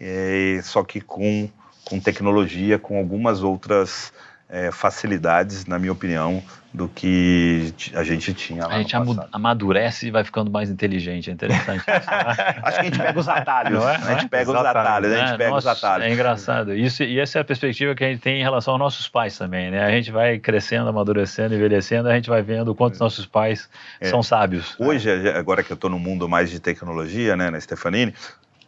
É, 0.00 0.60
só 0.62 0.82
que 0.82 1.00
com, 1.00 1.48
com 1.84 2.00
tecnologia, 2.00 2.78
com 2.78 2.96
algumas 2.96 3.42
outras 3.42 4.12
é, 4.50 4.72
facilidades, 4.72 5.64
na 5.64 5.78
minha 5.78 5.92
opinião, 5.92 6.42
do 6.72 6.88
que 6.88 7.74
a 7.94 8.04
gente 8.04 8.32
tinha 8.32 8.64
lá 8.64 8.74
A 8.74 8.78
gente 8.78 8.94
amadurece 9.32 10.06
e 10.06 10.10
vai 10.10 10.22
ficando 10.22 10.50
mais 10.50 10.70
inteligente, 10.70 11.28
é 11.28 11.32
interessante. 11.32 11.80
Isso, 11.80 11.88
né? 12.10 12.60
Acho 12.62 12.74
que 12.74 12.80
a 12.80 12.84
gente 12.84 12.98
pega 12.98 13.18
os 13.18 13.28
atalhos. 13.28 13.84
É? 13.84 13.94
A 13.96 14.14
gente 14.14 14.28
pega 14.28 14.50
os 14.50 14.56
atalhos, 14.56 15.10
né? 15.10 15.20
a 15.20 15.26
gente 15.26 15.38
pega 15.38 15.50
Nossa, 15.50 15.72
os 15.72 15.78
atalhos. 15.78 16.06
É 16.06 16.12
engraçado. 16.12 16.74
Isso, 16.74 17.02
e 17.02 17.18
essa 17.18 17.38
é 17.38 17.40
a 17.40 17.44
perspectiva 17.44 17.94
que 17.94 18.04
a 18.04 18.08
gente 18.08 18.20
tem 18.20 18.40
em 18.40 18.42
relação 18.42 18.74
aos 18.74 18.80
nossos 18.80 19.08
pais 19.08 19.36
também, 19.36 19.70
né? 19.70 19.84
A 19.84 19.90
gente 19.90 20.12
vai 20.12 20.38
crescendo, 20.38 20.88
amadurecendo, 20.88 21.54
envelhecendo, 21.54 22.08
a 22.08 22.14
gente 22.14 22.28
vai 22.28 22.42
vendo 22.42 22.68
o 22.68 22.74
quanto 22.74 22.96
é. 22.96 22.98
nossos 22.98 23.26
pais 23.26 23.68
é. 24.00 24.08
são 24.08 24.22
sábios. 24.22 24.76
Hoje, 24.78 25.10
agora 25.30 25.62
que 25.62 25.72
eu 25.72 25.76
estou 25.76 25.90
no 25.90 25.98
mundo 25.98 26.28
mais 26.28 26.50
de 26.50 26.60
tecnologia, 26.60 27.36
né, 27.36 27.50
na 27.50 27.60
Stefanini, 27.60 28.14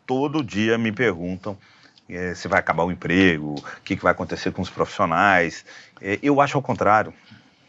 todo 0.06 0.42
dia 0.42 0.76
me 0.76 0.90
perguntam 0.90 1.56
é, 2.08 2.34
se 2.34 2.48
vai 2.48 2.60
acabar 2.60 2.84
o 2.84 2.92
emprego, 2.92 3.54
o 3.54 3.80
que, 3.82 3.96
que 3.96 4.02
vai 4.02 4.12
acontecer 4.12 4.52
com 4.52 4.62
os 4.62 4.70
profissionais. 4.70 5.64
É, 6.00 6.18
eu 6.22 6.40
acho 6.40 6.56
ao 6.56 6.62
contrário. 6.62 7.12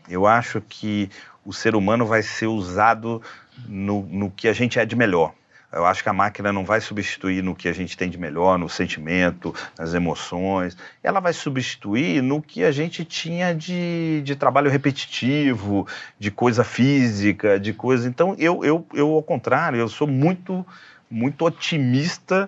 Eu 0.09 0.27
acho 0.27 0.61
que 0.61 1.09
o 1.45 1.53
ser 1.53 1.75
humano 1.75 2.05
vai 2.05 2.21
ser 2.21 2.47
usado 2.47 3.21
no, 3.67 4.03
no 4.03 4.31
que 4.31 4.47
a 4.47 4.53
gente 4.53 4.79
é 4.79 4.85
de 4.85 4.95
melhor. 4.95 5.33
Eu 5.71 5.85
acho 5.85 6.03
que 6.03 6.09
a 6.09 6.13
máquina 6.13 6.53
não 6.53 6.63
vai 6.63 6.79
substituir 6.79 7.41
no 7.41 7.55
que 7.55 7.67
a 7.67 7.73
gente 7.73 7.97
tem 7.97 8.07
de 8.07 8.17
melhor, 8.17 8.59
no 8.59 8.69
sentimento, 8.69 9.55
nas 9.77 9.95
emoções. 9.95 10.77
Ela 11.01 11.19
vai 11.19 11.33
substituir 11.33 12.21
no 12.21 12.43
que 12.43 12.63
a 12.63 12.71
gente 12.71 13.03
tinha 13.03 13.55
de, 13.55 14.21
de 14.23 14.35
trabalho 14.35 14.69
repetitivo, 14.69 15.87
de 16.19 16.29
coisa 16.29 16.63
física, 16.63 17.59
de 17.59 17.73
coisa. 17.73 18.07
Então, 18.07 18.35
eu, 18.37 18.63
eu, 18.63 18.85
eu 18.93 19.13
ao 19.13 19.23
contrário, 19.23 19.79
eu 19.79 19.89
sou 19.89 20.05
muito, 20.07 20.63
muito 21.09 21.43
otimista 21.43 22.47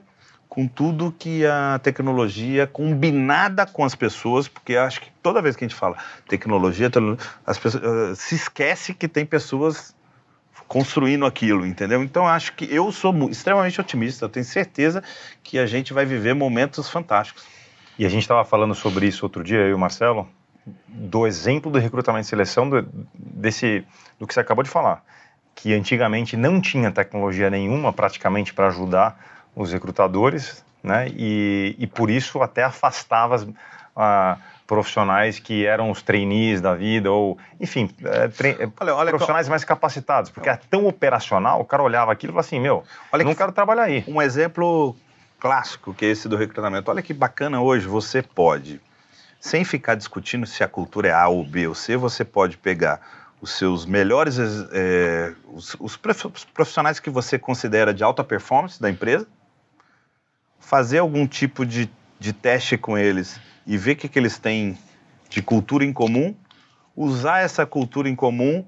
com 0.56 0.70
tudo 0.70 1.14
que 1.20 1.46
a 1.46 1.78
tecnologia 1.84 2.66
combinada 2.66 3.66
com 3.66 3.84
as 3.84 3.94
pessoas, 3.94 4.48
porque 4.48 4.78
acho 4.78 5.02
que 5.02 5.12
toda 5.22 5.42
vez 5.42 5.54
que 5.54 5.66
a 5.66 5.68
gente 5.68 5.78
fala 5.78 5.98
tecnologia, 6.30 6.90
as 7.46 7.60
pessoas, 7.60 7.84
uh, 7.84 8.16
se 8.16 8.36
esquece 8.36 8.94
que 8.94 9.06
tem 9.06 9.26
pessoas 9.26 9.94
construindo 10.66 11.26
aquilo, 11.26 11.66
entendeu? 11.66 12.02
Então 12.02 12.26
acho 12.26 12.54
que 12.54 12.74
eu 12.74 12.90
sou 12.94 13.30
extremamente 13.30 13.82
otimista, 13.82 14.24
eu 14.24 14.30
tenho 14.30 14.46
certeza 14.46 15.04
que 15.44 15.60
a 15.60 15.66
gente 15.66 15.92
vai 15.92 16.06
viver 16.06 16.34
momentos 16.34 16.90
fantásticos. 16.90 17.44
E 18.00 18.06
a 18.06 18.10
gente 18.10 18.22
estava 18.22 18.46
falando 18.46 18.74
sobre 18.74 19.08
isso 19.08 19.26
outro 19.26 19.44
dia, 19.44 19.60
eu 19.60 19.72
e 19.72 19.74
o 19.74 19.78
Marcelo, 19.78 20.26
do 20.88 21.28
exemplo 21.28 21.70
do 21.70 21.80
recrutamento 21.80 22.28
e 22.28 22.30
seleção 22.30 22.70
do, 22.70 22.88
desse 23.14 23.86
do 24.18 24.26
que 24.26 24.34
você 24.34 24.40
acabou 24.40 24.64
de 24.64 24.70
falar, 24.70 25.04
que 25.54 25.74
antigamente 25.74 26.38
não 26.38 26.62
tinha 26.62 26.92
tecnologia 26.94 27.50
nenhuma 27.50 27.92
praticamente 27.92 28.54
para 28.54 28.68
ajudar 28.68 29.35
os 29.56 29.72
recrutadores, 29.72 30.64
né? 30.84 31.08
E, 31.10 31.76
e 31.80 31.88
por 31.88 32.10
isso 32.10 32.42
até 32.42 32.64
afastava 32.64 33.36
as, 33.36 33.48
a, 33.96 34.38
profissionais 34.68 35.40
que 35.40 35.66
eram 35.66 35.92
os 35.92 36.02
trainees 36.02 36.60
da 36.60 36.74
vida, 36.74 37.12
ou, 37.12 37.38
enfim, 37.60 37.90
é, 38.04 38.70
olha, 38.80 38.96
olha, 38.96 39.10
profissionais 39.10 39.48
mais 39.48 39.64
capacitados, 39.64 40.32
porque 40.32 40.50
é 40.50 40.56
tão 40.70 40.88
operacional, 40.88 41.62
o 41.62 41.66
cara 41.66 41.84
olhava 41.84 42.12
aquilo 42.12 42.32
e 42.32 42.34
falava 42.34 42.48
assim, 42.48 42.60
meu, 42.60 42.84
olha 43.12 43.24
não 43.24 43.32
que, 43.32 43.38
quero 43.38 43.52
trabalhar 43.52 43.84
aí. 43.84 44.04
Um 44.08 44.22
exemplo 44.22 44.96
clássico, 45.40 45.94
que 45.94 46.06
é 46.06 46.10
esse 46.10 46.28
do 46.28 46.36
recrutamento. 46.36 46.90
Olha 46.90 47.02
que 47.02 47.14
bacana 47.14 47.62
hoje, 47.62 47.88
você 47.88 48.22
pode, 48.22 48.82
sem 49.40 49.64
ficar 49.64 49.96
discutindo 49.96 50.46
se 50.48 50.64
a 50.64 50.68
cultura 50.68 51.10
é 51.10 51.14
A 51.14 51.28
ou 51.28 51.44
B 51.44 51.68
ou 51.68 51.76
C, 51.76 51.96
você 51.96 52.26
pode 52.26 52.58
pegar 52.58 53.00
os 53.40 53.52
seus 53.52 53.86
melhores, 53.86 54.40
é, 54.72 55.34
os, 55.54 55.76
os 55.80 55.96
profissionais 55.96 57.00
que 57.00 57.12
você 57.12 57.38
considera 57.38 57.94
de 57.94 58.04
alta 58.04 58.24
performance 58.24 58.82
da 58.82 58.90
empresa, 58.90 59.28
fazer 60.66 60.98
algum 60.98 61.28
tipo 61.28 61.64
de, 61.64 61.88
de 62.20 62.34
teste 62.34 62.76
com 62.76 62.98
eles 62.98 63.40
e 63.68 63.78
ver 63.78 63.92
o 63.92 63.96
que, 63.98 64.10
que 64.10 64.18
eles 64.18 64.40
têm 64.40 64.76
de 65.30 65.42
cultura 65.42 65.86
em 65.86 65.94
comum, 65.94 66.34
usar 66.96 67.42
essa 67.42 67.66
cultura 67.68 68.10
em 68.10 68.16
comum 68.16 68.66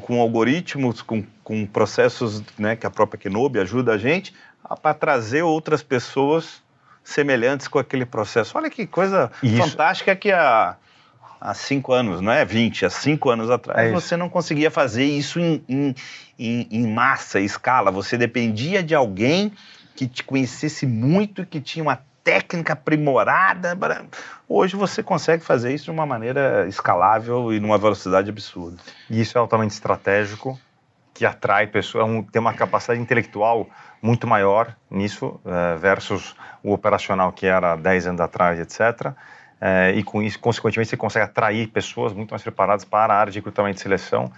com 0.00 0.20
algoritmos, 0.20 1.02
com, 1.02 1.22
com 1.44 1.66
processos 1.66 2.42
né, 2.58 2.74
que 2.74 2.86
a 2.86 2.90
própria 2.90 3.18
Kenobi 3.18 3.58
ajuda 3.58 3.92
a 3.92 3.98
gente, 3.98 4.34
para 4.82 4.94
trazer 4.94 5.42
outras 5.42 5.82
pessoas 5.82 6.62
semelhantes 7.04 7.68
com 7.68 7.78
aquele 7.78 8.06
processo. 8.06 8.56
Olha 8.56 8.70
que 8.70 8.86
coisa 8.86 9.30
isso. 9.42 9.56
fantástica 9.56 10.16
que 10.16 10.32
há, 10.32 10.76
há 11.38 11.54
cinco 11.54 11.92
anos, 11.92 12.20
não 12.22 12.32
é 12.32 12.44
20, 12.44 12.86
há 12.86 12.90
cinco 12.90 13.30
anos 13.30 13.50
atrás, 13.50 13.88
é 13.88 13.92
você 13.92 14.16
não 14.16 14.28
conseguia 14.28 14.70
fazer 14.70 15.04
isso 15.04 15.38
em, 15.38 15.62
em, 15.68 15.94
em, 16.38 16.68
em 16.70 16.86
massa, 16.86 17.40
escala. 17.40 17.90
Você 17.90 18.16
dependia 18.16 18.82
de 18.82 18.94
alguém 18.94 19.52
que 19.98 20.06
te 20.06 20.22
conhecesse 20.22 20.86
muito 20.86 21.44
que 21.44 21.60
tinha 21.60 21.82
uma 21.82 21.98
técnica 22.22 22.74
aprimorada. 22.74 23.76
Hoje 24.48 24.76
você 24.76 25.02
consegue 25.02 25.42
fazer 25.42 25.74
isso 25.74 25.86
de 25.86 25.90
uma 25.90 26.06
maneira 26.06 26.68
escalável 26.68 27.52
e 27.52 27.58
numa 27.58 27.76
velocidade 27.76 28.30
absurda. 28.30 28.76
E 29.10 29.20
isso 29.20 29.36
é 29.36 29.40
altamente 29.40 29.74
estratégico, 29.74 30.56
que 31.12 31.26
atrai 31.26 31.66
pessoas, 31.66 32.08
é 32.08 32.22
tem 32.30 32.38
uma 32.38 32.54
capacidade 32.54 33.00
intelectual 33.00 33.68
muito 34.00 34.24
maior 34.24 34.72
nisso, 34.88 35.40
uh, 35.44 35.76
versus 35.80 36.36
o 36.62 36.72
operacional 36.72 37.32
que 37.32 37.46
era 37.46 37.74
10 37.74 38.06
anos 38.06 38.20
atrás, 38.20 38.60
etc. 38.60 39.08
Uh, 39.60 39.96
e 39.96 40.04
com 40.04 40.22
isso, 40.22 40.38
consequentemente, 40.38 40.90
você 40.90 40.96
consegue 40.96 41.24
atrair 41.24 41.66
pessoas 41.66 42.12
muito 42.12 42.30
mais 42.30 42.42
preparadas 42.42 42.84
para 42.84 43.12
a 43.14 43.18
área 43.18 43.32
de 43.32 43.40
recrutamento 43.40 43.80
e 43.80 43.82
seleção, 43.82 44.30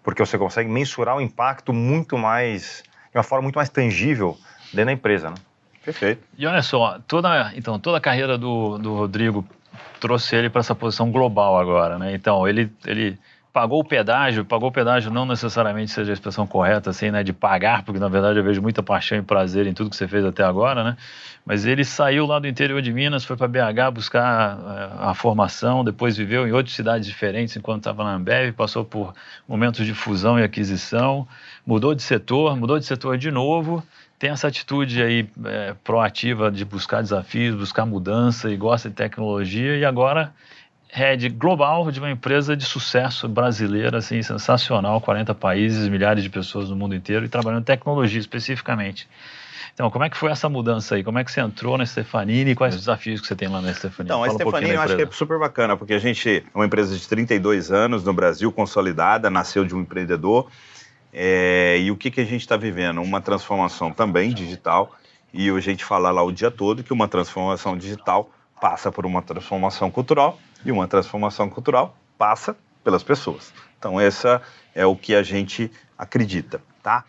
porque 0.00 0.24
você 0.24 0.38
consegue 0.38 0.70
mensurar 0.70 1.16
o 1.16 1.20
impacto 1.20 1.72
muito 1.72 2.16
mais, 2.16 2.84
de 3.10 3.18
uma 3.18 3.24
forma 3.24 3.42
muito 3.42 3.56
mais 3.56 3.68
tangível 3.68 4.38
dentro 4.72 4.86
da 4.86 4.92
empresa, 4.92 5.30
né? 5.30 5.36
Perfeito. 5.84 6.22
E 6.36 6.46
olha 6.46 6.62
só, 6.62 6.98
toda, 7.06 7.52
então, 7.56 7.78
toda 7.78 7.98
a 7.98 8.00
carreira 8.00 8.36
do, 8.36 8.78
do 8.78 8.94
Rodrigo 8.94 9.46
trouxe 10.00 10.36
ele 10.36 10.50
para 10.50 10.60
essa 10.60 10.74
posição 10.74 11.10
global 11.10 11.58
agora, 11.58 11.98
né? 11.98 12.14
Então, 12.14 12.46
ele, 12.46 12.70
ele 12.84 13.18
pagou 13.52 13.80
o 13.80 13.84
pedágio, 13.84 14.44
pagou 14.44 14.68
o 14.68 14.72
pedágio 14.72 15.10
não 15.10 15.26
necessariamente 15.26 15.90
seja 15.90 16.12
a 16.12 16.14
expressão 16.14 16.46
correta, 16.46 16.90
assim, 16.90 17.10
né, 17.10 17.24
de 17.24 17.32
pagar, 17.32 17.82
porque 17.82 17.98
na 17.98 18.08
verdade 18.08 18.38
eu 18.38 18.44
vejo 18.44 18.62
muita 18.62 18.82
paixão 18.82 19.18
e 19.18 19.22
prazer 19.22 19.66
em 19.66 19.72
tudo 19.72 19.90
que 19.90 19.96
você 19.96 20.06
fez 20.06 20.24
até 20.24 20.44
agora, 20.44 20.84
né? 20.84 20.96
Mas 21.44 21.64
ele 21.64 21.84
saiu 21.84 22.26
lá 22.26 22.38
do 22.38 22.46
interior 22.46 22.82
de 22.82 22.92
Minas, 22.92 23.24
foi 23.24 23.36
para 23.36 23.48
BH 23.48 23.90
buscar 23.92 24.22
a, 24.22 24.74
eh, 24.74 25.10
a, 25.10 25.14
formação, 25.14 25.82
depois 25.82 26.16
viveu 26.16 26.46
em 26.46 26.52
outras 26.52 26.76
cidades 26.76 27.08
diferentes 27.08 27.56
enquanto 27.56 27.80
estava 27.80 28.04
na 28.04 28.14
Ambev, 28.14 28.52
passou 28.52 28.84
por 28.84 29.14
momentos 29.48 29.86
de 29.86 29.94
fusão 29.94 30.38
e 30.38 30.42
aquisição, 30.42 31.26
mudou 31.66 31.94
de 31.94 32.02
setor, 32.02 32.54
mudou 32.56 32.78
de 32.78 32.84
setor 32.84 33.16
de 33.16 33.30
novo, 33.30 33.82
tem 34.18 34.30
essa 34.30 34.48
atitude 34.48 35.02
aí 35.02 35.28
é, 35.44 35.74
proativa 35.84 36.50
de 36.50 36.64
buscar 36.64 37.02
desafios, 37.02 37.54
buscar 37.54 37.86
mudança 37.86 38.50
e 38.50 38.56
gosta 38.56 38.88
de 38.88 38.94
tecnologia 38.94 39.76
e 39.76 39.84
agora 39.84 40.34
head 40.90 41.28
global 41.28 41.90
de 41.90 42.00
uma 42.00 42.10
empresa 42.10 42.56
de 42.56 42.64
sucesso 42.64 43.28
brasileira, 43.28 43.98
assim, 43.98 44.22
sensacional, 44.22 45.00
40 45.00 45.34
países, 45.34 45.86
milhares 45.88 46.22
de 46.22 46.30
pessoas 46.30 46.70
no 46.70 46.76
mundo 46.76 46.94
inteiro 46.94 47.24
e 47.24 47.28
trabalhando 47.28 47.60
em 47.60 47.64
tecnologia 47.64 48.18
especificamente. 48.18 49.08
Então, 49.74 49.90
como 49.90 50.04
é 50.04 50.10
que 50.10 50.16
foi 50.16 50.32
essa 50.32 50.48
mudança 50.48 50.96
aí? 50.96 51.04
Como 51.04 51.20
é 51.20 51.24
que 51.24 51.30
você 51.30 51.40
entrou 51.40 51.78
na 51.78 51.86
Stefanini 51.86 52.50
e 52.50 52.54
quais 52.56 52.74
os 52.74 52.80
desafios 52.80 53.20
que 53.20 53.28
você 53.28 53.36
tem 53.36 53.46
lá 53.46 53.60
na 53.60 53.72
Stefanini? 53.72 54.12
Então, 54.12 54.24
a 54.24 54.30
Stefanini 54.30 54.72
um 54.72 54.74
eu 54.74 54.80
acho 54.80 54.96
que 54.96 55.02
é 55.02 55.08
super 55.12 55.38
bacana, 55.38 55.76
porque 55.76 55.94
a 55.94 56.00
gente 56.00 56.38
é 56.38 56.42
uma 56.52 56.66
empresa 56.66 56.96
de 56.96 57.06
32 57.06 57.70
anos 57.70 58.02
no 58.02 58.12
Brasil, 58.12 58.50
consolidada, 58.50 59.30
nasceu 59.30 59.64
de 59.64 59.76
um 59.76 59.82
empreendedor. 59.82 60.50
É, 61.12 61.78
e 61.80 61.90
o 61.90 61.96
que, 61.96 62.10
que 62.10 62.20
a 62.20 62.24
gente 62.24 62.42
está 62.42 62.56
vivendo? 62.56 63.02
Uma 63.02 63.20
transformação 63.20 63.92
também 63.92 64.32
digital. 64.32 64.94
E 65.32 65.50
a 65.50 65.60
gente 65.60 65.84
fala 65.84 66.10
lá 66.10 66.22
o 66.22 66.32
dia 66.32 66.50
todo 66.50 66.82
que 66.82 66.92
uma 66.92 67.08
transformação 67.08 67.76
digital 67.76 68.30
passa 68.60 68.90
por 68.90 69.06
uma 69.06 69.22
transformação 69.22 69.90
cultural 69.90 70.38
e 70.64 70.72
uma 70.72 70.88
transformação 70.88 71.48
cultural 71.48 71.96
passa 72.16 72.56
pelas 72.82 73.02
pessoas. 73.02 73.52
Então, 73.78 74.00
essa 74.00 74.42
é 74.74 74.84
o 74.84 74.96
que 74.96 75.14
a 75.14 75.22
gente 75.22 75.70
acredita, 75.96 76.60
tá? 76.82 77.04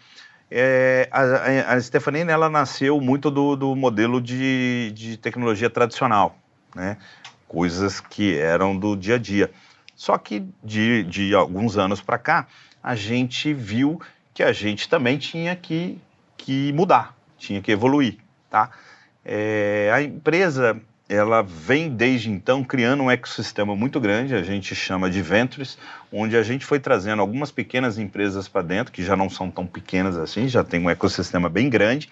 É, 0.51 1.07
a, 1.11 1.75
a 1.75 2.31
ela 2.31 2.49
nasceu 2.49 2.99
muito 2.99 3.29
do, 3.29 3.55
do 3.55 3.75
modelo 3.75 4.19
de, 4.19 4.91
de 4.95 5.15
tecnologia 5.17 5.69
tradicional, 5.69 6.35
né? 6.75 6.97
Coisas 7.47 7.99
que 7.99 8.35
eram 8.37 8.77
do 8.77 8.95
dia 8.95 9.15
a 9.15 9.17
dia. 9.17 9.51
Só 9.95 10.17
que 10.17 10.47
de, 10.63 11.03
de 11.03 11.35
alguns 11.35 11.77
anos 11.77 12.01
para 12.01 12.17
cá, 12.17 12.47
a 12.83 12.95
gente 12.95 13.53
viu 13.53 14.01
que 14.33 14.43
a 14.43 14.53
gente 14.53 14.87
também 14.87 15.17
tinha 15.17 15.55
que, 15.55 15.97
que 16.37 16.71
mudar, 16.73 17.15
tinha 17.37 17.61
que 17.61 17.71
evoluir, 17.71 18.17
tá? 18.49 18.71
É, 19.23 19.91
a 19.93 20.01
empresa 20.01 20.81
ela 21.09 21.41
vem 21.41 21.89
desde 21.89 22.29
então 22.29 22.63
criando 22.63 23.03
um 23.03 23.11
ecossistema 23.11 23.75
muito 23.75 23.99
grande, 23.99 24.35
a 24.35 24.43
gente 24.43 24.75
chama 24.75 25.09
de 25.09 25.21
Ventures, 25.23 25.75
onde 26.13 26.37
a 26.37 26.43
gente 26.43 26.63
foi 26.63 26.79
trazendo 26.79 27.19
algumas 27.19 27.51
pequenas 27.51 27.97
empresas 27.97 28.47
para 28.47 28.61
dentro, 28.61 28.93
que 28.93 29.03
já 29.03 29.15
não 29.15 29.27
são 29.27 29.49
tão 29.49 29.65
pequenas 29.65 30.15
assim, 30.17 30.47
já 30.47 30.63
tem 30.63 30.79
um 30.79 30.89
ecossistema 30.89 31.49
bem 31.49 31.67
grande, 31.67 32.09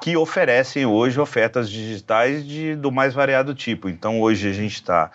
que 0.00 0.16
oferecem 0.16 0.86
hoje 0.86 1.20
ofertas 1.20 1.68
digitais 1.68 2.46
de, 2.46 2.76
do 2.76 2.92
mais 2.92 3.12
variado 3.12 3.52
tipo. 3.52 3.88
Então 3.88 4.20
hoje 4.20 4.48
a 4.48 4.52
gente 4.52 4.74
está 4.74 5.10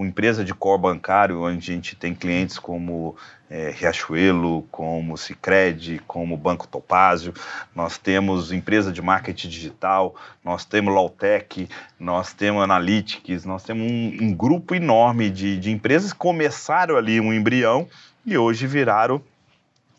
com 0.00 0.06
empresa 0.06 0.42
de 0.42 0.54
core 0.54 0.80
bancário, 0.80 1.42
onde 1.42 1.58
a 1.58 1.74
gente 1.74 1.94
tem 1.94 2.14
clientes 2.14 2.58
como 2.58 3.14
é, 3.50 3.70
Riachuelo, 3.70 4.66
como 4.70 5.14
Cicred, 5.18 6.00
como 6.06 6.38
Banco 6.38 6.66
Topázio, 6.66 7.34
nós 7.74 7.98
temos 7.98 8.50
empresa 8.50 8.90
de 8.90 9.02
marketing 9.02 9.50
digital, 9.50 10.14
nós 10.42 10.64
temos 10.64 10.94
Lawtech, 10.94 11.68
nós 11.98 12.32
temos 12.32 12.62
Analytics, 12.62 13.44
nós 13.44 13.62
temos 13.62 13.92
um, 13.92 14.24
um 14.24 14.34
grupo 14.34 14.74
enorme 14.74 15.28
de, 15.28 15.58
de 15.58 15.70
empresas 15.70 16.14
que 16.14 16.18
começaram 16.18 16.96
ali 16.96 17.20
um 17.20 17.30
embrião 17.30 17.86
e 18.24 18.38
hoje 18.38 18.66
viraram 18.66 19.22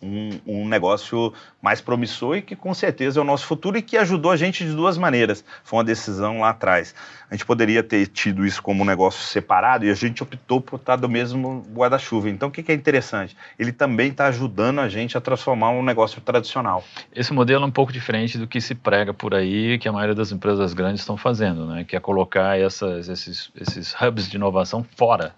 um, 0.01 0.39
um, 0.45 0.67
negócio 0.67 1.33
mais 1.61 1.79
promissor 1.79 2.37
e 2.37 2.41
que 2.41 2.55
com 2.55 2.73
certeza 2.73 3.19
é 3.19 3.21
o 3.21 3.25
nosso 3.25 3.45
futuro 3.45 3.77
e 3.77 3.81
que 3.81 3.97
ajudou 3.97 4.31
a 4.31 4.35
gente 4.35 4.65
de 4.65 4.73
duas 4.73 4.97
maneiras. 4.97 5.43
Foi 5.63 5.77
uma 5.77 5.83
decisão 5.83 6.39
lá 6.41 6.49
atrás. 6.49 6.95
A 7.29 7.35
gente 7.35 7.45
poderia 7.45 7.83
ter 7.83 8.07
tido 8.07 8.45
isso 8.45 8.61
como 8.61 8.83
um 8.83 8.85
negócio 8.85 9.21
separado 9.21 9.85
e 9.85 9.89
a 9.89 9.93
gente 9.93 10.23
optou 10.23 10.59
por 10.59 10.77
estar 10.77 10.95
do 10.95 11.07
mesmo 11.07 11.65
guarda-chuva. 11.73 12.29
Então, 12.29 12.49
o 12.49 12.51
que, 12.51 12.63
que 12.63 12.71
é 12.71 12.75
interessante? 12.75 13.37
Ele 13.57 13.71
também 13.71 14.09
está 14.09 14.27
ajudando 14.27 14.79
a 14.79 14.89
gente 14.89 15.17
a 15.17 15.21
transformar 15.21 15.69
um 15.69 15.83
negócio 15.83 16.19
tradicional. 16.21 16.83
Esse 17.15 17.31
modelo 17.31 17.63
é 17.63 17.67
um 17.67 17.71
pouco 17.71 17.93
diferente 17.93 18.37
do 18.37 18.47
que 18.47 18.59
se 18.59 18.75
prega 18.75 19.13
por 19.13 19.33
aí, 19.33 19.77
que 19.77 19.87
a 19.87 19.91
maioria 19.91 20.15
das 20.15 20.31
empresas 20.31 20.73
grandes 20.73 21.01
estão 21.01 21.15
fazendo, 21.15 21.65
né? 21.67 21.83
que 21.83 21.95
é 21.95 21.99
colocar 21.99 22.59
essas, 22.59 23.07
esses, 23.07 23.51
esses 23.55 23.95
hubs 24.01 24.29
de 24.29 24.35
inovação 24.35 24.85
fora. 24.97 25.33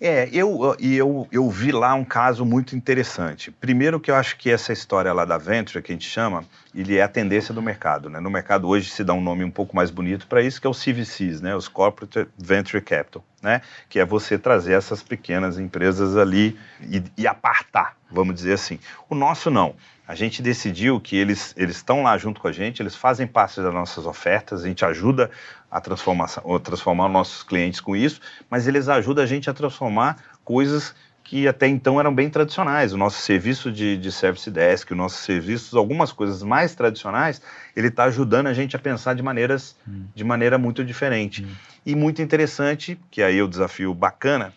É, 0.00 0.30
eu, 0.32 0.74
eu, 0.80 1.28
eu 1.30 1.50
vi 1.50 1.70
lá 1.70 1.92
um 1.92 2.04
caso 2.04 2.42
muito 2.46 2.74
interessante. 2.74 3.50
Primeiro 3.50 4.00
que 4.00 4.10
eu 4.10 4.14
acho 4.14 4.38
que 4.38 4.50
essa 4.50 4.72
história 4.72 5.12
lá 5.12 5.26
da 5.26 5.36
Venture, 5.36 5.82
que 5.82 5.92
a 5.92 5.94
gente 5.94 6.08
chama, 6.08 6.42
ele 6.74 6.96
é 6.96 7.02
a 7.02 7.08
tendência 7.08 7.52
do 7.52 7.60
mercado. 7.60 8.08
Né? 8.08 8.18
No 8.18 8.30
mercado 8.30 8.66
hoje 8.66 8.88
se 8.88 9.04
dá 9.04 9.12
um 9.12 9.20
nome 9.20 9.44
um 9.44 9.50
pouco 9.50 9.76
mais 9.76 9.90
bonito 9.90 10.26
para 10.26 10.40
isso, 10.40 10.58
que 10.58 10.66
é 10.66 10.70
o 10.70 10.72
CVCs, 10.72 11.42
né? 11.42 11.54
os 11.54 11.68
Corporate 11.68 12.26
Venture 12.38 12.82
Capital, 12.82 13.22
né? 13.42 13.60
que 13.90 13.98
é 13.98 14.04
você 14.04 14.38
trazer 14.38 14.72
essas 14.72 15.02
pequenas 15.02 15.58
empresas 15.58 16.16
ali 16.16 16.58
e, 16.80 17.02
e 17.18 17.26
apartar, 17.26 17.94
vamos 18.10 18.34
dizer 18.34 18.54
assim. 18.54 18.78
O 19.08 19.14
nosso 19.14 19.50
não. 19.50 19.74
A 20.06 20.14
gente 20.14 20.42
decidiu 20.42 21.00
que 21.00 21.16
eles 21.16 21.54
eles 21.56 21.76
estão 21.76 22.02
lá 22.02 22.18
junto 22.18 22.40
com 22.40 22.48
a 22.48 22.52
gente, 22.52 22.82
eles 22.82 22.96
fazem 22.96 23.26
parte 23.26 23.60
das 23.60 23.72
nossas 23.72 24.06
ofertas, 24.06 24.64
a 24.64 24.66
gente 24.66 24.84
ajuda 24.84 25.30
a 25.70 25.80
transformação, 25.80 26.54
a 26.54 26.58
transformar 26.58 27.08
nossos 27.08 27.44
clientes 27.44 27.80
com 27.80 27.94
isso, 27.94 28.20
mas 28.50 28.66
eles 28.66 28.88
ajudam 28.88 29.22
a 29.22 29.26
gente 29.26 29.48
a 29.48 29.54
transformar 29.54 30.16
coisas 30.44 30.94
que 31.30 31.46
até 31.46 31.68
então 31.68 32.00
eram 32.00 32.12
bem 32.12 32.28
tradicionais. 32.28 32.92
O 32.92 32.96
nosso 32.96 33.22
serviço 33.22 33.70
de, 33.70 33.96
de 33.96 34.10
service 34.10 34.50
desk, 34.50 34.90
o 34.90 34.96
nosso 34.96 35.22
serviço, 35.22 35.78
algumas 35.78 36.10
coisas 36.10 36.42
mais 36.42 36.74
tradicionais, 36.74 37.40
ele 37.76 37.86
está 37.86 38.02
ajudando 38.04 38.48
a 38.48 38.52
gente 38.52 38.74
a 38.74 38.80
pensar 38.80 39.14
de 39.14 39.22
maneiras 39.22 39.76
hum. 39.86 40.06
de 40.12 40.24
maneira 40.24 40.58
muito 40.58 40.84
diferente. 40.84 41.44
Hum. 41.44 41.54
E 41.86 41.94
muito 41.94 42.20
interessante, 42.20 42.98
que 43.12 43.22
aí 43.22 43.38
é 43.38 43.42
o 43.44 43.46
desafio 43.46 43.94
bacana, 43.94 44.52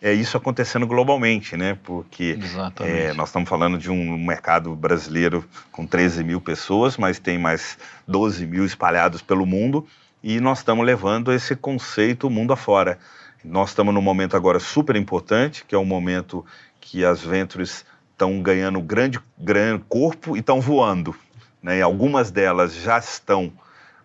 é 0.00 0.12
isso 0.12 0.36
acontecendo 0.36 0.86
globalmente, 0.86 1.56
né? 1.56 1.78
Porque 1.82 2.38
é, 2.80 3.12
nós 3.14 3.28
estamos 3.28 3.48
falando 3.48 3.78
de 3.78 3.90
um 3.90 4.18
mercado 4.18 4.74
brasileiro 4.74 5.44
com 5.72 5.86
13 5.86 6.22
mil 6.22 6.40
pessoas, 6.40 6.96
mas 6.96 7.18
tem 7.18 7.38
mais 7.38 7.78
12 8.06 8.46
mil 8.46 8.64
espalhados 8.64 9.22
pelo 9.22 9.46
mundo 9.46 9.86
e 10.22 10.40
nós 10.40 10.58
estamos 10.58 10.84
levando 10.84 11.32
esse 11.32 11.54
conceito 11.54 12.28
mundo 12.28 12.52
afora. 12.52 12.98
Nós 13.44 13.70
estamos 13.70 13.94
num 13.94 14.02
momento 14.02 14.36
agora 14.36 14.58
super 14.58 14.96
importante, 14.96 15.64
que 15.64 15.74
é 15.74 15.78
o 15.78 15.82
um 15.82 15.86
momento 15.86 16.44
que 16.80 17.04
as 17.04 17.22
ventures 17.22 17.84
estão 18.12 18.42
ganhando 18.42 18.80
grande, 18.80 19.20
grande 19.38 19.84
corpo 19.88 20.36
e 20.36 20.40
estão 20.40 20.60
voando. 20.60 21.14
Né? 21.62 21.78
E 21.78 21.82
algumas 21.82 22.30
delas 22.30 22.74
já 22.74 22.98
estão 22.98 23.52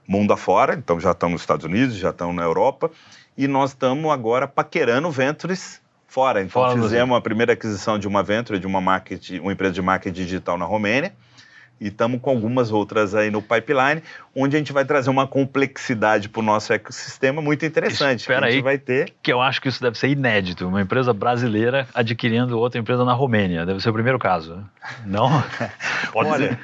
mundo 0.08 0.32
afora, 0.32 0.76
então 0.76 1.00
já 1.00 1.12
estão 1.12 1.30
nos 1.30 1.42
Estados 1.42 1.66
Unidos, 1.66 1.96
já 1.96 2.12
estão 2.12 2.34
na 2.34 2.44
Europa, 2.44 2.92
e 3.38 3.48
nós 3.48 3.72
estamos 3.72 4.12
agora 4.12 4.48
paquerando 4.48 5.10
ventures 5.10 5.81
fora. 6.12 6.42
Então 6.42 6.62
fora 6.62 6.80
fizemos 6.80 7.18
a 7.18 7.22
primeira 7.22 7.54
aquisição 7.54 7.98
de 7.98 8.06
uma 8.08 8.22
venture, 8.22 8.60
de 8.60 8.68
uma, 8.68 8.82
market, 8.82 9.30
uma 9.40 9.54
empresa 9.54 9.74
de 9.74 9.82
marketing 9.82 10.24
digital 10.24 10.58
na 10.58 10.66
Romênia, 10.66 11.14
e 11.80 11.88
estamos 11.88 12.22
com 12.22 12.30
algumas 12.30 12.70
outras 12.70 13.16
aí 13.16 13.32
no 13.32 13.42
pipeline, 13.42 14.04
onde 14.36 14.56
a 14.56 14.60
gente 14.60 14.74
vai 14.74 14.84
trazer 14.84 15.10
uma 15.10 15.26
complexidade 15.26 16.28
para 16.28 16.42
o 16.42 16.44
nosso 16.44 16.72
ecossistema 16.74 17.42
muito 17.42 17.66
interessante. 17.66 18.20
Espera 18.20 18.48
aí, 18.48 18.62
vai 18.62 18.78
ter. 18.78 19.14
Que 19.24 19.32
eu 19.32 19.42
acho 19.42 19.62
que 19.62 19.70
isso 19.70 19.82
deve 19.82 19.98
ser 19.98 20.10
inédito, 20.10 20.68
uma 20.68 20.82
empresa 20.82 21.14
brasileira 21.14 21.88
adquirindo 21.94 22.60
outra 22.60 22.80
empresa 22.80 23.04
na 23.06 23.14
Romênia. 23.14 23.66
Deve 23.66 23.82
ser 23.82 23.90
o 23.90 23.94
primeiro 23.94 24.20
caso. 24.20 24.64
Não? 25.06 25.30
Pode 26.12 26.30
Olha, 26.30 26.50
ser. 26.50 26.60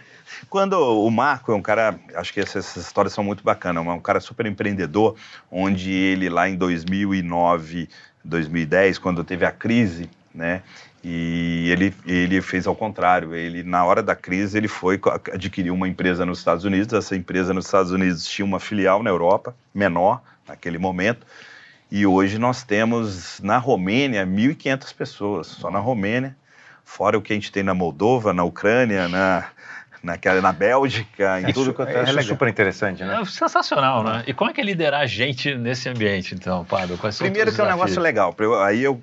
Quando 0.50 0.74
o 0.74 1.10
Marco 1.10 1.52
é 1.52 1.56
um 1.56 1.62
cara, 1.62 2.00
acho 2.16 2.32
que 2.32 2.40
essas, 2.40 2.66
essas 2.68 2.86
histórias 2.86 3.12
são 3.12 3.24
muito 3.24 3.44
bacanas, 3.44 3.86
é 3.86 3.90
um 3.90 4.00
cara 4.00 4.20
super 4.20 4.46
empreendedor, 4.46 5.16
onde 5.50 5.92
ele 5.92 6.30
lá 6.30 6.48
em 6.48 6.56
2009, 6.56 7.90
2010, 8.28 8.98
quando 9.00 9.24
teve 9.24 9.46
a 9.46 9.52
crise 9.52 10.10
né? 10.38 10.62
E 11.04 11.70
ele, 11.72 11.94
ele 12.06 12.42
fez 12.42 12.68
ao 12.68 12.76
contrário. 12.76 13.34
Ele, 13.34 13.64
na 13.64 13.84
hora 13.84 14.04
da 14.04 14.16
crise, 14.16 14.58
ele 14.58 14.68
foi 14.68 15.00
adquirir 15.34 15.72
uma 15.72 15.88
empresa 15.88 16.26
nos 16.26 16.38
Estados 16.38 16.64
Unidos. 16.64 16.94
Essa 16.94 17.16
empresa 17.16 17.54
nos 17.54 17.66
Estados 17.66 17.92
Unidos 17.92 18.26
tinha 18.26 18.46
uma 18.46 18.60
filial 18.60 19.02
na 19.02 19.10
Europa, 19.10 19.56
menor 19.74 20.22
naquele 20.48 20.78
momento. 20.78 21.26
E 21.90 22.06
hoje 22.06 22.38
nós 22.38 22.64
temos 22.64 23.40
na 23.42 23.58
Romênia 23.58 24.26
1.500 24.26 24.96
pessoas, 24.96 25.48
só 25.48 25.72
na 25.72 25.80
Romênia. 25.80 26.36
Fora 26.84 27.18
o 27.18 27.22
que 27.22 27.34
a 27.34 27.36
gente 27.36 27.52
tem 27.52 27.64
na 27.64 27.74
Moldova, 27.74 28.34
na 28.34 28.44
Ucrânia, 28.44 29.08
na, 29.08 29.46
naquela, 30.04 30.42
na 30.42 30.52
Bélgica, 30.52 31.42
em 31.42 31.50
é, 31.50 31.54
tudo 31.54 31.74
quanto 31.74 31.90
é, 31.90 32.02
é 32.02 32.22
super 32.22 32.48
interessante, 32.48 33.04
né? 33.04 33.20
É 33.22 33.26
sensacional, 33.26 34.04
né? 34.04 34.24
E 34.28 34.34
como 34.34 34.50
é 34.52 34.54
que 34.54 34.62
é 34.62 34.64
liderar 34.64 35.06
gente 35.08 35.56
nesse 35.56 35.90
ambiente, 35.90 36.36
então, 36.36 36.64
Pado? 36.66 36.98
Primeiro 37.18 37.54
que 37.54 37.60
é 37.60 37.64
um 37.64 37.68
negócio 37.68 38.02
legal. 38.02 38.36
Aí 38.64 38.84
eu 38.84 39.02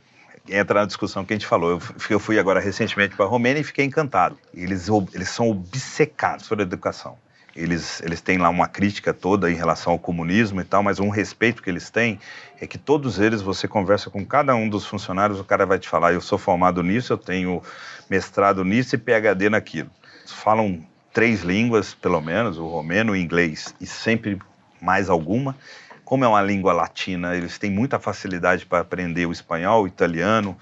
entra 0.49 0.80
na 0.80 0.86
discussão 0.86 1.24
que 1.24 1.32
a 1.32 1.36
gente 1.36 1.47
falou. 1.47 1.70
Eu, 1.70 1.82
eu 2.11 2.20
fui 2.20 2.38
agora 2.38 2.61
recentemente 2.61 3.16
para 3.16 3.24
a 3.24 3.28
Romênia 3.28 3.61
e 3.61 3.64
fiquei 3.64 3.84
encantado. 3.84 4.38
Eles, 4.53 4.88
eles 5.12 5.28
são 5.28 5.51
obcecados 5.51 6.49
por 6.49 6.61
educação. 6.61 7.16
Eles, 7.57 8.03
eles 8.03 8.20
têm 8.20 8.36
lá 8.36 8.49
uma 8.49 8.66
crítica 8.66 9.14
toda 9.14 9.49
em 9.49 9.55
relação 9.55 9.92
ao 9.92 9.99
comunismo 9.99 10.61
e 10.61 10.64
tal, 10.64 10.82
mas 10.82 10.99
um 10.99 11.09
respeito 11.09 11.62
que 11.62 11.70
eles 11.70 11.88
têm 11.88 12.18
é 12.61 12.66
que 12.66 12.76
todos 12.76 13.20
eles, 13.20 13.40
você 13.40 13.68
conversa 13.68 14.11
com 14.11 14.26
cada 14.26 14.57
um 14.57 14.68
dos 14.68 14.84
funcionários, 14.84 15.38
o 15.38 15.45
cara 15.45 15.64
vai 15.64 15.78
te 15.78 15.88
falar: 15.88 16.12
eu 16.12 16.20
sou 16.20 16.36
formado 16.36 16.82
nisso, 16.82 17.12
eu 17.12 17.16
tenho 17.16 17.62
mestrado 18.11 18.64
nisso 18.64 18.97
e 18.97 18.99
PhD 18.99 19.49
naquilo. 19.49 19.90
Falam 20.27 20.85
três 21.12 21.43
línguas, 21.43 21.95
pelo 21.95 22.20
menos, 22.20 22.59
o 22.59 22.66
romeno, 22.66 23.12
o 23.12 23.16
inglês 23.16 23.75
e 23.81 23.87
sempre 23.87 24.39
mais 24.81 25.09
alguma. 25.09 25.57
Como 26.05 26.25
é 26.25 26.29
uma 26.29 26.43
língua 26.43 26.72
latina, 26.72 27.35
eles 27.37 27.59
têm 27.59 27.70
muita 27.70 27.99
facilidade 27.99 28.66
para 28.66 28.81
aprender 28.81 29.27
o 29.27 29.33
espanhol, 29.33 29.85
o 29.85 29.87
italiano. 29.87 30.57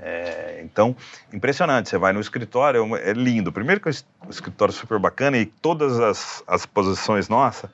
É, 0.00 0.60
então, 0.62 0.94
impressionante. 1.32 1.88
Você 1.88 1.98
vai 1.98 2.12
no 2.12 2.20
escritório, 2.20 2.94
é, 2.96 3.10
é 3.10 3.12
lindo. 3.12 3.50
Primeiro 3.50 3.80
que 3.80 3.88
é 3.88 3.92
um 4.26 4.30
escritório 4.30 4.72
super 4.72 4.98
bacana 4.98 5.38
e 5.38 5.46
todas 5.46 5.98
as, 5.98 6.44
as 6.46 6.66
posições 6.66 7.28
nossas 7.28 7.70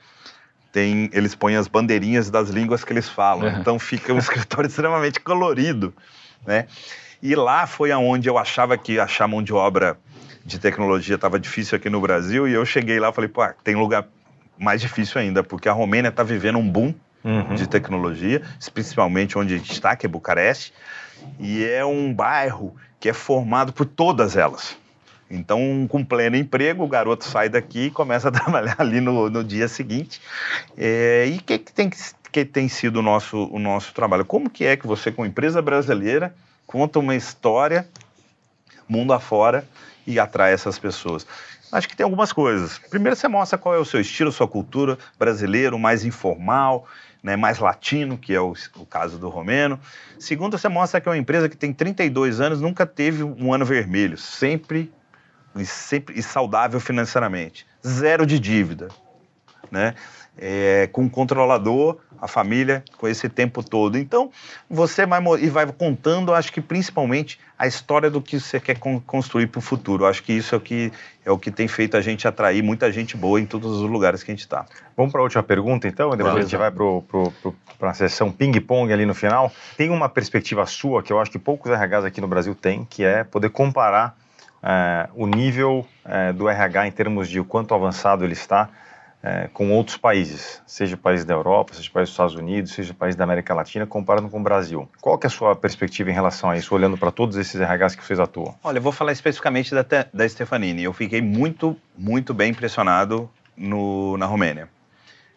tem, 0.72 1.10
eles 1.12 1.34
põem 1.34 1.56
as 1.56 1.66
bandeirinhas 1.66 2.30
das 2.30 2.48
línguas 2.48 2.84
que 2.84 2.92
eles 2.92 3.08
falam. 3.08 3.48
Uhum. 3.48 3.60
Então 3.60 3.78
fica 3.78 4.12
um 4.12 4.18
escritório 4.18 4.68
extremamente 4.68 5.20
colorido, 5.20 5.92
né? 6.46 6.66
E 7.22 7.34
lá 7.34 7.66
foi 7.66 7.92
aonde 7.92 8.28
eu 8.28 8.38
achava 8.38 8.78
que 8.78 8.98
achar 8.98 9.28
mão 9.28 9.42
de 9.42 9.52
obra 9.52 9.98
de 10.50 10.58
tecnologia 10.58 11.14
estava 11.14 11.38
difícil 11.38 11.76
aqui 11.76 11.88
no 11.88 12.00
Brasil 12.00 12.48
e 12.48 12.52
eu 12.52 12.66
cheguei 12.66 12.98
lá 12.98 13.10
e 13.10 13.12
falei, 13.12 13.30
pô, 13.30 13.46
tem 13.62 13.76
lugar 13.76 14.06
mais 14.58 14.80
difícil 14.80 15.20
ainda, 15.20 15.44
porque 15.44 15.68
a 15.68 15.72
Romênia 15.72 16.08
está 16.08 16.24
vivendo 16.24 16.58
um 16.58 16.68
boom 16.68 16.92
uhum. 17.22 17.54
de 17.54 17.68
tecnologia, 17.68 18.42
principalmente 18.74 19.38
onde 19.38 19.54
a 19.54 19.56
gente 19.56 19.72
está, 19.72 19.94
que 19.94 20.04
é 20.04 20.08
Bucareste, 20.08 20.74
e 21.38 21.64
é 21.64 21.84
um 21.84 22.12
bairro 22.12 22.74
que 22.98 23.08
é 23.08 23.12
formado 23.12 23.72
por 23.72 23.86
todas 23.86 24.36
elas. 24.36 24.76
Então, 25.30 25.86
com 25.88 26.04
pleno 26.04 26.36
emprego, 26.36 26.82
o 26.82 26.88
garoto 26.88 27.24
sai 27.24 27.48
daqui 27.48 27.86
e 27.86 27.90
começa 27.90 28.28
a 28.28 28.32
trabalhar 28.32 28.74
ali 28.78 29.00
no, 29.00 29.30
no 29.30 29.44
dia 29.44 29.68
seguinte. 29.68 30.20
É, 30.76 31.28
e 31.28 31.38
o 31.38 31.42
que, 31.42 31.58
que, 31.58 31.72
tem, 31.72 31.88
que 32.32 32.44
tem 32.44 32.68
sido 32.68 32.96
o 32.96 33.02
nosso, 33.02 33.44
o 33.44 33.58
nosso 33.60 33.94
trabalho? 33.94 34.24
Como 34.24 34.50
que 34.50 34.64
é 34.64 34.76
que 34.76 34.86
você, 34.88 35.12
com 35.12 35.24
empresa 35.24 35.62
brasileira, 35.62 36.34
conta 36.66 36.98
uma 36.98 37.14
história 37.14 37.86
mundo 38.90 39.12
afora 39.12 39.64
e 40.10 40.18
atrai 40.18 40.52
essas 40.52 40.78
pessoas? 40.78 41.26
Acho 41.72 41.88
que 41.88 41.96
tem 41.96 42.04
algumas 42.04 42.32
coisas. 42.32 42.78
Primeiro, 42.78 43.14
você 43.14 43.28
mostra 43.28 43.56
qual 43.56 43.74
é 43.74 43.78
o 43.78 43.84
seu 43.84 44.00
estilo, 44.00 44.32
sua 44.32 44.48
cultura 44.48 44.98
brasileiro, 45.18 45.78
mais 45.78 46.04
informal, 46.04 46.86
né, 47.22 47.36
mais 47.36 47.58
latino, 47.58 48.18
que 48.18 48.34
é 48.34 48.40
o, 48.40 48.54
o, 48.76 48.86
caso 48.86 49.18
do 49.18 49.28
Romeno. 49.28 49.78
Segundo, 50.18 50.58
você 50.58 50.68
mostra 50.68 51.00
que 51.00 51.08
é 51.08 51.12
uma 51.12 51.18
empresa 51.18 51.48
que 51.48 51.56
tem 51.56 51.72
32 51.72 52.40
anos, 52.40 52.60
nunca 52.60 52.84
teve 52.84 53.22
um 53.22 53.54
ano 53.54 53.64
vermelho, 53.64 54.18
sempre 54.18 54.92
e, 55.54 55.64
sempre, 55.64 56.18
e 56.18 56.22
saudável 56.22 56.80
financeiramente. 56.80 57.66
Zero 57.86 58.26
de 58.26 58.38
dívida. 58.38 58.88
Né? 59.70 59.94
É, 60.42 60.88
com 60.90 61.04
o 61.04 61.10
controlador, 61.10 61.98
a 62.20 62.28
família, 62.28 62.84
com 62.98 63.08
esse 63.08 63.28
tempo 63.28 63.62
todo. 63.62 63.96
Então, 63.96 64.30
você 64.68 65.06
vai, 65.06 65.22
e 65.40 65.48
vai 65.48 65.66
contando, 65.66 66.34
acho 66.34 66.52
que 66.52 66.60
principalmente, 66.60 67.38
a 67.58 67.66
história 67.66 68.10
do 68.10 68.20
que 68.20 68.38
você 68.38 68.60
quer 68.60 68.78
construir 69.06 69.46
para 69.46 69.58
o 69.58 69.62
futuro. 69.62 70.06
Acho 70.06 70.22
que 70.22 70.32
isso 70.32 70.54
é 70.54 70.58
o 70.58 70.60
que, 70.60 70.92
é 71.24 71.30
o 71.30 71.38
que 71.38 71.50
tem 71.50 71.66
feito 71.66 71.96
a 71.96 72.00
gente 72.00 72.28
atrair 72.28 72.62
muita 72.62 72.92
gente 72.92 73.16
boa 73.16 73.40
em 73.40 73.46
todos 73.46 73.80
os 73.80 73.90
lugares 73.90 74.22
que 74.22 74.30
a 74.30 74.34
gente 74.34 74.40
está. 74.40 74.66
Vamos 74.96 75.12
para 75.12 75.20
a 75.20 75.24
última 75.24 75.42
pergunta, 75.42 75.88
então, 75.88 76.10
depois 76.10 76.32
Vamos. 76.32 76.40
a 76.40 76.42
gente 76.42 76.56
vai 76.56 76.70
para 77.78 77.90
a 77.90 77.94
sessão 77.94 78.30
ping-pong 78.30 78.92
ali 78.92 79.06
no 79.06 79.14
final. 79.14 79.52
Tem 79.76 79.90
uma 79.90 80.08
perspectiva 80.08 80.66
sua 80.66 81.02
que 81.02 81.12
eu 81.12 81.20
acho 81.20 81.30
que 81.30 81.38
poucos 81.38 81.70
RHs 81.70 82.04
aqui 82.04 82.20
no 82.20 82.28
Brasil 82.28 82.54
têm, 82.54 82.86
que 82.88 83.04
é 83.04 83.24
poder 83.24 83.50
comparar 83.50 84.16
é, 84.62 85.08
o 85.14 85.26
nível 85.26 85.86
é, 86.04 86.32
do 86.32 86.48
RH 86.48 86.86
em 86.86 86.92
termos 86.92 87.28
de 87.28 87.40
o 87.40 87.44
quanto 87.44 87.74
avançado 87.74 88.24
ele 88.24 88.34
está 88.34 88.68
é, 89.22 89.48
com 89.52 89.70
outros 89.72 89.96
países, 89.96 90.62
seja 90.66 90.96
países 90.96 91.26
da 91.26 91.34
Europa, 91.34 91.74
seja 91.74 91.90
países 91.90 92.08
dos 92.08 92.14
Estados 92.14 92.34
Unidos, 92.34 92.72
seja 92.72 92.94
países 92.94 93.16
da 93.16 93.24
América 93.24 93.52
Latina, 93.52 93.86
comparando 93.86 94.28
com 94.30 94.40
o 94.40 94.42
Brasil. 94.42 94.88
Qual 95.00 95.18
que 95.18 95.26
é 95.26 95.28
a 95.28 95.30
sua 95.30 95.54
perspectiva 95.54 96.10
em 96.10 96.14
relação 96.14 96.48
a 96.48 96.56
isso, 96.56 96.74
olhando 96.74 96.96
para 96.96 97.10
todos 97.10 97.36
esses 97.36 97.60
RHs 97.60 97.94
que 97.94 98.04
vocês 98.04 98.18
atuam? 98.18 98.54
Olha, 98.64 98.78
eu 98.78 98.82
vou 98.82 98.92
falar 98.92 99.12
especificamente 99.12 99.74
da, 99.74 99.84
da 100.12 100.28
Stefanini. 100.28 100.84
Eu 100.84 100.92
fiquei 100.92 101.20
muito, 101.20 101.76
muito 101.96 102.32
bem 102.32 102.50
impressionado 102.50 103.30
no, 103.56 104.16
na 104.16 104.24
Romênia. 104.24 104.68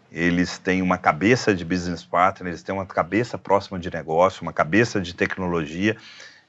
Eles 0.10 0.58
têm 0.58 0.82
uma 0.82 0.98
cabeça 0.98 1.54
de 1.54 1.66
business 1.66 2.04
partner, 2.04 2.52
eles 2.52 2.64
têm 2.64 2.74
uma 2.74 2.86
cabeça 2.86 3.38
próxima 3.38 3.80
de 3.80 3.92
negócio, 3.92 4.44
uma 4.44 4.54
cabeça 4.54 5.02
de 5.02 5.14
tecnologia. 5.14 5.98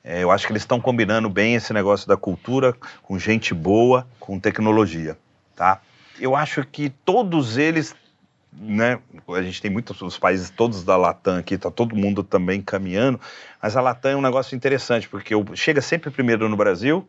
É, 0.05 0.23
eu 0.23 0.31
acho 0.31 0.47
que 0.47 0.53
eles 0.53 0.63
estão 0.63 0.79
combinando 0.79 1.31
bem 1.31 1.55
esse 1.55 1.73
negócio 1.73 2.07
da 2.07 2.17
cultura 2.17 2.75
com 3.03 3.19
gente 3.19 3.55
boa, 3.55 4.07
com 4.21 4.39
tecnologia, 4.39 5.17
tá? 5.57 5.81
Eu 6.19 6.35
acho 6.37 6.65
que 6.65 6.91
todos 6.91 7.57
eles, 7.57 7.95
né, 8.53 8.99
a 9.29 9.43
gente 9.43 9.61
tem 9.61 9.71
muitos 9.71 10.01
os 10.03 10.19
países 10.19 10.51
todos 10.51 10.85
da 10.85 10.97
Latam 10.97 11.39
aqui, 11.39 11.59
tá 11.59 11.71
todo 11.71 11.97
mundo 11.97 12.23
também 12.23 12.61
caminhando, 12.61 13.21
mas 13.63 13.77
a 13.77 13.81
Latam 13.81 14.13
é 14.13 14.17
um 14.17 14.23
negócio 14.23 14.55
interessante, 14.55 15.09
porque 15.09 15.35
chega 15.55 15.81
sempre 15.81 16.11
primeiro 16.11 16.49
no 16.49 16.57
Brasil 16.57 17.09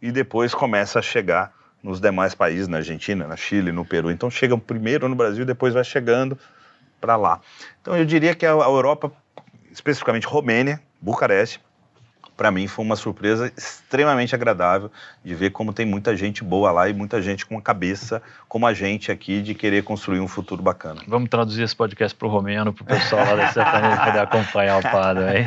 e 0.00 0.10
depois 0.10 0.54
começa 0.54 0.98
a 0.98 1.02
chegar 1.02 1.52
nos 1.82 2.00
demais 2.00 2.34
países, 2.34 2.68
na 2.68 2.78
Argentina, 2.78 3.26
na 3.26 3.36
Chile, 3.36 3.72
no 3.72 3.84
Peru. 3.84 4.10
Então 4.10 4.30
chega 4.30 4.56
primeiro 4.58 5.08
no 5.08 5.14
Brasil 5.14 5.42
e 5.42 5.46
depois 5.46 5.72
vai 5.72 5.84
chegando 5.84 6.38
para 7.00 7.16
lá. 7.16 7.40
Então 7.80 7.96
eu 7.96 8.04
diria 8.04 8.34
que 8.34 8.44
a 8.44 8.50
Europa, 8.50 9.10
especificamente 9.72 10.26
Romênia, 10.26 10.80
Bucareste, 11.00 11.60
para 12.40 12.50
mim 12.50 12.66
foi 12.66 12.82
uma 12.82 12.96
surpresa 12.96 13.52
extremamente 13.54 14.34
agradável 14.34 14.90
de 15.22 15.34
ver 15.34 15.50
como 15.50 15.74
tem 15.74 15.84
muita 15.84 16.16
gente 16.16 16.42
boa 16.42 16.72
lá 16.72 16.88
e 16.88 16.94
muita 16.94 17.20
gente 17.20 17.44
com 17.44 17.58
a 17.58 17.60
cabeça 17.60 18.22
como 18.48 18.66
a 18.66 18.72
gente 18.72 19.12
aqui 19.12 19.42
de 19.42 19.54
querer 19.54 19.84
construir 19.84 20.20
um 20.20 20.26
futuro 20.26 20.62
bacana. 20.62 21.02
Vamos 21.06 21.28
traduzir 21.28 21.64
esse 21.64 21.76
podcast 21.76 22.16
para 22.16 22.26
o 22.26 22.30
romeno, 22.30 22.72
para 22.72 22.82
o 22.82 22.86
pessoal 22.86 23.26
lá 23.26 23.34
da 23.34 23.52
Sertaneja 23.52 24.04
poder 24.06 24.20
acompanhar 24.20 24.78
o 24.78 24.82
Pado 24.82 25.20
aí. 25.20 25.44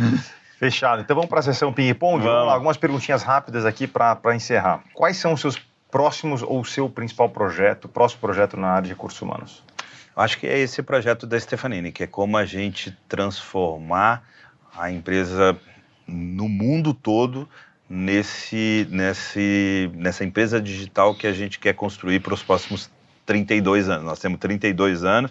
Fechado. 0.60 1.00
Então 1.00 1.16
vamos 1.16 1.30
para 1.30 1.38
a 1.38 1.42
sessão 1.42 1.72
ping-pong. 1.72 2.22
Vamos 2.22 2.46
lá, 2.46 2.52
algumas 2.52 2.76
perguntinhas 2.76 3.22
rápidas 3.22 3.64
aqui 3.64 3.86
para 3.86 4.20
encerrar. 4.34 4.84
Quais 4.92 5.16
são 5.16 5.32
os 5.32 5.40
seus 5.40 5.58
próximos 5.90 6.42
ou 6.42 6.60
o 6.60 6.64
seu 6.66 6.90
principal 6.90 7.30
projeto, 7.30 7.88
próximo 7.88 8.20
projeto 8.20 8.58
na 8.58 8.72
área 8.72 8.82
de 8.82 8.88
recursos 8.90 9.22
humanos? 9.22 9.64
Acho 10.14 10.38
que 10.38 10.46
é 10.46 10.58
esse 10.58 10.82
projeto 10.82 11.26
da 11.26 11.40
Stefanini, 11.40 11.90
que 11.90 12.02
é 12.02 12.06
como 12.06 12.36
a 12.36 12.44
gente 12.44 12.94
transformar 13.08 14.22
a 14.76 14.90
empresa 14.90 15.58
no 16.06 16.48
mundo 16.48 16.94
todo 16.94 17.48
nesse, 17.88 18.86
nesse, 18.90 19.90
nessa 19.94 20.24
empresa 20.24 20.60
digital 20.60 21.14
que 21.14 21.26
a 21.26 21.32
gente 21.32 21.58
quer 21.58 21.74
construir 21.74 22.20
para 22.20 22.34
os 22.34 22.42
próximos 22.42 22.90
32 23.24 23.88
anos. 23.88 24.04
Nós 24.04 24.18
temos 24.18 24.38
32 24.38 25.04
anos 25.04 25.30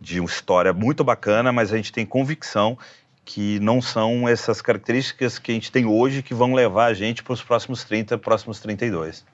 de 0.00 0.20
uma 0.20 0.28
história 0.28 0.72
muito 0.72 1.02
bacana, 1.02 1.52
mas 1.52 1.72
a 1.72 1.76
gente 1.76 1.92
tem 1.92 2.04
convicção 2.04 2.78
que 3.24 3.58
não 3.58 3.82
são 3.82 4.28
essas 4.28 4.62
características 4.62 5.38
que 5.38 5.50
a 5.50 5.54
gente 5.54 5.72
tem 5.72 5.84
hoje 5.84 6.22
que 6.22 6.32
vão 6.32 6.54
levar 6.54 6.86
a 6.86 6.94
gente 6.94 7.22
para 7.22 7.32
os 7.32 7.42
próximos 7.42 7.82
30, 7.82 8.16
próximos 8.18 8.60
32. 8.60 9.24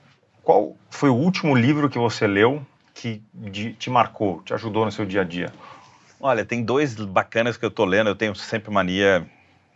Qual 0.42 0.74
foi 0.90 1.10
o 1.10 1.14
último 1.14 1.54
livro 1.54 1.90
que 1.90 1.98
você 1.98 2.26
leu 2.26 2.64
que 2.94 3.22
te 3.78 3.90
marcou, 3.90 4.42
te 4.42 4.54
ajudou 4.54 4.84
no 4.84 4.92
seu 4.92 5.04
dia 5.04 5.20
a 5.20 5.24
dia? 5.24 5.52
Olha, 6.18 6.44
tem 6.44 6.62
dois 6.62 6.94
bacanas 6.94 7.56
que 7.56 7.64
eu 7.64 7.68
estou 7.68 7.84
lendo. 7.84 8.08
Eu 8.08 8.14
tenho 8.14 8.34
sempre 8.34 8.70
mania 8.70 9.26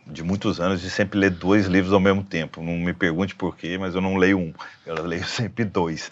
de 0.09 0.23
muitos 0.23 0.59
anos 0.59 0.81
de 0.81 0.89
sempre 0.89 1.19
ler 1.19 1.31
dois 1.31 1.67
livros 1.67 1.93
ao 1.93 1.99
mesmo 1.99 2.23
tempo. 2.23 2.61
Não 2.61 2.73
me 2.73 2.93
pergunte 2.93 3.35
por 3.35 3.55
quê, 3.55 3.77
mas 3.77 3.95
eu 3.95 4.01
não 4.01 4.15
leio 4.15 4.39
um, 4.39 4.53
eu 4.85 5.05
leio 5.05 5.25
sempre 5.27 5.65
dois. 5.65 6.11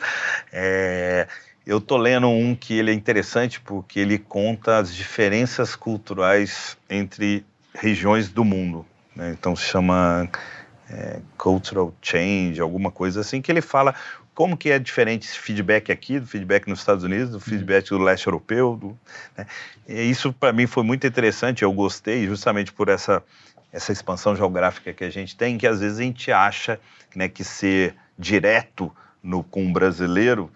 É, 0.52 1.28
eu 1.66 1.82
tô 1.82 1.98
lendo 1.98 2.28
um 2.28 2.56
que 2.56 2.76
ele 2.76 2.92
é 2.92 2.94
interessante 2.94 3.60
porque 3.60 4.00
ele 4.00 4.18
conta 4.18 4.78
as 4.78 4.94
diferenças 4.94 5.76
culturais 5.76 6.78
entre 6.90 7.46
regiões 7.74 8.30
do 8.30 8.44
mundo. 8.44 8.86
Né? 9.16 9.32
Então 9.32 9.56
se 9.56 9.64
chama 9.64 10.30
é, 10.90 11.20
Cultural 11.38 11.94
Change, 12.02 12.60
alguma 12.60 12.92
coisa 12.92 13.22
assim, 13.22 13.42
que 13.42 13.52
ele 13.52 13.62
fala 13.62 13.96
como 14.36 14.58
que 14.58 14.70
é 14.70 14.78
diferente 14.78 15.26
esse 15.26 15.40
feedback 15.40 15.92
aqui, 15.92 16.20
do 16.20 16.28
feedback 16.28 16.68
nos 16.68 16.80
Estados 16.80 17.06
Unidos, 17.06 17.30
do 17.30 17.40
feedback 17.40 17.90
do 17.90 17.98
leste 17.98 18.28
europeu. 18.28 18.76
Do, 18.76 19.00
né? 19.38 19.48
isso 19.88 20.34
para 20.34 20.52
mim 20.52 20.68
foi 20.68 20.84
muito 20.84 21.08
interessante, 21.08 21.64
eu 21.64 21.72
gostei 21.72 22.28
justamente 22.28 22.74
por 22.74 22.90
essa 22.90 23.24
essa 23.76 23.92
expansão 23.92 24.34
geográfica 24.34 24.94
que 24.94 25.04
a 25.04 25.10
gente 25.10 25.36
tem, 25.36 25.58
que 25.58 25.68
às 25.68 25.82
vezes 25.82 26.00
a 26.00 26.04
gente 26.04 26.32
acha 26.32 26.80
né, 27.14 27.28
que 27.28 27.44
ser 27.44 27.94
direto 28.18 28.90
no, 29.22 29.44
com 29.44 29.68
o 29.68 29.74
brasileiro, 29.74 30.50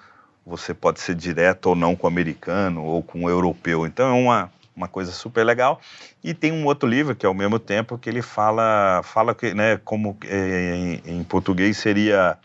você 0.45 0.73
pode 0.73 1.01
ser 1.01 1.15
direto 1.15 1.67
ou 1.67 1.75
não 1.75 1.97
com 1.97 2.07
o 2.07 2.09
americano 2.09 2.81
ou 2.81 3.03
com 3.03 3.25
o 3.25 3.29
europeu. 3.29 3.85
Então 3.85 4.07
é 4.07 4.13
uma, 4.13 4.51
uma 4.73 4.87
coisa 4.87 5.11
super 5.11 5.43
legal. 5.43 5.81
E 6.23 6.33
tem 6.33 6.53
um 6.53 6.65
outro 6.65 6.87
livro 6.87 7.13
que 7.13 7.25
ao 7.25 7.33
mesmo 7.33 7.59
tempo 7.59 7.97
que 7.97 8.09
ele 8.09 8.21
fala, 8.21 9.01
fala 9.03 9.35
que, 9.35 9.53
né, 9.53 9.75
como 9.83 10.17
é, 10.23 11.01
em, 11.05 11.19
em, 11.19 11.23
português 11.25 11.77
seria 11.77 12.37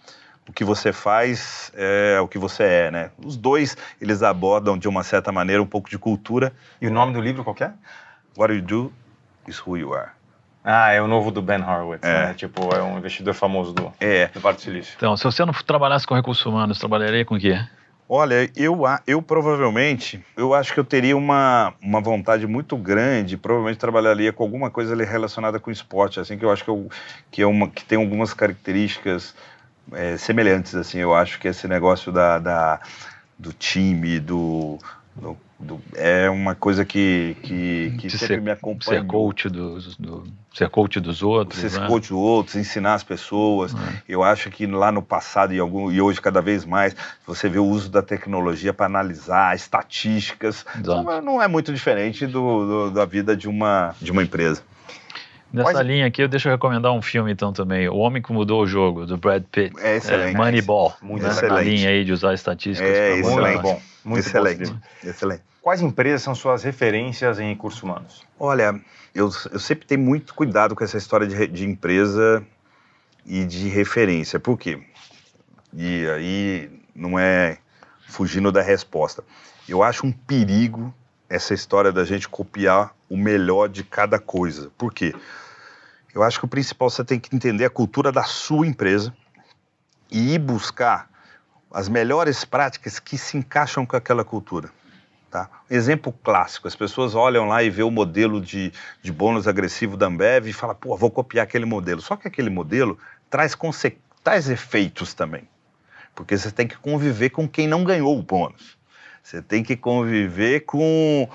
o 0.49 0.53
que 0.53 0.65
você 0.65 0.93
faz 0.93 1.71
é 1.75 2.21
o 2.21 2.27
que 2.27 2.37
você 2.37 2.65
é, 2.65 2.91
né? 2.91 3.11
Os 3.25 3.37
dois 3.37 3.77
eles 4.01 4.25
abordam 4.25 4.77
de 4.77 4.89
uma 4.89 5.05
certa 5.05 5.31
maneira 5.31 5.63
um 5.63 5.67
pouco 5.67 5.89
de 5.89 5.99
cultura. 5.99 6.53
E 6.83 6.89
o 6.89 6.91
nome 6.91 7.13
do 7.13 7.21
livro 7.21 7.45
qual 7.45 7.57
é? 7.61 7.73
What 8.37 8.53
you 8.53 8.61
do 8.61 8.93
is 9.47 9.65
who 9.65 9.79
you 9.79 9.95
are. 9.95 10.11
Ah, 10.65 10.93
é 10.93 11.03
o 11.03 11.07
novo 11.07 11.31
do 11.31 11.43
Ben 11.43 11.61
Horowitz, 11.61 12.03
é. 12.03 12.29
né? 12.29 12.35
Tipo, 12.35 12.75
é 12.75 12.83
um 12.83 12.97
investidor 12.97 13.35
famoso 13.35 13.75
do, 13.75 13.93
é. 14.01 14.29
do 14.29 14.41
Vale 14.41 14.57
do 14.57 14.63
Silício. 14.63 14.95
Então, 14.97 15.15
se 15.15 15.25
você 15.25 15.45
não 15.45 15.53
trabalhasse 15.53 16.07
com 16.07 16.15
recursos 16.15 16.45
humanos, 16.47 16.79
trabalharia 16.79 17.23
com 17.23 17.35
o 17.35 17.39
quê? 17.39 17.61
Olha, 18.09 18.51
eu, 18.57 18.83
eu 19.07 19.21
provavelmente, 19.23 20.25
eu 20.37 20.55
acho 20.55 20.73
que 20.73 20.81
eu 20.81 20.85
teria 20.85 21.17
uma, 21.17 21.75
uma 21.83 22.01
vontade 22.01 22.47
muito 22.47 22.77
grande, 22.77 23.37
provavelmente 23.37 23.79
trabalharia 23.79 24.33
com 24.33 24.43
alguma 24.43 24.71
coisa 24.71 24.95
relacionada 25.05 25.59
com 25.59 25.71
esporte, 25.71 26.21
assim, 26.21 26.39
que 26.39 26.45
eu 26.45 26.51
acho 26.51 26.65
que, 26.65 26.71
eu, 26.71 26.89
que, 27.31 27.43
é 27.43 27.47
uma, 27.47 27.69
que 27.69 27.85
tem 27.85 27.97
algumas 27.97 28.35
características 28.35 29.35
é, 29.93 30.17
semelhantes, 30.17 30.75
assim, 30.75 30.99
eu 30.99 31.15
acho 31.15 31.39
que 31.39 31.49
esse 31.49 31.67
negócio 31.67 32.13
da, 32.13 32.39
da 32.39 32.81
do 33.39 33.53
time, 33.53 34.21
do, 34.21 34.79
do 35.17 35.37
do, 35.65 35.81
é 35.95 36.29
uma 36.29 36.55
coisa 36.55 36.85
que, 36.85 37.37
que, 37.43 37.95
que 37.99 38.11
sempre 38.11 38.27
ser, 38.27 38.41
me 38.41 38.51
acompanha. 38.51 39.01
Ser 39.01 39.07
coach 39.07 39.49
dos, 39.49 39.97
do, 39.97 40.25
ser 40.53 40.69
coach 40.69 41.01
dos 41.01 41.23
outros. 41.23 41.61
Ser 41.61 41.81
né? 41.81 41.87
coach 41.87 42.09
dos 42.09 42.19
outros, 42.19 42.57
ensinar 42.57 42.95
as 42.95 43.03
pessoas. 43.03 43.75
É. 43.75 44.03
Eu 44.09 44.23
acho 44.23 44.51
que 44.51 44.67
lá 44.67 44.93
no 44.93 45.03
passado 45.03 45.53
e, 45.55 45.59
algum, 45.59 45.91
e 45.91 46.01
hoje 46.01 46.21
cada 46.21 46.41
vez 46.41 46.65
mais, 46.65 46.95
você 47.27 47.49
vê 47.49 47.59
o 47.59 47.65
uso 47.65 47.91
da 47.91 48.03
tecnologia 48.03 48.73
para 48.73 48.87
analisar 48.87 49.57
estatísticas. 49.57 50.65
Não, 50.85 51.21
não, 51.21 51.43
é 51.43 51.49
muito 51.49 51.73
diferente 51.73 52.27
do, 52.27 52.89
do, 52.89 52.91
da 52.91 53.05
vida 53.05 53.37
de 53.37 53.49
uma, 53.49 53.95
de 54.01 54.13
uma 54.13 54.23
empresa. 54.23 54.63
Nessa 55.55 55.73
Mas... 55.73 55.87
linha 55.87 56.07
aqui, 56.07 56.21
eu 56.21 56.27
deixo 56.27 56.49
eu 56.49 56.53
recomendar 56.53 56.91
um 56.91 57.01
filme 57.01 57.31
então 57.31 57.53
também, 57.53 57.89
O 57.89 57.95
Homem 57.99 58.21
que 58.21 58.33
Mudou 58.33 58.63
o 58.63 58.67
Jogo, 58.67 59.07
do 59.07 59.17
Brad 59.17 59.45
Pitt. 59.53 59.73
É 59.79 59.99
excelente. 59.99 60.35
É, 60.35 60.37
Moneyball. 60.37 60.97
Muito 61.01 61.23
né? 61.23 61.29
excelente. 61.29 61.53
Na 61.53 61.61
linha 61.61 61.91
aí 61.91 62.05
de 62.05 62.13
usar 62.13 62.35
estatísticas. 62.35 62.91
É 62.91 63.19
excelente. 63.21 63.63
Bom. 63.63 63.81
Muito 64.05 64.27
excelente. 64.27 64.69
Bom 64.69 64.79
excelente. 65.05 65.43
Quais 65.63 65.81
empresas 65.81 66.23
são 66.23 66.35
suas 66.35 66.65
referências 66.65 67.39
em 67.39 67.51
recursos 67.51 67.81
humanos? 67.81 68.25
Olha, 68.37 68.81
eu, 69.15 69.31
eu 69.53 69.61
sempre 69.61 69.87
tenho 69.87 70.01
muito 70.01 70.35
cuidado 70.35 70.75
com 70.75 70.83
essa 70.83 70.99
história 70.99 71.25
de, 71.25 71.47
de 71.47 71.65
empresa 71.65 72.45
e 73.25 73.45
de 73.45 73.69
referência. 73.69 74.41
Por 74.41 74.59
quê? 74.59 74.81
E 75.73 76.05
aí 76.09 76.69
não 76.97 77.17
é 77.17 77.59
fugindo 78.09 78.51
da 78.51 78.61
resposta. 78.61 79.23
Eu 79.69 79.85
acho 79.85 80.05
um 80.05 80.11
perigo 80.11 80.93
essa 81.31 81.55
história 81.55 81.93
da 81.93 82.05
gente 82.05 82.29
copiar 82.29 82.93
o 83.09 83.17
melhor 83.17 83.69
de 83.69 83.85
cada 83.85 84.19
coisa. 84.19 84.73
Por 84.77 84.93
quê? 84.93 85.15
Eu 86.15 86.23
acho 86.23 86.39
que 86.39 86.45
o 86.45 86.49
principal 86.49 86.89
você 86.89 87.05
tem 87.05 87.19
que 87.19 87.35
entender 87.35 87.65
a 87.65 87.71
cultura 87.71 88.13
da 88.13 88.23
sua 88.23 88.67
empresa 88.67 89.13
e 90.11 90.35
ir 90.35 90.39
buscar 90.39 91.11
as 91.73 91.89
melhores 91.89 92.45
práticas 92.45 93.01
que 93.01 93.19
se 93.19 93.37
encaixam 93.37 93.85
com 93.85 93.97
aquela 93.97 94.25
cultura. 94.25 94.71
Tá? 95.29 95.51
Exemplo 95.69 96.13
clássico, 96.13 96.69
as 96.69 96.77
pessoas 96.77 97.17
olham 97.17 97.49
lá 97.49 97.65
e 97.65 97.69
vê 97.69 97.83
o 97.83 97.91
modelo 97.91 98.41
de, 98.41 98.73
de 99.03 99.11
bônus 99.11 99.49
agressivo 99.49 99.97
da 99.97 100.07
Ambev 100.07 100.47
e 100.47 100.53
falam, 100.53 100.77
pô, 100.77 100.97
vou 100.97 101.11
copiar 101.11 101.43
aquele 101.43 101.65
modelo. 101.65 102.01
Só 102.01 102.15
que 102.15 102.29
aquele 102.29 102.49
modelo 102.49 102.97
traz, 103.29 103.57
traz 104.23 104.49
efeitos 104.49 105.13
também, 105.13 105.49
porque 106.15 106.39
você 106.39 106.53
tem 106.53 106.69
que 106.69 106.77
conviver 106.77 107.31
com 107.31 107.49
quem 107.49 107.67
não 107.67 107.83
ganhou 107.83 108.17
o 108.17 108.23
bônus. 108.23 108.79
Você 109.21 109.43
tem 109.43 109.65
que 109.65 109.75
conviver 109.75 110.61
com, 110.61 111.29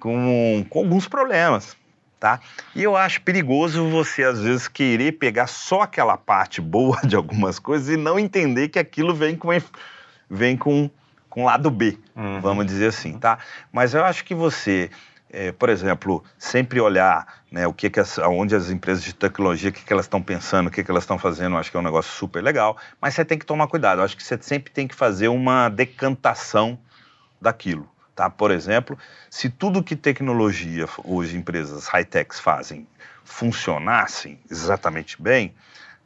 com, 0.00 0.64
com 0.70 0.78
alguns 0.78 1.06
problemas. 1.06 1.76
Tá? 2.22 2.38
E 2.72 2.84
eu 2.84 2.96
acho 2.96 3.20
perigoso 3.22 3.90
você, 3.90 4.22
às 4.22 4.38
vezes, 4.38 4.68
querer 4.68 5.10
pegar 5.18 5.48
só 5.48 5.80
aquela 5.80 6.16
parte 6.16 6.60
boa 6.60 7.00
de 7.04 7.16
algumas 7.16 7.58
coisas 7.58 7.88
e 7.88 7.96
não 7.96 8.16
entender 8.16 8.68
que 8.68 8.78
aquilo 8.78 9.12
vem 9.12 9.34
com, 9.34 9.48
vem 10.30 10.56
com 10.56 10.88
com 11.28 11.44
lado 11.44 11.68
B, 11.68 11.98
uhum. 12.14 12.40
vamos 12.40 12.66
dizer 12.66 12.88
assim, 12.88 13.18
tá? 13.18 13.38
Mas 13.72 13.92
eu 13.92 14.04
acho 14.04 14.22
que 14.24 14.36
você, 14.36 14.88
é, 15.32 15.50
por 15.50 15.68
exemplo, 15.68 16.22
sempre 16.38 16.78
olhar 16.78 17.26
né, 17.50 17.66
o 17.66 17.72
que, 17.72 17.90
que 17.90 17.98
as, 17.98 18.18
onde 18.18 18.54
as 18.54 18.70
empresas 18.70 19.02
de 19.02 19.14
tecnologia, 19.14 19.70
o 19.70 19.72
que, 19.72 19.82
que 19.82 19.92
elas 19.92 20.04
estão 20.04 20.22
pensando, 20.22 20.68
o 20.68 20.70
que, 20.70 20.84
que 20.84 20.90
elas 20.90 21.02
estão 21.02 21.18
fazendo, 21.18 21.54
eu 21.54 21.58
acho 21.58 21.72
que 21.72 21.76
é 21.76 21.80
um 21.80 21.82
negócio 21.82 22.12
super 22.12 22.40
legal, 22.40 22.76
mas 23.00 23.14
você 23.14 23.24
tem 23.24 23.36
que 23.36 23.46
tomar 23.46 23.66
cuidado, 23.66 24.00
eu 24.00 24.04
acho 24.04 24.16
que 24.16 24.22
você 24.22 24.38
sempre 24.42 24.70
tem 24.72 24.86
que 24.86 24.94
fazer 24.94 25.26
uma 25.26 25.68
decantação 25.70 26.78
daquilo. 27.40 27.88
Tá? 28.14 28.28
Por 28.28 28.50
exemplo, 28.50 28.98
se 29.30 29.48
tudo 29.48 29.82
que 29.82 29.96
tecnologia 29.96 30.86
hoje 31.04 31.36
empresas 31.36 31.86
high-techs 31.88 32.38
fazem 32.40 32.86
funcionassem 33.24 34.38
exatamente 34.50 35.20
bem, 35.20 35.54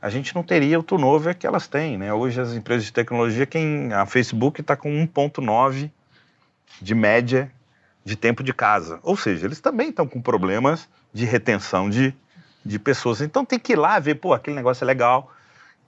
a 0.01 0.09
gente 0.09 0.35
não 0.35 0.43
teria 0.43 0.79
o 0.79 0.83
turnover 0.83 1.37
que 1.37 1.47
elas 1.47 1.67
têm. 1.67 1.99
Né? 1.99 2.13
Hoje 2.13 2.41
as 2.41 2.53
empresas 2.53 2.85
de 2.85 2.93
tecnologia, 2.93 3.45
quem, 3.47 3.93
a 3.93 4.07
Facebook 4.07 4.61
está 4.61 4.77
com 4.77 4.89
1,9 4.89 5.91
de 6.81 6.95
média 6.95 7.51
de 8.05 8.15
tempo 8.15 8.45
de 8.45 8.55
casa. 8.55 9.01
Ou 9.03 9.17
seja, 9.17 9.47
eles 9.47 9.61
também 9.61 9.89
estão 9.89 10.07
com 10.07 10.21
problemas 10.23 10.89
de 11.13 11.25
retenção 11.25 11.91
de, 11.91 12.15
de 12.65 12.79
pessoas. 12.79 13.21
Então 13.21 13.45
tem 13.45 13.59
que 13.59 13.73
ir 13.73 13.77
lá 13.77 13.99
ver, 13.99 14.17
pô, 14.17 14.33
aquele 14.33 14.55
negócio 14.55 14.85
é 14.85 14.87
legal, 14.87 15.33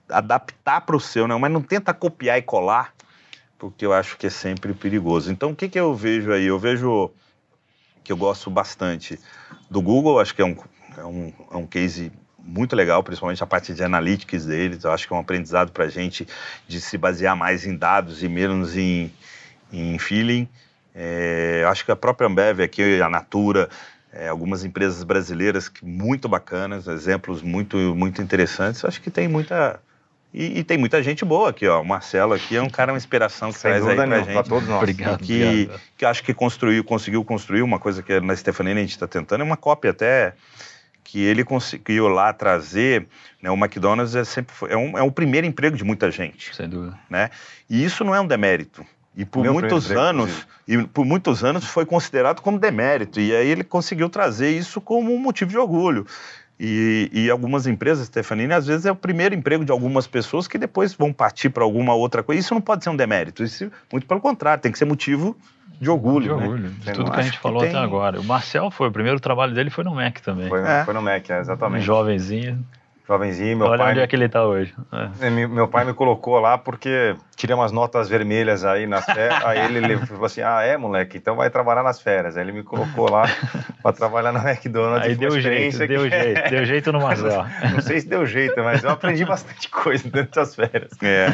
adaptar 0.09 0.81
para 0.81 0.97
o 0.97 0.99
seu, 0.99 1.27
né? 1.27 1.35
mas 1.37 1.51
não 1.51 1.61
tenta 1.61 1.93
copiar 1.93 2.37
e 2.37 2.41
colar, 2.41 2.93
porque 3.59 3.85
eu 3.85 3.93
acho 3.93 4.17
que 4.17 4.25
é 4.25 4.29
sempre 4.29 4.73
perigoso. 4.73 5.31
Então 5.31 5.51
o 5.51 5.55
que, 5.55 5.67
que 5.67 5.79
eu 5.79 5.93
vejo 5.93 6.31
aí? 6.31 6.45
Eu 6.45 6.57
vejo 6.57 7.11
que 8.03 8.11
eu 8.11 8.17
gosto 8.17 8.49
bastante 8.49 9.19
do 9.69 9.81
Google, 9.81 10.19
acho 10.19 10.33
que 10.33 10.41
é 10.41 10.45
um, 10.45 10.57
é 10.97 11.03
um, 11.03 11.33
é 11.51 11.57
um 11.57 11.67
case 11.67 12.11
muito 12.39 12.75
legal, 12.75 13.03
principalmente 13.03 13.43
a 13.43 13.45
parte 13.45 13.73
de 13.73 13.83
analytics 13.83 14.45
deles. 14.45 14.83
Eu 14.83 14.91
acho 14.91 15.05
que 15.05 15.13
é 15.13 15.15
um 15.15 15.19
aprendizado 15.19 15.71
para 15.71 15.83
a 15.83 15.89
gente 15.89 16.25
de 16.67 16.79
se 16.79 16.97
basear 16.97 17.35
mais 17.35 17.65
em 17.65 17.75
dados 17.75 18.23
e 18.23 18.29
menos 18.29 18.75
em, 18.77 19.11
em 19.71 19.99
feeling. 19.99 20.47
É, 20.95 21.65
acho 21.67 21.85
que 21.85 21.91
a 21.91 21.95
própria 21.95 22.27
Ambev 22.27 22.61
aqui, 22.61 23.01
a 23.01 23.09
Natura, 23.09 23.69
é, 24.11 24.29
algumas 24.29 24.63
empresas 24.63 25.03
brasileiras 25.03 25.67
que 25.69 25.85
muito 25.85 26.27
bacanas, 26.27 26.87
exemplos 26.87 27.41
muito 27.41 27.77
muito 27.93 28.21
interessantes. 28.21 28.83
Acho 28.85 29.01
que 29.01 29.11
tem 29.11 29.27
muita 29.27 29.79
e, 30.33 30.59
e, 30.59 30.63
tem 30.63 30.77
muita 30.77 31.01
gente 31.01 31.25
boa 31.25 31.49
aqui, 31.49 31.67
ó. 31.67 31.81
O 31.81 31.85
Marcelo 31.85 32.33
aqui 32.33 32.55
é 32.55 32.61
um 32.61 32.69
cara, 32.69 32.91
uma 32.91 32.97
inspiração 32.97 33.51
que 33.51 33.57
Sem 33.57 33.71
traz 33.71 33.87
aí 33.87 33.95
pra 33.95 34.19
gente. 34.19 34.33
Pra 34.33 34.43
todos 34.43 34.67
nós. 34.67 34.77
Obrigado, 34.77 35.23
que, 35.23 35.43
obrigado. 35.43 35.81
que 35.97 36.05
acho 36.05 36.23
que 36.23 36.33
construiu, 36.33 36.83
conseguiu 36.83 37.23
construir 37.23 37.63
uma 37.63 37.79
coisa 37.79 38.03
que 38.03 38.19
na 38.19 38.35
Stefanini 38.35 38.79
a 38.79 38.83
gente 38.83 38.91
está 38.91 39.07
tentando, 39.07 39.41
é 39.41 39.43
uma 39.43 39.57
cópia 39.57 39.91
até 39.91 40.33
que 41.03 41.19
ele 41.19 41.43
conseguiu 41.43 42.07
lá 42.07 42.31
trazer, 42.31 43.07
né, 43.41 43.49
o 43.49 43.55
McDonald's 43.55 44.15
é 44.15 44.23
sempre 44.23 44.53
foi, 44.53 44.71
é, 44.71 44.77
um, 44.77 44.95
é 44.95 45.01
o 45.01 45.11
primeiro 45.11 45.47
emprego 45.47 45.75
de 45.75 45.83
muita 45.83 46.11
gente. 46.11 46.55
Sem 46.55 46.69
dúvida. 46.69 46.95
Né? 47.09 47.31
E 47.67 47.83
isso 47.83 48.03
não 48.03 48.13
é 48.13 48.21
um 48.21 48.27
demérito. 48.27 48.85
E 49.17 49.25
por 49.25 49.41
Meu 49.41 49.53
muitos 49.53 49.91
anos, 49.91 50.47
e 50.67 50.77
por 50.83 51.03
muitos 51.03 51.43
anos 51.43 51.65
foi 51.65 51.83
considerado 51.83 52.41
como 52.41 52.59
demérito. 52.59 53.19
E 53.19 53.35
aí 53.35 53.47
ele 53.47 53.63
conseguiu 53.63 54.07
trazer 54.07 54.51
isso 54.51 54.79
como 54.79 55.11
um 55.11 55.17
motivo 55.17 55.49
de 55.49 55.57
orgulho. 55.57 56.05
E, 56.59 57.09
e, 57.13 57.29
algumas 57.29 57.65
empresas, 57.65 58.07
Stefanini, 58.07 58.53
às 58.53 58.67
vezes 58.67 58.85
é 58.85 58.91
o 58.91 58.95
primeiro 58.95 59.33
emprego 59.33 59.63
de 59.63 59.71
algumas 59.71 60.05
pessoas 60.05 60.45
que 60.45 60.57
depois 60.57 60.93
vão 60.93 61.13
partir 61.13 61.49
para 61.49 61.63
alguma 61.63 61.93
outra 61.93 62.21
coisa. 62.21 62.41
Isso 62.41 62.53
não 62.53 62.59
pode 62.59 62.83
ser 62.83 62.89
um 62.89 62.97
demérito. 62.97 63.43
Isso, 63.43 63.71
muito 63.89 64.05
pelo 64.05 64.19
contrário, 64.19 64.61
tem 64.61 64.69
que 64.69 64.77
ser 64.77 64.83
motivo 64.83 65.37
de 65.79 65.89
orgulho. 65.89 66.23
De 66.23 66.29
né? 66.29 66.47
orgulho, 66.47 66.63
né? 66.63 66.75
de 66.81 66.91
tudo 66.91 67.11
que 67.11 67.19
a 67.19 67.23
gente 67.23 67.39
falou 67.39 67.61
tem... 67.61 67.69
até 67.69 67.79
agora. 67.79 68.19
O 68.19 68.23
Marcel 68.25 68.69
foi, 68.69 68.89
o 68.89 68.91
primeiro 68.91 69.21
trabalho 69.21 69.53
dele 69.53 69.69
foi 69.69 69.85
no 69.85 69.95
MEC 69.95 70.21
também. 70.21 70.49
Foi, 70.49 70.61
é. 70.61 70.83
foi 70.83 70.93
no 70.93 71.01
MEC, 71.01 71.31
é, 71.31 71.39
exatamente. 71.39 71.81
Um 71.83 71.85
jovenzinho. 71.85 72.65
Jovenzinho, 73.09 73.57
meu 73.57 73.65
Olha 73.65 73.79
pai. 73.79 73.91
onde 73.91 74.01
é 74.01 74.07
que 74.07 74.15
ele 74.15 74.25
está 74.25 74.45
hoje. 74.45 74.71
É. 75.19 75.29
Meu 75.31 75.67
pai 75.67 75.83
me 75.83 75.95
colocou 75.95 76.39
lá 76.39 76.59
porque 76.59 77.15
tirei 77.35 77.55
umas 77.55 77.71
notas 77.71 78.07
vermelhas 78.07 78.63
aí 78.63 78.85
nas 78.85 79.03
férias. 79.03 79.43
aí 79.43 79.75
ele 79.75 79.97
falou 80.05 80.25
assim: 80.25 80.41
Ah, 80.41 80.61
é, 80.61 80.77
moleque, 80.77 81.17
então 81.17 81.35
vai 81.35 81.49
trabalhar 81.49 81.81
nas 81.81 81.99
férias. 81.99 82.37
Aí 82.37 82.43
ele 82.43 82.51
me 82.51 82.61
colocou 82.61 83.09
lá 83.09 83.23
para 83.81 83.93
trabalhar 83.93 84.31
na 84.31 84.39
McDonald's. 84.47 85.07
Aí 85.07 85.15
deu 85.15 85.41
jeito, 85.41 85.75
que... 85.79 85.87
deu 85.87 86.05
jeito, 86.07 86.49
deu 86.51 86.65
jeito 86.65 86.91
no 86.91 87.01
Marcel. 87.01 87.45
Não 87.73 87.81
sei 87.81 87.99
se 87.99 88.07
deu 88.07 88.27
jeito, 88.27 88.63
mas 88.63 88.83
eu 88.83 88.91
aprendi 88.91 89.25
bastante 89.25 89.69
coisa 89.69 90.07
durante 90.07 90.39
as 90.39 90.53
férias. 90.53 90.91
É. 91.01 91.29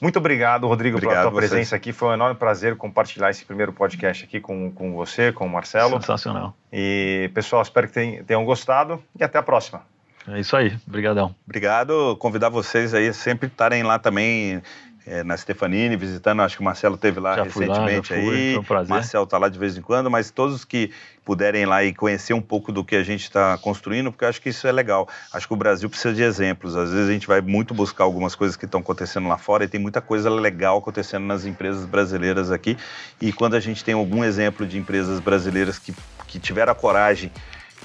Muito 0.00 0.18
obrigado, 0.18 0.66
Rodrigo, 0.66 0.96
obrigado 0.96 1.18
pela 1.18 1.30
tua 1.30 1.38
presença 1.38 1.76
aqui. 1.76 1.92
Foi 1.92 2.08
um 2.08 2.14
enorme 2.14 2.34
prazer 2.36 2.74
compartilhar 2.74 3.30
esse 3.30 3.44
primeiro 3.44 3.72
podcast 3.72 4.24
aqui 4.24 4.40
com, 4.40 4.72
com 4.72 4.94
você, 4.94 5.30
com 5.30 5.44
o 5.44 5.48
Marcelo. 5.48 6.00
Sensacional. 6.00 6.56
E, 6.72 7.30
pessoal, 7.34 7.60
espero 7.62 7.86
que 7.86 8.22
tenham 8.24 8.44
gostado 8.44 9.00
e 9.16 9.22
até 9.22 9.38
a 9.38 9.42
próxima. 9.42 9.91
É 10.28 10.40
isso 10.40 10.56
aí, 10.56 10.76
obrigadão. 10.86 11.34
Obrigado, 11.44 12.16
convidar 12.18 12.48
vocês 12.48 12.94
aí 12.94 13.12
sempre 13.12 13.48
estarem 13.48 13.82
lá 13.82 13.98
também 13.98 14.62
é, 15.06 15.22
na 15.24 15.36
Stefanini, 15.36 15.96
visitando, 15.96 16.42
acho 16.42 16.56
que 16.56 16.62
o 16.62 16.64
Marcelo 16.64 16.96
teve 16.96 17.18
lá 17.18 17.36
Já 17.36 17.44
recentemente 17.44 18.12
lá, 18.12 18.20
fui, 18.20 18.34
aí. 18.34 18.52
foi 18.52 18.58
um 18.58 18.64
prazer. 18.64 18.88
Marcelo 18.88 19.26
tá 19.26 19.38
lá 19.38 19.48
de 19.48 19.58
vez 19.58 19.76
em 19.76 19.82
quando, 19.82 20.10
mas 20.10 20.30
todos 20.30 20.64
que 20.64 20.90
puderem 21.24 21.62
ir 21.62 21.66
lá 21.66 21.84
e 21.84 21.92
conhecer 21.92 22.34
um 22.34 22.40
pouco 22.40 22.72
do 22.72 22.84
que 22.84 22.96
a 22.96 23.02
gente 23.02 23.22
está 23.22 23.56
construindo, 23.58 24.10
porque 24.10 24.24
eu 24.24 24.28
acho 24.28 24.40
que 24.40 24.48
isso 24.48 24.66
é 24.66 24.72
legal. 24.72 25.08
Acho 25.32 25.46
que 25.46 25.54
o 25.54 25.56
Brasil 25.56 25.88
precisa 25.88 26.14
de 26.14 26.22
exemplos. 26.22 26.76
Às 26.76 26.92
vezes 26.92 27.08
a 27.08 27.12
gente 27.12 27.26
vai 27.26 27.40
muito 27.40 27.74
buscar 27.74 28.04
algumas 28.04 28.34
coisas 28.34 28.56
que 28.56 28.64
estão 28.64 28.80
acontecendo 28.80 29.28
lá 29.28 29.38
fora 29.38 29.64
e 29.64 29.68
tem 29.68 29.80
muita 29.80 30.00
coisa 30.00 30.30
legal 30.30 30.78
acontecendo 30.78 31.24
nas 31.24 31.44
empresas 31.44 31.84
brasileiras 31.84 32.50
aqui. 32.50 32.76
E 33.20 33.32
quando 33.32 33.54
a 33.54 33.60
gente 33.60 33.84
tem 33.84 33.94
algum 33.94 34.24
exemplo 34.24 34.66
de 34.66 34.78
empresas 34.78 35.20
brasileiras 35.20 35.78
que, 35.78 35.94
que 36.26 36.38
tiveram 36.38 36.72
a 36.72 36.76
coragem 36.76 37.30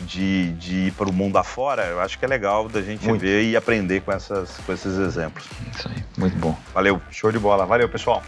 de, 0.05 0.51
de 0.53 0.75
ir 0.87 0.91
para 0.93 1.09
o 1.09 1.13
mundo 1.13 1.37
afora, 1.37 1.85
eu 1.85 1.99
acho 1.99 2.17
que 2.17 2.25
é 2.25 2.27
legal 2.27 2.67
da 2.69 2.81
gente 2.81 3.07
Muito. 3.07 3.21
ver 3.21 3.43
e 3.43 3.55
aprender 3.55 4.01
com, 4.01 4.11
essas, 4.11 4.57
com 4.65 4.73
esses 4.73 4.97
exemplos. 4.97 5.45
Isso 5.75 5.87
aí, 5.87 6.03
muito 6.17 6.37
bom. 6.37 6.57
Valeu. 6.73 7.01
Show 7.11 7.31
de 7.31 7.39
bola. 7.39 7.65
Valeu, 7.65 7.89
pessoal. 7.89 8.23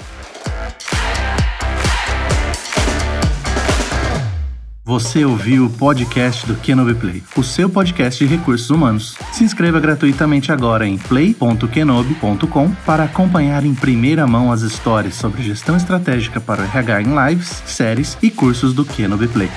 Você 4.89 5.23
ouviu 5.23 5.67
o 5.67 5.69
podcast 5.69 6.47
do 6.47 6.55
Kenobi 6.55 6.95
Play, 6.95 7.21
o 7.37 7.43
seu 7.43 7.69
podcast 7.69 8.25
de 8.25 8.35
recursos 8.35 8.71
humanos. 8.71 9.15
Se 9.31 9.43
inscreva 9.43 9.79
gratuitamente 9.79 10.51
agora 10.51 10.87
em 10.87 10.97
play.kenobi.com 10.97 12.71
para 12.87 13.03
acompanhar 13.03 13.63
em 13.63 13.75
primeira 13.75 14.25
mão 14.25 14.51
as 14.51 14.61
histórias 14.61 15.13
sobre 15.13 15.43
gestão 15.43 15.77
estratégica 15.77 16.41
para 16.41 16.63
o 16.63 16.65
RH 16.65 17.03
em 17.03 17.27
lives, 17.27 17.61
séries 17.67 18.17
e 18.19 18.31
cursos 18.31 18.73
do 18.73 18.83
Kenobi 18.83 19.27
Play. 19.27 19.51